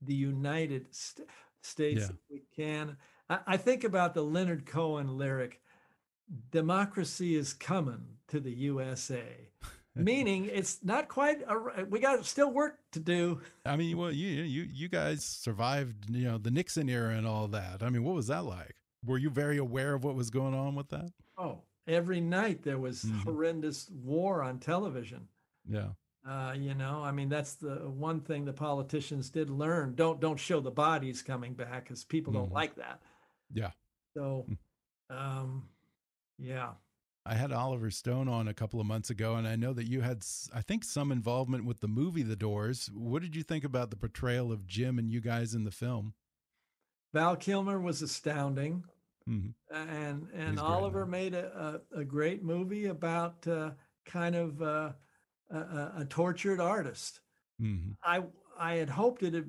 the 0.00 0.14
United 0.14 0.94
St- 0.94 1.28
States 1.62 2.02
yeah. 2.02 2.06
if 2.06 2.16
we 2.30 2.42
can. 2.56 2.96
I, 3.28 3.38
I 3.46 3.56
think 3.56 3.84
about 3.84 4.14
the 4.14 4.22
Leonard 4.22 4.64
Cohen 4.66 5.18
lyric, 5.18 5.60
"Democracy 6.50 7.36
is 7.36 7.52
coming 7.52 8.04
to 8.28 8.40
the 8.40 8.52
USA." 8.52 9.22
meaning 9.96 10.50
it's 10.52 10.80
not 10.82 11.08
quite 11.08 11.40
a, 11.48 11.84
we 11.84 12.00
got 12.00 12.24
still 12.26 12.50
work 12.50 12.78
to 12.90 12.98
do 12.98 13.40
i 13.64 13.76
mean 13.76 13.96
well 13.96 14.10
you 14.10 14.26
you 14.42 14.66
you 14.72 14.88
guys 14.88 15.24
survived 15.24 16.10
you 16.10 16.24
know 16.24 16.36
the 16.36 16.50
nixon 16.50 16.88
era 16.88 17.14
and 17.14 17.26
all 17.26 17.46
that 17.46 17.80
i 17.80 17.88
mean 17.88 18.02
what 18.02 18.14
was 18.14 18.26
that 18.26 18.44
like 18.44 18.74
were 19.04 19.18
you 19.18 19.30
very 19.30 19.58
aware 19.58 19.94
of 19.94 20.04
what 20.04 20.14
was 20.14 20.30
going 20.30 20.54
on 20.54 20.74
with 20.74 20.88
that? 20.90 21.10
Oh, 21.36 21.62
every 21.86 22.20
night 22.20 22.62
there 22.62 22.78
was 22.78 23.04
mm 23.04 23.12
-hmm. 23.12 23.24
horrendous 23.24 23.90
war 23.90 24.42
on 24.42 24.58
television. 24.58 25.28
Yeah. 25.68 25.90
Uh, 26.26 26.54
you 26.56 26.74
know, 26.74 27.04
I 27.04 27.12
mean, 27.12 27.28
that's 27.28 27.54
the 27.56 27.90
one 27.90 28.20
thing 28.20 28.46
the 28.46 28.52
politicians 28.52 29.30
did 29.30 29.50
learn. 29.50 29.94
Don't 29.94 30.20
don't 30.20 30.40
show 30.40 30.60
the 30.60 30.70
bodies 30.70 31.22
coming 31.22 31.54
back 31.54 31.84
because 31.84 32.04
people 32.06 32.32
mm 32.32 32.36
-hmm. 32.36 32.40
don't 32.40 32.52
mm-hmm. 32.52 32.62
like 32.62 32.74
that. 32.80 33.02
Yeah. 33.52 33.72
So, 34.14 34.46
mm. 34.48 34.58
um, 35.10 35.68
yeah. 36.38 36.74
I 37.26 37.34
had 37.34 37.52
Oliver 37.52 37.90
Stone 37.90 38.28
on 38.28 38.48
a 38.48 38.54
couple 38.54 38.80
of 38.80 38.86
months 38.86 39.10
ago, 39.10 39.34
and 39.36 39.48
I 39.48 39.56
know 39.56 39.72
that 39.72 39.86
you 39.86 40.02
had, 40.02 40.24
I 40.52 40.60
think, 40.60 40.84
some 40.84 41.10
involvement 41.10 41.64
with 41.64 41.80
the 41.80 41.88
movie 41.88 42.22
The 42.22 42.36
Doors. 42.36 42.90
What 42.92 43.22
did 43.22 43.34
you 43.34 43.42
think 43.42 43.64
about 43.64 43.90
the 43.90 43.96
portrayal 43.96 44.52
of 44.52 44.66
Jim 44.66 44.98
and 44.98 45.10
you 45.10 45.20
guys 45.22 45.54
in 45.54 45.64
the 45.64 45.70
film? 45.70 46.14
Val 47.14 47.36
Kilmer 47.36 47.80
was 47.80 48.02
astounding. 48.02 48.84
Mm-hmm. 49.28 49.90
And 49.90 50.28
and 50.34 50.60
Oliver 50.60 51.06
made 51.06 51.34
a, 51.34 51.80
a, 51.94 52.00
a, 52.00 52.04
great 52.04 52.42
movie 52.42 52.86
about 52.86 53.46
uh, 53.46 53.70
kind 54.04 54.34
of 54.34 54.60
uh, 54.60 54.92
a, 55.50 55.92
a, 56.00 56.06
tortured 56.08 56.60
artist. 56.60 57.20
Mm-hmm. 57.60 57.92
I 58.02 58.22
I 58.58 58.74
had 58.74 58.90
hoped 58.90 59.22
it 59.22 59.32
had 59.32 59.48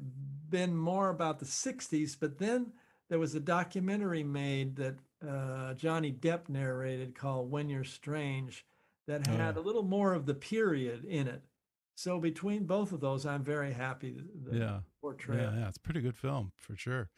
been 0.49 0.75
more 0.75 1.09
about 1.09 1.39
the 1.39 1.45
'60s, 1.45 2.15
but 2.17 2.37
then 2.37 2.71
there 3.09 3.19
was 3.19 3.35
a 3.35 3.39
documentary 3.41 4.23
made 4.23 4.77
that 4.77 4.95
uh, 5.27 5.73
Johnny 5.73 6.13
Depp 6.13 6.47
narrated 6.47 7.13
called 7.13 7.51
"When 7.51 7.67
You're 7.67 7.83
Strange," 7.83 8.65
that 9.07 9.27
had 9.27 9.57
oh. 9.57 9.59
a 9.59 9.63
little 9.63 9.83
more 9.83 10.13
of 10.13 10.25
the 10.25 10.35
period 10.35 11.03
in 11.03 11.27
it. 11.27 11.41
So 11.95 12.19
between 12.19 12.65
both 12.65 12.91
of 12.91 12.99
those, 12.99 13.25
I'm 13.25 13.43
very 13.43 13.73
happy. 13.73 14.17
The 14.43 14.57
yeah. 14.57 14.79
Portrayal. 15.05 15.53
Yeah, 15.53 15.59
yeah, 15.59 15.67
it's 15.67 15.77
a 15.77 15.81
pretty 15.81 16.01
good 16.01 16.17
film 16.17 16.51
for 16.57 16.75
sure. 16.75 17.09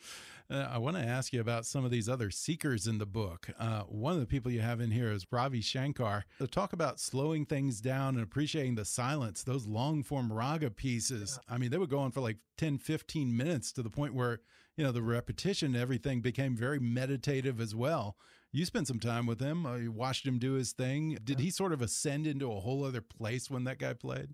Uh, 0.49 0.67
I 0.69 0.77
want 0.77 0.97
to 0.97 1.03
ask 1.03 1.31
you 1.31 1.41
about 1.41 1.65
some 1.65 1.85
of 1.85 1.91
these 1.91 2.09
other 2.09 2.29
seekers 2.29 2.85
in 2.87 2.97
the 2.97 3.05
book. 3.05 3.49
Uh, 3.57 3.81
one 3.83 4.13
of 4.13 4.19
the 4.19 4.25
people 4.25 4.51
you 4.51 4.61
have 4.61 4.81
in 4.81 4.91
here 4.91 5.11
is 5.11 5.25
Ravi 5.31 5.61
Shankar. 5.61 6.25
To 6.39 6.47
talk 6.47 6.73
about 6.73 6.99
slowing 6.99 7.45
things 7.45 7.81
down 7.81 8.15
and 8.15 8.23
appreciating 8.23 8.75
the 8.75 8.85
silence, 8.85 9.43
those 9.43 9.65
long 9.67 10.03
form 10.03 10.31
raga 10.31 10.69
pieces. 10.69 11.39
Yeah. 11.47 11.55
I 11.55 11.57
mean, 11.57 11.69
they 11.69 11.77
would 11.77 11.89
go 11.89 11.99
on 11.99 12.11
for 12.11 12.21
like 12.21 12.37
10, 12.57 12.77
15 12.77 13.35
minutes 13.35 13.71
to 13.73 13.83
the 13.83 13.89
point 13.89 14.13
where, 14.13 14.39
you 14.75 14.83
know, 14.83 14.91
the 14.91 15.01
repetition, 15.01 15.75
everything 15.75 16.21
became 16.21 16.55
very 16.55 16.79
meditative 16.79 17.61
as 17.61 17.73
well. 17.73 18.17
You 18.51 18.65
spent 18.65 18.87
some 18.87 18.99
time 18.99 19.25
with 19.25 19.39
him. 19.39 19.65
Uh, 19.65 19.75
you 19.75 19.91
watched 19.91 20.25
him 20.25 20.39
do 20.39 20.53
his 20.53 20.71
thing. 20.71 21.17
Did 21.23 21.39
yeah. 21.39 21.45
he 21.45 21.51
sort 21.51 21.73
of 21.73 21.81
ascend 21.81 22.27
into 22.27 22.51
a 22.51 22.59
whole 22.59 22.83
other 22.83 23.01
place 23.01 23.49
when 23.49 23.65
that 23.65 23.79
guy 23.79 23.93
played? 23.93 24.29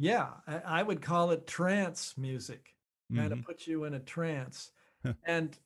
Yeah, 0.00 0.28
I, 0.46 0.80
I 0.80 0.82
would 0.82 1.02
call 1.02 1.30
it 1.30 1.46
trance 1.46 2.14
music. 2.16 2.74
Kind 3.14 3.30
mm-hmm. 3.30 3.40
of 3.40 3.44
puts 3.44 3.66
you 3.66 3.84
in 3.84 3.94
a 3.94 4.00
trance. 4.00 4.70
and 5.24 5.56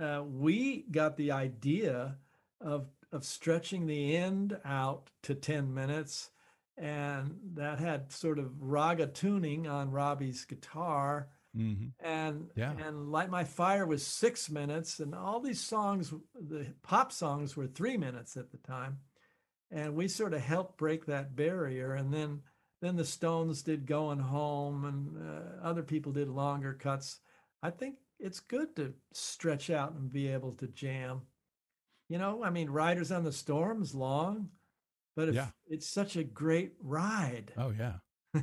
uh, 0.00 0.22
we 0.26 0.84
got 0.90 1.16
the 1.16 1.32
idea 1.32 2.16
of 2.60 2.88
of 3.12 3.24
stretching 3.24 3.86
the 3.86 4.16
end 4.16 4.58
out 4.64 5.10
to 5.22 5.34
10 5.34 5.72
minutes 5.72 6.30
and 6.76 7.36
that 7.54 7.78
had 7.78 8.12
sort 8.12 8.38
of 8.38 8.50
raga 8.60 9.06
tuning 9.06 9.66
on 9.68 9.92
Robby's 9.92 10.44
guitar 10.44 11.28
mm-hmm. 11.56 11.86
and 12.04 12.50
yeah. 12.56 12.72
and 12.84 13.10
light 13.10 13.30
my 13.30 13.44
fire 13.44 13.86
was 13.86 14.04
six 14.04 14.50
minutes 14.50 14.98
and 14.98 15.14
all 15.14 15.40
these 15.40 15.60
songs 15.60 16.12
the 16.34 16.66
pop 16.82 17.12
songs 17.12 17.56
were 17.56 17.68
three 17.68 17.96
minutes 17.96 18.36
at 18.36 18.50
the 18.50 18.58
time 18.58 18.98
and 19.70 19.94
we 19.94 20.08
sort 20.08 20.34
of 20.34 20.40
helped 20.40 20.76
break 20.76 21.06
that 21.06 21.36
barrier 21.36 21.94
and 21.94 22.12
then 22.12 22.40
then 22.86 22.96
the 22.96 23.04
Stones 23.04 23.62
did 23.62 23.84
Going 23.84 24.20
Home, 24.20 24.84
and 24.84 25.28
uh, 25.28 25.66
other 25.66 25.82
people 25.82 26.12
did 26.12 26.28
longer 26.28 26.72
cuts. 26.72 27.18
I 27.62 27.70
think 27.70 27.96
it's 28.20 28.38
good 28.38 28.76
to 28.76 28.94
stretch 29.12 29.70
out 29.70 29.92
and 29.92 30.12
be 30.12 30.28
able 30.28 30.52
to 30.52 30.68
jam. 30.68 31.22
You 32.08 32.18
know, 32.18 32.44
I 32.44 32.50
mean, 32.50 32.70
Riders 32.70 33.10
on 33.10 33.24
the 33.24 33.32
Storm's 33.32 33.94
long, 33.94 34.50
but 35.16 35.34
yeah. 35.34 35.48
it's 35.66 35.88
such 35.88 36.14
a 36.14 36.22
great 36.22 36.74
ride. 36.80 37.52
Oh 37.56 37.72
yeah. 37.76 37.94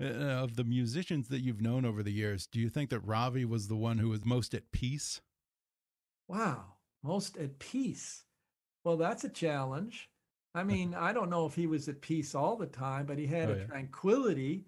Uh, 0.00 0.42
of 0.42 0.56
the 0.56 0.64
musicians 0.64 1.28
that 1.28 1.42
you've 1.42 1.60
known 1.60 1.84
over 1.84 2.02
the 2.02 2.10
years, 2.10 2.48
do 2.48 2.58
you 2.58 2.68
think 2.68 2.90
that 2.90 3.06
Ravi 3.06 3.44
was 3.44 3.68
the 3.68 3.76
one 3.76 3.98
who 3.98 4.08
was 4.08 4.24
most 4.24 4.52
at 4.52 4.72
peace? 4.72 5.20
Wow, 6.26 6.74
most 7.04 7.36
at 7.36 7.60
peace. 7.60 8.24
Well, 8.82 8.96
that's 8.96 9.22
a 9.22 9.28
challenge. 9.28 10.10
I 10.54 10.64
mean, 10.64 10.94
I 10.94 11.12
don't 11.12 11.30
know 11.30 11.46
if 11.46 11.54
he 11.54 11.66
was 11.66 11.88
at 11.88 12.00
peace 12.00 12.34
all 12.34 12.56
the 12.56 12.66
time, 12.66 13.06
but 13.06 13.18
he 13.18 13.26
had 13.26 13.48
oh, 13.48 13.54
a 13.54 13.56
yeah. 13.58 13.64
tranquility, 13.64 14.66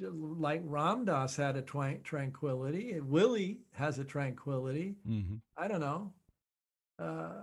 like 0.00 0.62
Ram 0.64 1.04
Dass 1.04 1.36
had 1.36 1.56
a 1.56 1.62
tranquility, 1.62 2.92
and 2.92 3.08
Willie 3.08 3.58
has 3.72 3.98
a 3.98 4.04
tranquility. 4.04 4.94
Mm-hmm. 5.08 5.36
I 5.56 5.68
don't 5.68 5.80
know, 5.80 6.12
uh, 7.00 7.42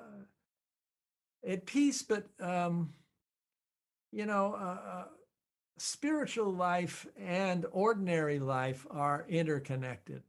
at 1.45 1.65
peace, 1.65 2.01
but 2.01 2.27
um, 2.39 2.93
you 4.13 4.25
know, 4.25 4.53
uh, 4.53 4.89
uh, 4.89 5.05
spiritual 5.77 6.53
life 6.53 7.05
and 7.17 7.65
ordinary 7.71 8.39
life 8.39 8.87
are 8.89 9.25
interconnected. 9.27 10.23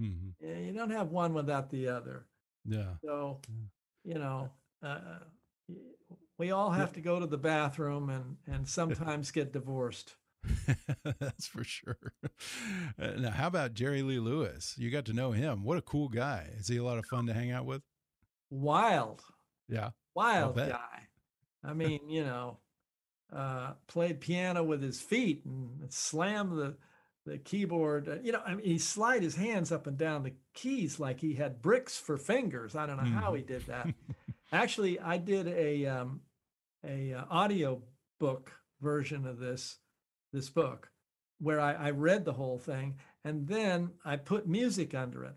Mm-hmm. 0.00 0.66
You 0.66 0.72
don't 0.72 0.90
have 0.90 1.10
one 1.10 1.32
without 1.32 1.70
the 1.70 1.88
other. 1.88 2.26
Yeah. 2.64 2.94
So, 3.04 3.40
yeah. 4.04 4.14
you 4.14 4.18
know. 4.18 4.50
Uh, 4.82 5.18
we 6.38 6.50
all 6.50 6.70
have 6.70 6.92
to 6.94 7.00
go 7.00 7.20
to 7.20 7.26
the 7.26 7.38
bathroom 7.38 8.08
and 8.08 8.36
and 8.46 8.68
sometimes 8.68 9.30
get 9.30 9.52
divorced. 9.52 10.14
That's 11.04 11.48
for 11.48 11.64
sure. 11.64 12.12
Uh, 12.98 13.08
now, 13.18 13.30
how 13.30 13.48
about 13.48 13.74
Jerry 13.74 14.02
Lee 14.02 14.20
Lewis? 14.20 14.74
You 14.78 14.90
got 14.90 15.04
to 15.06 15.12
know 15.12 15.32
him. 15.32 15.64
What 15.64 15.78
a 15.78 15.82
cool 15.82 16.08
guy. 16.08 16.48
Is 16.58 16.68
he 16.68 16.76
a 16.76 16.84
lot 16.84 16.96
of 16.96 17.06
fun 17.06 17.26
to 17.26 17.34
hang 17.34 17.50
out 17.50 17.66
with? 17.66 17.82
Wild. 18.50 19.22
Yeah. 19.68 19.90
Wild 20.14 20.56
guy. 20.56 21.08
I 21.64 21.74
mean, 21.74 22.08
you 22.08 22.24
know, 22.24 22.58
uh, 23.32 23.72
played 23.88 24.20
piano 24.20 24.62
with 24.62 24.80
his 24.80 25.00
feet 25.00 25.44
and 25.44 25.92
slammed 25.92 26.56
the 26.56 26.76
the 27.26 27.38
keyboard. 27.38 28.08
Uh, 28.08 28.16
you 28.22 28.32
know, 28.32 28.40
I 28.46 28.54
mean, 28.54 28.64
he 28.64 28.78
slide 28.78 29.22
his 29.22 29.36
hands 29.36 29.70
up 29.70 29.86
and 29.86 29.98
down 29.98 30.22
the 30.22 30.32
keys 30.54 30.98
like 30.98 31.20
he 31.20 31.34
had 31.34 31.60
bricks 31.60 31.98
for 31.98 32.16
fingers. 32.16 32.74
I 32.74 32.86
don't 32.86 32.96
know 32.96 33.10
how 33.10 33.34
he 33.34 33.42
did 33.42 33.66
that. 33.66 33.88
Actually, 34.52 34.98
I 34.98 35.18
did 35.18 35.46
a 35.46 35.86
um, 35.86 36.20
a 36.84 37.14
uh, 37.14 37.24
audio 37.30 37.82
book 38.20 38.52
version 38.80 39.26
of 39.26 39.38
this 39.38 39.78
this 40.32 40.50
book 40.50 40.90
where 41.40 41.60
I, 41.60 41.72
I 41.72 41.90
read 41.90 42.24
the 42.24 42.32
whole 42.32 42.58
thing 42.58 42.96
and 43.24 43.46
then 43.46 43.90
I 44.04 44.16
put 44.16 44.46
music 44.46 44.94
under 44.94 45.24
it. 45.24 45.36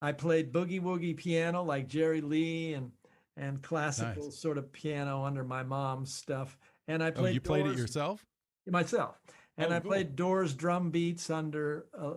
I 0.00 0.12
played 0.12 0.52
boogie 0.52 0.80
woogie 0.80 1.16
piano 1.16 1.62
like 1.62 1.88
Jerry 1.88 2.20
Lee 2.20 2.74
and 2.74 2.90
and 3.36 3.62
classical 3.62 4.24
nice. 4.24 4.38
sort 4.38 4.58
of 4.58 4.72
piano 4.72 5.24
under 5.24 5.44
my 5.44 5.62
mom's 5.62 6.14
stuff. 6.14 6.58
And 6.88 7.02
I 7.02 7.10
played. 7.10 7.30
Oh, 7.30 7.34
you 7.34 7.40
played 7.40 7.66
it 7.66 7.78
yourself? 7.78 8.24
Myself, 8.66 9.20
and 9.56 9.72
oh, 9.72 9.76
I 9.76 9.80
cool. 9.80 9.90
played 9.90 10.16
Doors 10.16 10.54
drum 10.54 10.90
beats 10.90 11.30
under 11.30 11.86
a, 11.94 12.14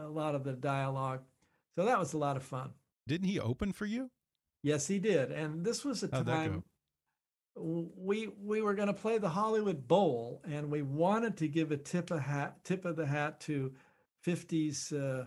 a 0.00 0.08
lot 0.08 0.34
of 0.34 0.44
the 0.44 0.52
dialogue. 0.52 1.20
So 1.76 1.84
that 1.84 1.98
was 1.98 2.12
a 2.12 2.18
lot 2.18 2.36
of 2.36 2.42
fun. 2.42 2.70
Didn't 3.06 3.28
he 3.28 3.38
open 3.38 3.72
for 3.72 3.86
you? 3.86 4.10
Yes, 4.62 4.86
he 4.86 4.98
did. 4.98 5.30
And 5.30 5.64
this 5.64 5.84
was 5.84 6.02
a 6.02 6.08
How'd 6.10 6.26
time 6.26 6.64
we 7.56 8.28
we 8.42 8.62
were 8.62 8.74
going 8.74 8.88
to 8.88 8.94
play 8.94 9.18
the 9.18 9.28
Hollywood 9.28 9.86
Bowl, 9.86 10.42
and 10.44 10.70
we 10.70 10.82
wanted 10.82 11.36
to 11.38 11.48
give 11.48 11.70
a 11.70 11.76
tip 11.76 12.10
of 12.10 12.20
hat 12.20 12.64
tip 12.64 12.84
of 12.84 12.96
the 12.96 13.06
hat 13.06 13.40
to 13.42 13.72
50s 14.26 14.92
uh, 14.92 15.26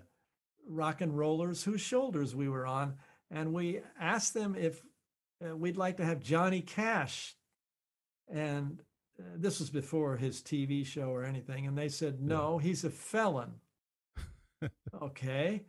rock 0.67 1.01
and 1.01 1.17
rollers 1.17 1.63
whose 1.63 1.81
shoulders 1.81 2.35
we 2.35 2.49
were 2.49 2.65
on, 2.65 2.95
and 3.31 3.53
we 3.53 3.79
asked 3.99 4.33
them 4.33 4.55
if 4.55 4.81
uh, 5.45 5.55
we'd 5.55 5.77
like 5.77 5.97
to 5.97 6.05
have 6.05 6.19
Johnny 6.19 6.61
Cash, 6.61 7.35
and 8.27 8.81
uh, 9.19 9.23
this 9.35 9.59
was 9.59 9.69
before 9.69 10.17
his 10.17 10.41
TV 10.41 10.85
show 10.85 11.09
or 11.09 11.23
anything, 11.23 11.65
and 11.65 11.77
they 11.77 11.89
said 11.89 12.21
no, 12.21 12.57
he's 12.57 12.83
a 12.83 12.89
felon. 12.89 13.53
okay. 15.01 15.63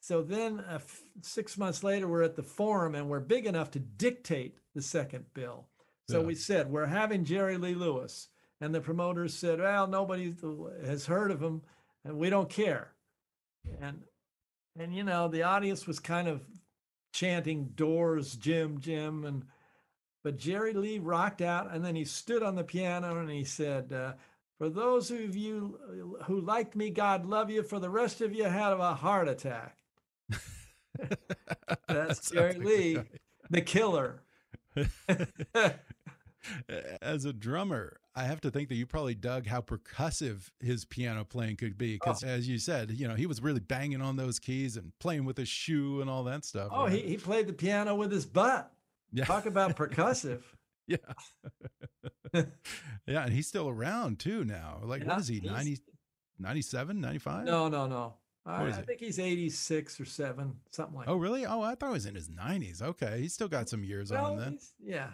So 0.00 0.20
then, 0.20 0.58
uh, 0.58 0.74
f- 0.74 1.02
six 1.20 1.56
months 1.56 1.84
later, 1.84 2.08
we're 2.08 2.24
at 2.24 2.34
the 2.34 2.42
forum 2.42 2.96
and 2.96 3.08
we're 3.08 3.20
big 3.20 3.46
enough 3.46 3.70
to 3.70 3.78
dictate 3.78 4.58
the 4.74 4.82
second 4.82 5.26
bill. 5.32 5.68
So 6.12 6.20
yeah. 6.20 6.26
we 6.26 6.34
said, 6.34 6.70
we're 6.70 6.86
having 6.86 7.24
Jerry 7.24 7.56
Lee 7.56 7.74
Lewis. 7.74 8.28
And 8.60 8.74
the 8.74 8.80
promoters 8.80 9.34
said, 9.34 9.58
well, 9.58 9.86
nobody 9.86 10.34
has 10.84 11.06
heard 11.06 11.30
of 11.30 11.42
him 11.42 11.62
and 12.04 12.18
we 12.18 12.30
don't 12.30 12.50
care. 12.50 12.92
And, 13.80 14.02
and, 14.78 14.94
you 14.94 15.04
know, 15.04 15.28
the 15.28 15.42
audience 15.42 15.86
was 15.86 15.98
kind 15.98 16.28
of 16.28 16.42
chanting 17.12 17.70
doors, 17.74 18.36
Jim, 18.36 18.78
Jim. 18.78 19.24
And, 19.24 19.44
but 20.22 20.36
Jerry 20.36 20.74
Lee 20.74 20.98
rocked 20.98 21.40
out 21.40 21.72
and 21.72 21.84
then 21.84 21.96
he 21.96 22.04
stood 22.04 22.42
on 22.42 22.54
the 22.54 22.62
piano 22.62 23.18
and 23.18 23.30
he 23.30 23.44
said, 23.44 23.92
uh, 23.92 24.12
for 24.58 24.68
those 24.68 25.10
of 25.10 25.34
you 25.34 26.16
who 26.26 26.40
liked 26.40 26.76
me, 26.76 26.90
God 26.90 27.26
love 27.26 27.50
you. 27.50 27.64
For 27.64 27.80
the 27.80 27.90
rest 27.90 28.20
of 28.20 28.32
you, 28.32 28.44
had 28.44 28.72
a 28.72 28.94
heart 28.94 29.28
attack. 29.28 29.78
That's 31.88 32.30
Jerry 32.30 32.58
Lee, 32.58 32.98
the 33.50 33.62
killer. 33.62 34.22
As 37.02 37.24
a 37.24 37.32
drummer, 37.32 37.98
I 38.14 38.24
have 38.24 38.40
to 38.42 38.50
think 38.50 38.68
that 38.68 38.74
you 38.74 38.86
probably 38.86 39.14
dug 39.14 39.46
how 39.46 39.60
percussive 39.60 40.50
his 40.60 40.84
piano 40.84 41.24
playing 41.24 41.56
could 41.56 41.78
be. 41.78 41.94
Because, 41.94 42.24
oh. 42.24 42.28
as 42.28 42.48
you 42.48 42.58
said, 42.58 42.90
you 42.90 43.08
know, 43.08 43.14
he 43.14 43.26
was 43.26 43.42
really 43.42 43.60
banging 43.60 44.02
on 44.02 44.16
those 44.16 44.38
keys 44.38 44.76
and 44.76 44.92
playing 44.98 45.24
with 45.24 45.36
his 45.36 45.48
shoe 45.48 46.00
and 46.00 46.10
all 46.10 46.24
that 46.24 46.44
stuff. 46.44 46.68
Oh, 46.70 46.84
right? 46.84 46.92
he, 46.92 47.00
he 47.00 47.16
played 47.16 47.46
the 47.46 47.52
piano 47.52 47.94
with 47.94 48.10
his 48.10 48.26
butt. 48.26 48.72
Yeah. 49.12 49.24
Talk 49.24 49.46
about 49.46 49.76
percussive. 49.76 50.42
yeah. 50.86 50.96
yeah. 53.06 53.24
And 53.24 53.32
he's 53.32 53.46
still 53.46 53.68
around 53.68 54.18
too 54.18 54.44
now. 54.44 54.80
Like, 54.82 55.02
yeah, 55.02 55.08
what 55.08 55.20
is 55.20 55.28
he, 55.28 55.40
90, 55.40 55.78
97, 56.38 57.00
95? 57.00 57.44
No, 57.44 57.68
no, 57.68 57.86
no. 57.86 58.14
I, 58.44 58.66
I 58.66 58.72
think 58.72 58.98
he's 58.98 59.20
86 59.20 60.00
or 60.00 60.04
7, 60.04 60.52
something 60.72 60.96
like 60.96 61.08
Oh, 61.08 61.14
really? 61.14 61.46
Oh, 61.46 61.62
I 61.62 61.76
thought 61.76 61.88
he 61.88 61.92
was 61.92 62.06
in 62.06 62.16
his 62.16 62.28
90s. 62.28 62.82
Okay. 62.82 63.20
He's 63.20 63.32
still 63.32 63.46
got 63.46 63.68
some 63.68 63.84
years 63.84 64.10
well, 64.10 64.26
on 64.26 64.32
him 64.32 64.38
then. 64.40 64.58
Yeah. 64.82 65.10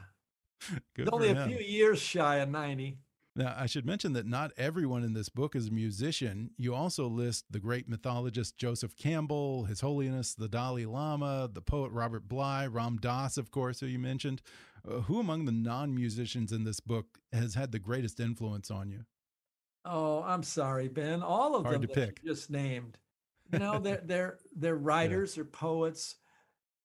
Good 0.95 1.09
only 1.13 1.31
a 1.31 1.47
few 1.47 1.59
years 1.59 2.01
shy 2.01 2.37
of 2.37 2.49
90. 2.49 2.99
Now, 3.37 3.55
I 3.57 3.67
should 3.67 3.87
mention 3.87 4.15
that 4.15 4.27
not 4.27 4.51
everyone 4.57 5.05
in 5.05 5.13
this 5.13 5.29
book 5.29 5.55
is 5.55 5.69
a 5.69 5.71
musician. 5.71 6.51
You 6.57 6.75
also 6.75 7.07
list 7.07 7.45
the 7.49 7.61
great 7.61 7.89
mythologist 7.89 8.57
Joseph 8.57 8.97
Campbell, 8.97 9.65
His 9.65 9.81
Holiness 9.81 10.35
the 10.35 10.49
Dalai 10.49 10.87
Lama, 10.87 11.49
the 11.53 11.63
poet 11.63 11.93
Robert 11.93 12.29
Bly, 12.29 12.67
Ram 12.67 12.97
Dass, 12.97 13.39
of 13.39 13.53
course, 13.53 13.79
who 13.79 13.87
you 13.87 13.99
mentioned. 14.01 14.43
Uh, 14.85 15.03
who 15.03 15.21
among 15.21 15.45
the 15.45 15.53
non 15.53 15.95
musicians 15.95 16.51
in 16.51 16.65
this 16.65 16.81
book 16.81 17.19
has 17.33 17.55
had 17.55 17.71
the 17.71 17.79
greatest 17.79 18.19
influence 18.19 18.73
on 18.73 18.91
you? 18.91 19.05
Oh, 19.85 20.23
I'm 20.23 20.43
sorry, 20.43 20.89
Ben. 20.89 21.23
All 21.23 21.55
of 21.55 21.63
Hard 21.63 21.77
them 21.77 21.83
to 21.83 21.89
pick. 21.89 22.25
just 22.25 22.51
named. 22.51 22.99
You 23.51 23.61
know, 23.61 23.79
they're 23.79 24.03
they're 24.05 24.39
they're 24.55 24.77
writers 24.77 25.35
yeah. 25.35 25.41
or 25.41 25.45
poets, 25.47 26.17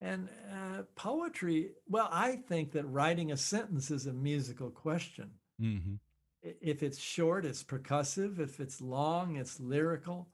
and 0.04 0.28
uh, 0.52 0.84
poetry. 0.96 1.72
Well, 1.88 2.10
I 2.12 2.36
think 2.36 2.74
that 2.74 2.84
writing 2.84 3.32
a 3.32 3.38
sentence 3.38 3.90
is 3.90 4.06
a 4.06 4.14
musical 4.14 4.70
question. 4.70 5.32
Mm-hmm. 5.62 5.96
If 6.42 6.84
it's 6.84 7.00
short, 7.00 7.46
it's 7.46 7.64
percussive. 7.64 8.40
If 8.40 8.60
it's 8.60 8.82
long, 8.82 9.38
it's 9.38 9.62
lyrical. 9.62 10.28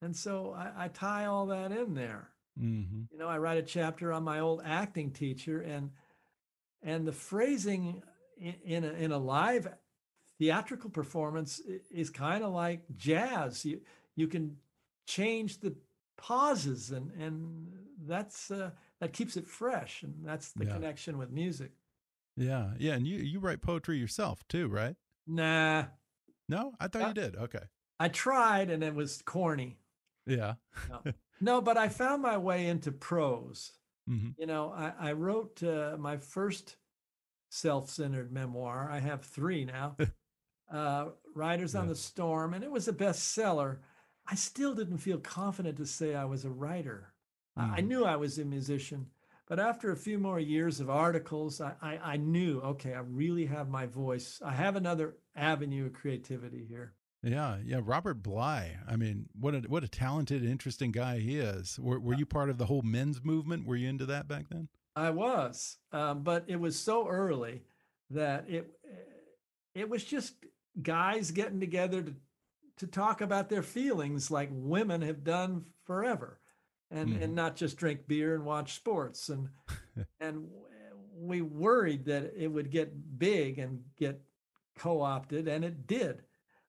And 0.00 0.14
so 0.14 0.54
I, 0.56 0.84
I 0.84 0.88
tie 0.88 1.26
all 1.26 1.46
that 1.46 1.72
in 1.72 1.94
there. 1.94 2.30
Mm-hmm. 2.60 3.02
You 3.10 3.18
know, 3.18 3.26
I 3.26 3.38
write 3.38 3.58
a 3.58 3.62
chapter 3.62 4.12
on 4.12 4.22
my 4.22 4.38
old 4.38 4.62
acting 4.64 5.10
teacher, 5.10 5.60
and 5.60 5.90
and 6.82 7.06
the 7.06 7.12
phrasing 7.12 8.02
in, 8.40 8.54
in 8.64 8.84
a, 8.84 8.92
in 8.92 9.12
a 9.12 9.18
live 9.18 9.68
theatrical 10.38 10.90
performance 10.90 11.60
is 11.90 12.10
kind 12.10 12.44
of 12.44 12.52
like 12.52 12.82
jazz. 12.96 13.64
You 13.64 13.80
you 14.14 14.28
can 14.28 14.56
change 15.06 15.58
the 15.58 15.74
pauses 16.16 16.90
and 16.90 17.10
and 17.12 17.68
that's 18.06 18.50
uh, 18.50 18.70
that 19.00 19.12
keeps 19.12 19.36
it 19.36 19.46
fresh 19.46 20.02
and 20.02 20.14
that's 20.24 20.52
the 20.52 20.66
yeah. 20.66 20.72
connection 20.72 21.18
with 21.18 21.30
music. 21.30 21.72
Yeah 22.36 22.70
yeah 22.78 22.94
and 22.94 23.06
you 23.06 23.18
you 23.18 23.40
write 23.40 23.62
poetry 23.62 23.98
yourself 23.98 24.46
too 24.48 24.68
right? 24.68 24.96
Nah. 25.26 25.84
No? 26.48 26.72
I 26.80 26.88
thought 26.88 27.02
uh, 27.02 27.08
you 27.08 27.14
did 27.14 27.36
okay. 27.36 27.64
I 28.00 28.08
tried 28.08 28.70
and 28.70 28.82
it 28.82 28.94
was 28.94 29.22
corny. 29.22 29.78
Yeah. 30.26 30.54
No. 30.88 31.12
no 31.40 31.60
but 31.60 31.76
i 31.76 31.88
found 31.88 32.22
my 32.22 32.36
way 32.36 32.66
into 32.66 32.92
prose. 32.92 33.72
Mm-hmm. 34.08 34.30
you 34.38 34.46
know 34.46 34.72
i, 34.74 34.92
I 34.98 35.12
wrote 35.12 35.62
uh, 35.62 35.96
my 35.98 36.16
first 36.16 36.76
self-centered 37.50 38.32
memoir. 38.32 38.88
I 38.90 39.00
have 39.00 39.22
three 39.22 39.64
now. 39.64 39.96
Uh, 40.70 41.06
riders 41.34 41.72
yeah. 41.72 41.80
on 41.80 41.88
the 41.88 41.94
storm 41.94 42.52
and 42.52 42.62
it 42.62 42.70
was 42.70 42.86
a 42.88 42.92
bestseller. 42.92 43.78
I 44.30 44.34
still 44.34 44.74
didn't 44.74 44.98
feel 44.98 45.16
confident 45.16 45.78
to 45.78 45.86
say 45.86 46.14
I 46.14 46.26
was 46.26 46.44
a 46.44 46.50
writer. 46.50 47.14
Mm. 47.58 47.72
I 47.76 47.80
knew 47.80 48.04
I 48.04 48.16
was 48.16 48.38
a 48.38 48.44
musician, 48.44 49.06
but 49.46 49.58
after 49.58 49.90
a 49.90 49.96
few 49.96 50.18
more 50.18 50.38
years 50.38 50.80
of 50.80 50.90
articles, 50.90 51.60
I, 51.60 51.74
I, 51.82 51.98
I, 51.98 52.16
knew, 52.16 52.60
okay, 52.60 52.94
I 52.94 53.00
really 53.00 53.46
have 53.46 53.68
my 53.68 53.86
voice. 53.86 54.40
I 54.44 54.52
have 54.52 54.76
another 54.76 55.16
avenue 55.34 55.86
of 55.86 55.92
creativity 55.92 56.64
here. 56.68 56.94
Yeah, 57.22 57.56
yeah. 57.64 57.80
Robert 57.82 58.22
Bly. 58.22 58.76
I 58.88 58.94
mean, 58.94 59.26
what 59.38 59.54
a 59.54 59.58
what 59.60 59.82
a 59.82 59.88
talented, 59.88 60.44
interesting 60.44 60.92
guy 60.92 61.18
he 61.18 61.38
is. 61.38 61.76
Were, 61.80 61.98
were 61.98 62.14
you 62.14 62.26
part 62.26 62.48
of 62.48 62.58
the 62.58 62.66
whole 62.66 62.82
men's 62.82 63.24
movement? 63.24 63.66
Were 63.66 63.74
you 63.74 63.88
into 63.88 64.06
that 64.06 64.28
back 64.28 64.44
then? 64.50 64.68
I 64.94 65.10
was, 65.10 65.78
um, 65.90 66.22
but 66.22 66.44
it 66.46 66.60
was 66.60 66.78
so 66.78 67.08
early 67.08 67.62
that 68.10 68.48
it 68.48 68.70
it 69.74 69.88
was 69.88 70.04
just 70.04 70.34
guys 70.80 71.32
getting 71.32 71.58
together 71.58 72.02
to 72.02 72.14
to 72.76 72.86
talk 72.86 73.20
about 73.20 73.48
their 73.48 73.64
feelings 73.64 74.30
like 74.30 74.48
women 74.52 75.02
have 75.02 75.24
done 75.24 75.64
forever 75.84 76.38
and 76.90 77.10
mm. 77.10 77.22
and 77.22 77.34
not 77.34 77.56
just 77.56 77.76
drink 77.76 78.06
beer 78.06 78.34
and 78.34 78.44
watch 78.44 78.74
sports 78.74 79.28
and 79.28 79.48
and 80.20 80.48
we 81.16 81.42
worried 81.42 82.04
that 82.04 82.32
it 82.36 82.48
would 82.48 82.70
get 82.70 83.18
big 83.18 83.58
and 83.58 83.82
get 83.98 84.20
co-opted 84.76 85.48
and 85.48 85.64
it 85.64 85.86
did 85.86 86.22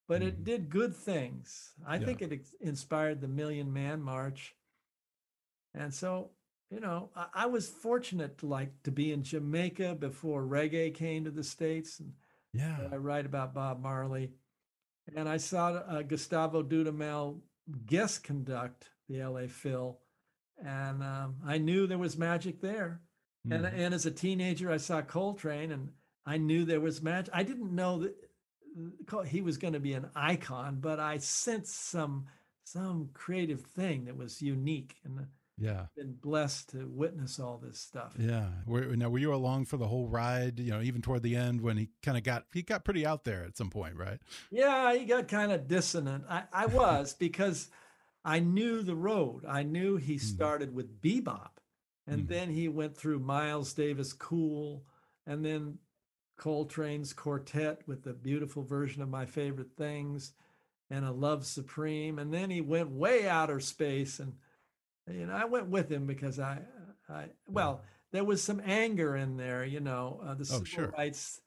but 0.07 0.22
mm. 0.22 0.28
it 0.28 0.36
mm-hmm. 0.36 0.43
did 0.43 0.70
good 0.70 0.95
things 0.95 1.74
i 1.88 1.97
yeah. 1.97 2.05
think 2.05 2.22
it 2.22 2.47
inspired 2.61 3.22
the 3.22 3.28
million 3.28 3.72
man 3.72 4.01
march 4.01 4.55
and 5.74 5.93
so 5.93 6.32
you 6.72 6.80
know 6.80 7.09
I, 7.15 7.26
I, 7.34 7.45
was 7.45 7.70
fortunate 7.70 8.39
to 8.39 8.47
like 8.47 8.72
to 8.84 8.91
be 8.91 9.11
in 9.11 9.24
jamaica 9.24 9.95
before 9.99 10.43
reggae 10.43 10.93
came 10.93 11.26
to 11.26 11.32
the 11.32 11.43
states 11.43 11.99
and 11.99 12.13
yeah 12.53 12.78
i 12.91 12.95
write 12.95 13.28
about 13.28 13.53
bob 13.53 13.82
marley 13.82 14.32
and 15.15 15.28
I 15.28 15.38
saw 15.38 15.70
uh, 15.70 16.01
Gustavo 16.01 16.63
Dudamel 16.63 17.39
guest 17.86 18.24
conduct 18.24 18.89
the 19.07 19.24
LA 19.24 19.47
Phil, 19.47 19.97
and 20.66 21.03
um, 21.03 21.36
I 21.45 21.57
knew 21.57 21.88
there 21.88 21.97
was 21.97 22.18
magic 22.18 22.62
there. 22.62 23.01
Mm. 23.47 23.55
And 23.55 23.66
and 23.66 23.93
as 23.93 24.05
a 24.05 24.12
teenager, 24.12 24.72
I 24.72 24.78
saw 24.78 25.01
Coltrane, 25.01 25.72
and 25.72 25.89
I 26.26 26.38
knew 26.38 26.66
there 26.66 26.82
was 26.82 27.01
magic. 27.01 27.34
I 27.34 27.43
didn't 27.43 27.74
know 27.74 27.99
that 27.99 28.16
uh, 29.12 29.22
he 29.22 29.41
was 29.41 29.57
going 29.57 29.74
to 29.74 29.80
be 29.80 29.93
an 29.93 30.10
icon, 30.16 30.80
but 30.82 30.99
I 30.99 31.18
sensed 31.18 31.89
some 31.89 32.28
some 32.64 33.10
creative 33.14 33.62
thing 33.62 34.05
that 34.05 34.18
was 34.18 34.41
unique, 34.41 34.95
and 35.03 35.28
Yeah. 35.57 35.88
Been 35.95 36.14
blessed 36.14 36.70
to 36.70 36.88
witness 36.88 37.39
all 37.39 37.57
this 37.57 37.80
stuff. 37.80 38.14
Yeah. 38.18 38.47
Were, 38.66 38.95
now, 38.95 39.10
were 39.10 39.20
you 39.20 39.34
along 39.34 39.66
for 39.66 39.78
the 39.78 39.88
whole 39.88 40.07
ride? 40.07 40.60
You 40.60 40.72
know, 40.72 40.82
even 40.82 41.01
toward 41.01 41.24
the 41.24 41.36
end 41.36 41.62
when 41.62 41.78
he 41.78 41.89
kind 42.01 42.18
of 42.18 42.24
got 42.24 42.45
he 42.53 42.62
got 42.62 42.86
pretty 42.86 43.05
out 43.05 43.24
there 43.24 43.43
at 43.43 43.57
some 43.57 43.70
point, 43.70 43.95
right? 43.95 44.20
Yeah, 44.51 44.93
he 44.93 45.05
got 45.05 45.28
kind 45.28 45.51
of 45.51 45.68
dissonant. 45.68 46.24
I, 46.30 46.43
I 46.53 46.66
was 46.68 47.14
because 47.14 47.70
I 48.26 48.39
knew 48.39 48.82
the 48.82 48.95
road. 48.95 49.45
I 49.45 49.63
knew 49.63 49.97
he 49.97 50.17
Mm-hmm. 50.17 50.26
started 50.36 50.74
with 50.74 51.01
bebop, 51.01 51.57
and 52.07 52.24
Mhm. 52.24 52.28
then 52.28 52.49
he 52.51 52.67
went 52.67 52.95
through 52.97 53.20
Miles 53.20 53.74
Davis 53.74 54.13
Cool, 54.13 54.86
and 55.26 55.43
then 55.45 55.80
Coltrane's 56.38 57.13
Quartet 57.13 57.88
with 57.88 58.03
the 58.03 58.13
beautiful 58.13 58.63
version 58.63 59.01
of 59.01 59.09
My 59.09 59.26
Favorite 59.26 59.76
Things, 59.78 60.34
and 60.89 61.05
a 61.05 61.11
Love 61.11 61.45
Supreme, 61.45 62.20
and 62.20 62.34
then 62.34 62.49
he 62.49 62.61
went 62.61 62.89
way 62.91 63.28
outer 63.30 63.59
space, 63.59 64.20
and 64.20 64.34
you 65.07 65.26
know 65.26 65.34
I 65.34 65.45
went 65.45 65.67
with 65.70 65.89
him 65.91 66.05
because 66.07 66.39
I, 66.39 66.61
I 67.09 67.28
well 67.47 67.84
there 68.11 68.24
was 68.24 68.41
some 68.43 68.61
anger 68.65 69.15
in 69.15 69.38
there, 69.38 69.63
you 69.65 69.80
know, 69.80 70.22
uh, 70.24 70.34
the 70.36 70.45
Oh, 70.45 70.45
civil 70.45 70.65
sure. 70.65 70.93
rights 70.97 71.41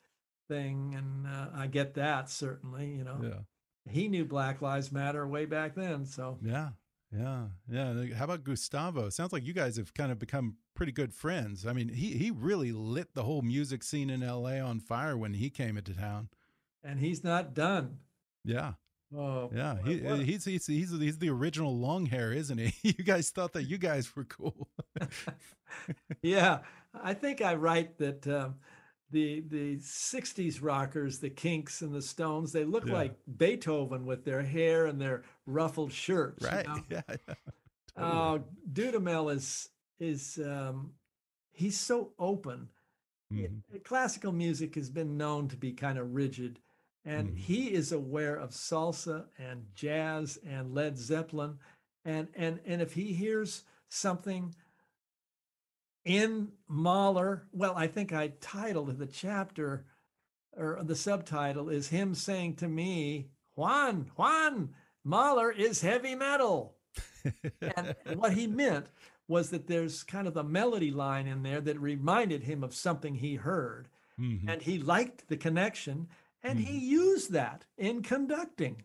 thing, 0.49 0.95
and 0.97 1.27
uh, 1.27 1.49
I 1.55 1.67
get 1.69 1.95
that 1.95 2.31
certainly, 2.31 2.95
you 2.97 3.05
know 3.05 3.21
Yeah. 3.23 3.41
He 3.89 4.09
knew 4.09 4.25
Black 4.25 4.63
Lives 4.63 4.93
Matter 4.93 5.27
way 5.27 5.45
back 5.45 5.75
then. 5.75 6.05
So 6.07 6.39
Yeah. 6.43 6.71
Yeah. 7.15 7.49
Yeah. 7.69 8.15
How 8.15 8.25
about 8.25 8.45
Gustavo? 8.45 9.11
Sounds 9.11 9.33
like 9.33 9.45
you 9.45 9.53
guys 9.53 9.77
have 9.77 9.93
kind 9.93 10.11
of 10.11 10.19
become 10.19 10.57
pretty 10.75 10.93
good 10.93 11.13
friends. 11.13 11.67
I 11.67 11.73
mean, 11.73 11.89
he 11.89 12.13
he 12.13 12.31
really 12.31 12.73
lit 12.73 13.15
the 13.15 13.25
whole 13.25 13.43
music 13.43 13.83
scene 13.83 14.09
in 14.09 14.21
LA 14.21 14.61
on 14.61 14.81
fire 14.81 15.17
when 15.17 15.35
he 15.35 15.51
came 15.51 15.77
into 15.77 15.95
town. 15.95 16.29
and 16.83 16.99
he's 17.01 17.23
not 17.23 17.55
done. 17.55 17.99
Yeah. 18.45 18.73
Oh 19.15 19.51
Yeah, 19.55 19.77
he, 19.85 19.99
he's, 20.25 20.47
he's 20.47 20.67
he's 20.67 20.91
he's 20.91 21.19
the 21.19 21.29
original 21.29 21.77
long 21.77 22.07
hair, 22.07 22.33
isn't 22.33 22.59
he? 22.59 22.73
You 22.99 23.05
guys 23.05 23.29
thought 23.31 23.53
that 23.53 23.65
you 23.65 23.77
guys 23.77 24.17
were 24.17 24.25
cool. 24.25 24.69
yeah. 26.23 26.61
I 26.95 27.15
think 27.15 27.41
I 27.43 27.55
write 27.55 27.99
that 27.99 28.27
um, 28.27 28.57
the 29.13 29.41
the 29.49 29.77
'60s 29.77 30.61
rockers, 30.63 31.19
the 31.21 31.31
Kinks 31.31 31.83
and 31.83 31.95
the 31.95 32.03
Stones, 32.03 32.53
they 32.53 32.65
look 32.65 32.87
Yeah. 32.87 32.95
like 32.95 33.17
Beethoven 33.37 34.05
with 34.07 34.25
their 34.25 34.43
hair 34.43 34.87
and 34.87 35.01
their 35.01 35.23
ruffled 35.47 35.93
shirts. 35.93 36.43
you 36.43 36.49
right? 36.49 36.67
know? 36.67 36.83
Yeah. 36.91 37.03
yeah. 37.09 37.35
Uh, 37.97 38.39
Dudamel 38.73 39.33
is 39.35 39.69
is 40.01 40.39
um, 40.39 40.93
he's 41.53 41.79
so 41.79 42.13
open. 42.19 42.69
Yeah, 43.31 43.49
Mhm. 43.49 43.85
classical 43.85 44.33
music 44.33 44.75
has 44.75 44.91
been 44.91 45.17
known 45.17 45.49
to 45.49 45.57
be 45.57 45.73
kind 45.73 45.99
of 45.99 46.15
rigid 46.15 46.59
and 47.05 47.31
Mhm. 47.31 47.37
he 47.39 47.73
is 47.73 47.93
aware 47.93 48.37
of 48.37 48.51
salsa 48.51 49.27
and 49.39 49.67
jazz 49.75 50.37
and 50.45 50.75
led 50.75 50.99
zeppelin 50.99 51.59
and 52.05 52.29
and 52.35 52.61
and 52.67 52.83
if 52.83 52.93
he 52.95 53.13
hears 53.15 53.65
something 53.89 54.55
in 56.05 56.49
mahler 56.69 57.47
well 57.53 57.75
i 57.77 57.87
think 57.87 58.13
i 58.13 58.29
titled 58.41 58.99
the 58.99 59.07
chapter 59.07 59.85
or 60.57 60.81
the 60.83 60.97
subtitle 60.97 61.69
is 61.69 61.89
him 61.89 62.15
saying 62.15 62.55
to 62.55 62.69
me 62.69 63.29
juan 63.55 64.11
juan 64.17 64.71
mahler 65.05 65.51
is 65.51 65.81
heavy 65.81 66.15
metal 66.15 66.77
and 67.77 67.95
what 68.17 68.33
he 68.35 68.47
meant 68.63 68.87
was 69.29 69.51
that 69.51 69.67
there's 69.69 70.03
kind 70.03 70.27
of 70.27 70.35
the 70.35 70.43
melody 70.45 70.91
line 70.91 71.27
in 71.27 71.43
there 71.43 71.61
that 71.61 71.79
reminded 71.81 72.43
him 72.43 72.63
of 72.65 72.75
something 72.75 73.15
he 73.17 73.35
heard 73.37 73.89
Mhm. 74.21 74.45
and 74.47 74.61
he 74.63 74.79
liked 74.79 75.29
the 75.29 75.37
connection 75.39 76.07
and 76.43 76.59
he 76.61 76.77
used 76.79 77.33
that 77.33 77.65
in 77.79 78.03
conducting 78.03 78.83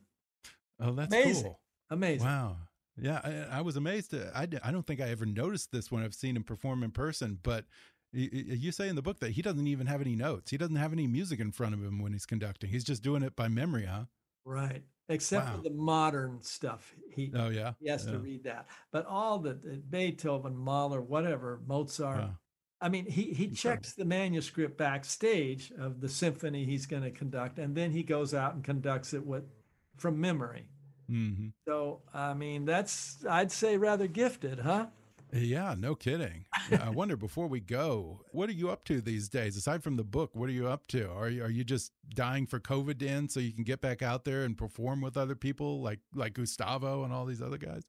Oh, 0.79 0.93
that's 0.93 1.13
amazing. 1.13 1.43
cool. 1.43 1.59
amazing 1.89 2.27
Wow. 2.27 2.57
Yeah, 2.99 3.21
I, 3.23 3.59
I 3.59 3.61
was 3.61 3.75
amazed. 3.75 4.11
To, 4.11 4.31
I 4.35 4.45
don't 4.45 4.85
think 4.85 5.01
I 5.01 5.09
ever 5.09 5.25
noticed 5.25 5.71
this 5.71 5.91
when 5.91 6.03
I've 6.03 6.15
seen 6.15 6.35
him 6.35 6.43
perform 6.43 6.83
in 6.83 6.91
person. 6.91 7.39
But 7.41 7.65
you 8.11 8.71
say 8.71 8.87
in 8.87 8.95
the 8.95 9.01
book 9.01 9.19
that 9.19 9.31
he 9.31 9.41
doesn't 9.41 9.67
even 9.67 9.87
have 9.87 10.01
any 10.01 10.15
notes. 10.15 10.49
He 10.51 10.57
doesn't 10.57 10.75
have 10.77 10.93
any 10.93 11.07
music 11.07 11.39
in 11.39 11.51
front 11.51 11.73
of 11.75 11.83
him 11.83 11.99
when 12.01 12.13
he's 12.13 12.25
conducting. 12.25 12.69
He's 12.69 12.83
just 12.83 13.03
doing 13.03 13.21
it 13.23 13.35
by 13.35 13.47
memory, 13.47 13.85
huh? 13.85 14.05
right 14.45 14.83
except 15.09 15.45
Wow. 15.45 15.55
for 15.57 15.61
the 15.63 15.69
modern 15.75 16.41
stuff 16.41 16.95
he, 17.11 17.31
Oh 17.35 17.49
yeah. 17.49 17.73
he 17.81 17.89
has 17.89 18.05
yeah. 18.05 18.11
to 18.13 18.19
read 18.19 18.43
that 18.45 18.67
but 18.91 19.05
all 19.05 19.39
the, 19.39 19.53
the 19.55 19.75
beethoven 19.89 20.55
mahler 20.55 21.01
whatever 21.01 21.59
mozart 21.67 22.17
Wow. 22.19 22.37
I 22.79 22.89
mean, 22.89 23.05
he 23.05 23.23
he 23.33 23.45
Incredible. 23.45 23.55
checks 23.55 23.93
the 23.93 24.05
manuscript 24.05 24.77
backstage 24.77 25.71
of 25.79 25.99
the 25.99 26.07
symphony 26.07 26.63
he's 26.63 26.85
going 26.85 27.01
to 27.01 27.09
conduct, 27.09 27.57
and 27.57 27.75
then 27.75 27.89
he 27.91 28.03
goes 28.03 28.35
out 28.35 28.53
and 28.53 28.63
conducts 28.63 29.13
it 29.15 29.25
with 29.25 29.45
from 29.97 30.21
memory. 30.21 30.69
Hmm 31.07 31.47
So, 31.67 32.01
I 32.13 32.33
mean, 32.33 32.65
that's 32.65 33.25
I'd 33.29 33.51
say 33.51 33.77
rather 33.77 34.07
gifted, 34.07 34.59
huh? 34.59 34.87
Yeah, 35.33 35.75
no 35.77 35.93
kidding. 35.93 36.45
I 36.81 36.89
wonder 36.89 37.17
before 37.17 37.47
we 37.47 37.59
go, 37.59 38.21
what 38.31 38.47
are 38.49 38.53
you 38.53 38.69
up 38.69 38.85
to 38.85 39.01
these 39.01 39.27
days? 39.27 39.57
Aside 39.57 39.83
from 39.83 39.97
the 39.97 40.03
book, 40.05 40.31
what 40.33 40.47
are 40.49 40.53
you 40.53 40.67
up 40.69 40.87
to? 40.89 41.09
Are 41.11 41.29
you 41.29 41.43
are 41.43 41.49
you 41.49 41.65
just 41.65 41.91
dying 42.15 42.47
for 42.47 42.59
COVID 42.61 42.99
to 42.99 43.07
end 43.07 43.31
so 43.31 43.41
you 43.41 43.51
can 43.51 43.65
get 43.65 43.81
back 43.81 44.01
out 44.01 44.23
there 44.23 44.43
and 44.45 44.57
perform 44.57 45.01
with 45.01 45.17
other 45.17 45.35
people 45.35 45.81
like 45.81 45.99
like 46.15 46.33
Gustavo 46.33 47.03
and 47.03 47.11
all 47.11 47.25
these 47.25 47.41
other 47.41 47.57
guys? 47.57 47.83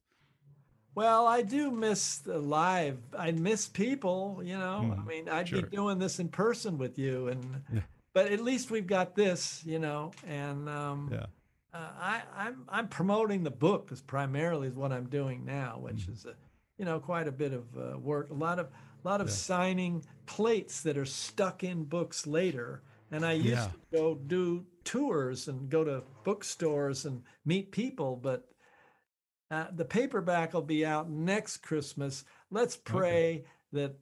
Well, 0.96 1.28
I 1.28 1.42
do 1.42 1.70
miss 1.70 2.18
the 2.18 2.38
live. 2.38 2.98
I 3.16 3.30
miss 3.30 3.68
people, 3.68 4.40
you 4.42 4.58
know. 4.58 4.96
I 4.98 5.00
Mhm. 5.00 5.06
mean, 5.06 5.28
I'd 5.28 5.48
Sure. 5.48 5.62
be 5.62 5.68
doing 5.68 5.98
this 6.00 6.18
in 6.18 6.28
person 6.28 6.76
with 6.76 6.98
you, 6.98 7.28
and 7.28 7.62
Yeah. 7.72 7.82
but 8.14 8.32
at 8.32 8.40
least 8.40 8.72
we've 8.72 8.86
got 8.86 9.14
this, 9.14 9.64
you 9.64 9.78
know. 9.78 10.10
And 10.26 10.68
um, 10.68 11.08
Yeah. 11.12 11.26
Uh, 11.74 11.90
I, 11.98 12.22
I'm 12.36 12.64
I'm 12.68 12.88
promoting 12.88 13.42
the 13.44 13.50
book 13.50 13.90
is 13.92 14.00
primarily 14.00 14.68
is 14.68 14.74
what 14.74 14.92
I'm 14.92 15.08
doing 15.08 15.44
now, 15.44 15.78
which 15.80 16.02
Mm-hmm. 16.02 16.12
is 16.12 16.24
a, 16.24 16.34
you 16.78 16.84
know 16.84 16.98
quite 17.00 17.28
a 17.28 17.32
bit 17.32 17.52
of 17.52 17.64
uh, 17.76 17.98
work. 17.98 18.30
A 18.30 18.34
lot 18.34 18.58
of 18.58 18.66
a 19.04 19.08
lot 19.08 19.20
of 19.20 19.28
Yeah. 19.28 19.34
signing 19.34 20.04
plates 20.26 20.80
that 20.82 20.96
are 20.98 21.04
stuck 21.04 21.64
in 21.64 21.84
books 21.84 22.26
later. 22.26 22.82
And 23.10 23.24
I 23.24 23.32
used 23.32 23.48
Yeah. 23.48 23.68
to 23.70 23.78
go 23.98 24.14
do 24.26 24.66
tours 24.84 25.48
and 25.48 25.70
go 25.70 25.82
to 25.82 26.02
bookstores 26.24 27.06
and 27.06 27.22
meet 27.46 27.72
people, 27.72 28.16
but 28.16 28.48
uh, 29.50 29.68
the 29.74 29.84
paperback 29.84 30.52
will 30.52 30.60
be 30.60 30.84
out 30.84 31.08
next 31.08 31.58
Christmas. 31.58 32.24
Let's 32.50 32.76
pray 32.76 33.44
that 33.72 33.96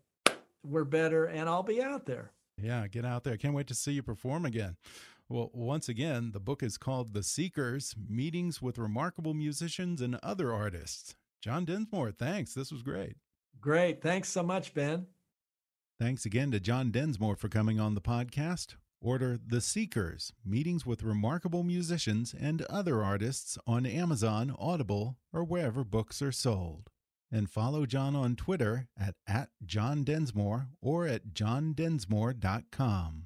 we're 0.65 0.85
better, 0.85 1.27
and 1.27 1.49
I'll 1.49 1.63
be 1.63 1.81
out 1.81 2.05
there. 2.05 2.33
Yeah, 2.61 2.89
get 2.89 3.05
out 3.05 3.23
there. 3.23 3.37
Can't 3.37 3.55
wait 3.55 3.69
to 3.69 3.75
see 3.75 3.93
you 3.93 4.03
perform 4.03 4.45
again. 4.45 4.77
Well, 5.29 5.51
once 5.53 5.89
again, 5.89 6.31
the 6.33 6.41
book 6.41 6.63
is 6.63 6.79
called 6.79 7.13
The 7.13 7.25
Seekers 7.25 7.97
Meetings 8.09 8.63
with 8.63 8.79
Remarkable 8.79 9.35
Musicians 9.35 10.01
and 10.01 10.15
Other 10.23 10.53
Artists. 10.53 11.17
John 11.43 11.65
Densmore, 11.65 12.13
thanks. 12.13 12.55
This 12.55 12.71
was 12.71 12.83
great. 12.83 13.17
Great. 13.61 14.01
Thanks 14.03 14.29
so 14.29 14.45
much, 14.45 14.73
Ben. 14.73 15.07
Thanks 15.99 16.27
again 16.27 16.53
to 16.53 16.61
John 16.61 16.93
Densmore 16.93 17.37
for 17.37 17.49
coming 17.49 17.81
on 17.81 17.95
the 17.95 18.01
podcast. 18.01 18.77
Order 19.01 19.39
The 19.45 19.61
Seekers 19.61 20.33
Meetings 20.45 20.87
with 20.87 21.03
Remarkable 21.03 21.65
Musicians 21.65 22.33
and 22.39 22.63
Other 22.63 23.03
Artists 23.03 23.59
on 23.67 23.85
Amazon, 23.85 24.55
Audible, 24.59 25.17
or 25.33 25.43
wherever 25.43 25.83
books 25.85 26.23
are 26.23 26.33
sold. 26.33 26.91
And 27.33 27.51
follow 27.51 27.85
John 27.87 28.15
on 28.15 28.37
Twitter 28.37 28.87
at, 28.99 29.17
at 29.27 29.49
John 29.65 30.05
Densmore 30.05 30.69
or 30.81 31.07
at 31.09 31.35
johndensmore.com. 31.35 33.26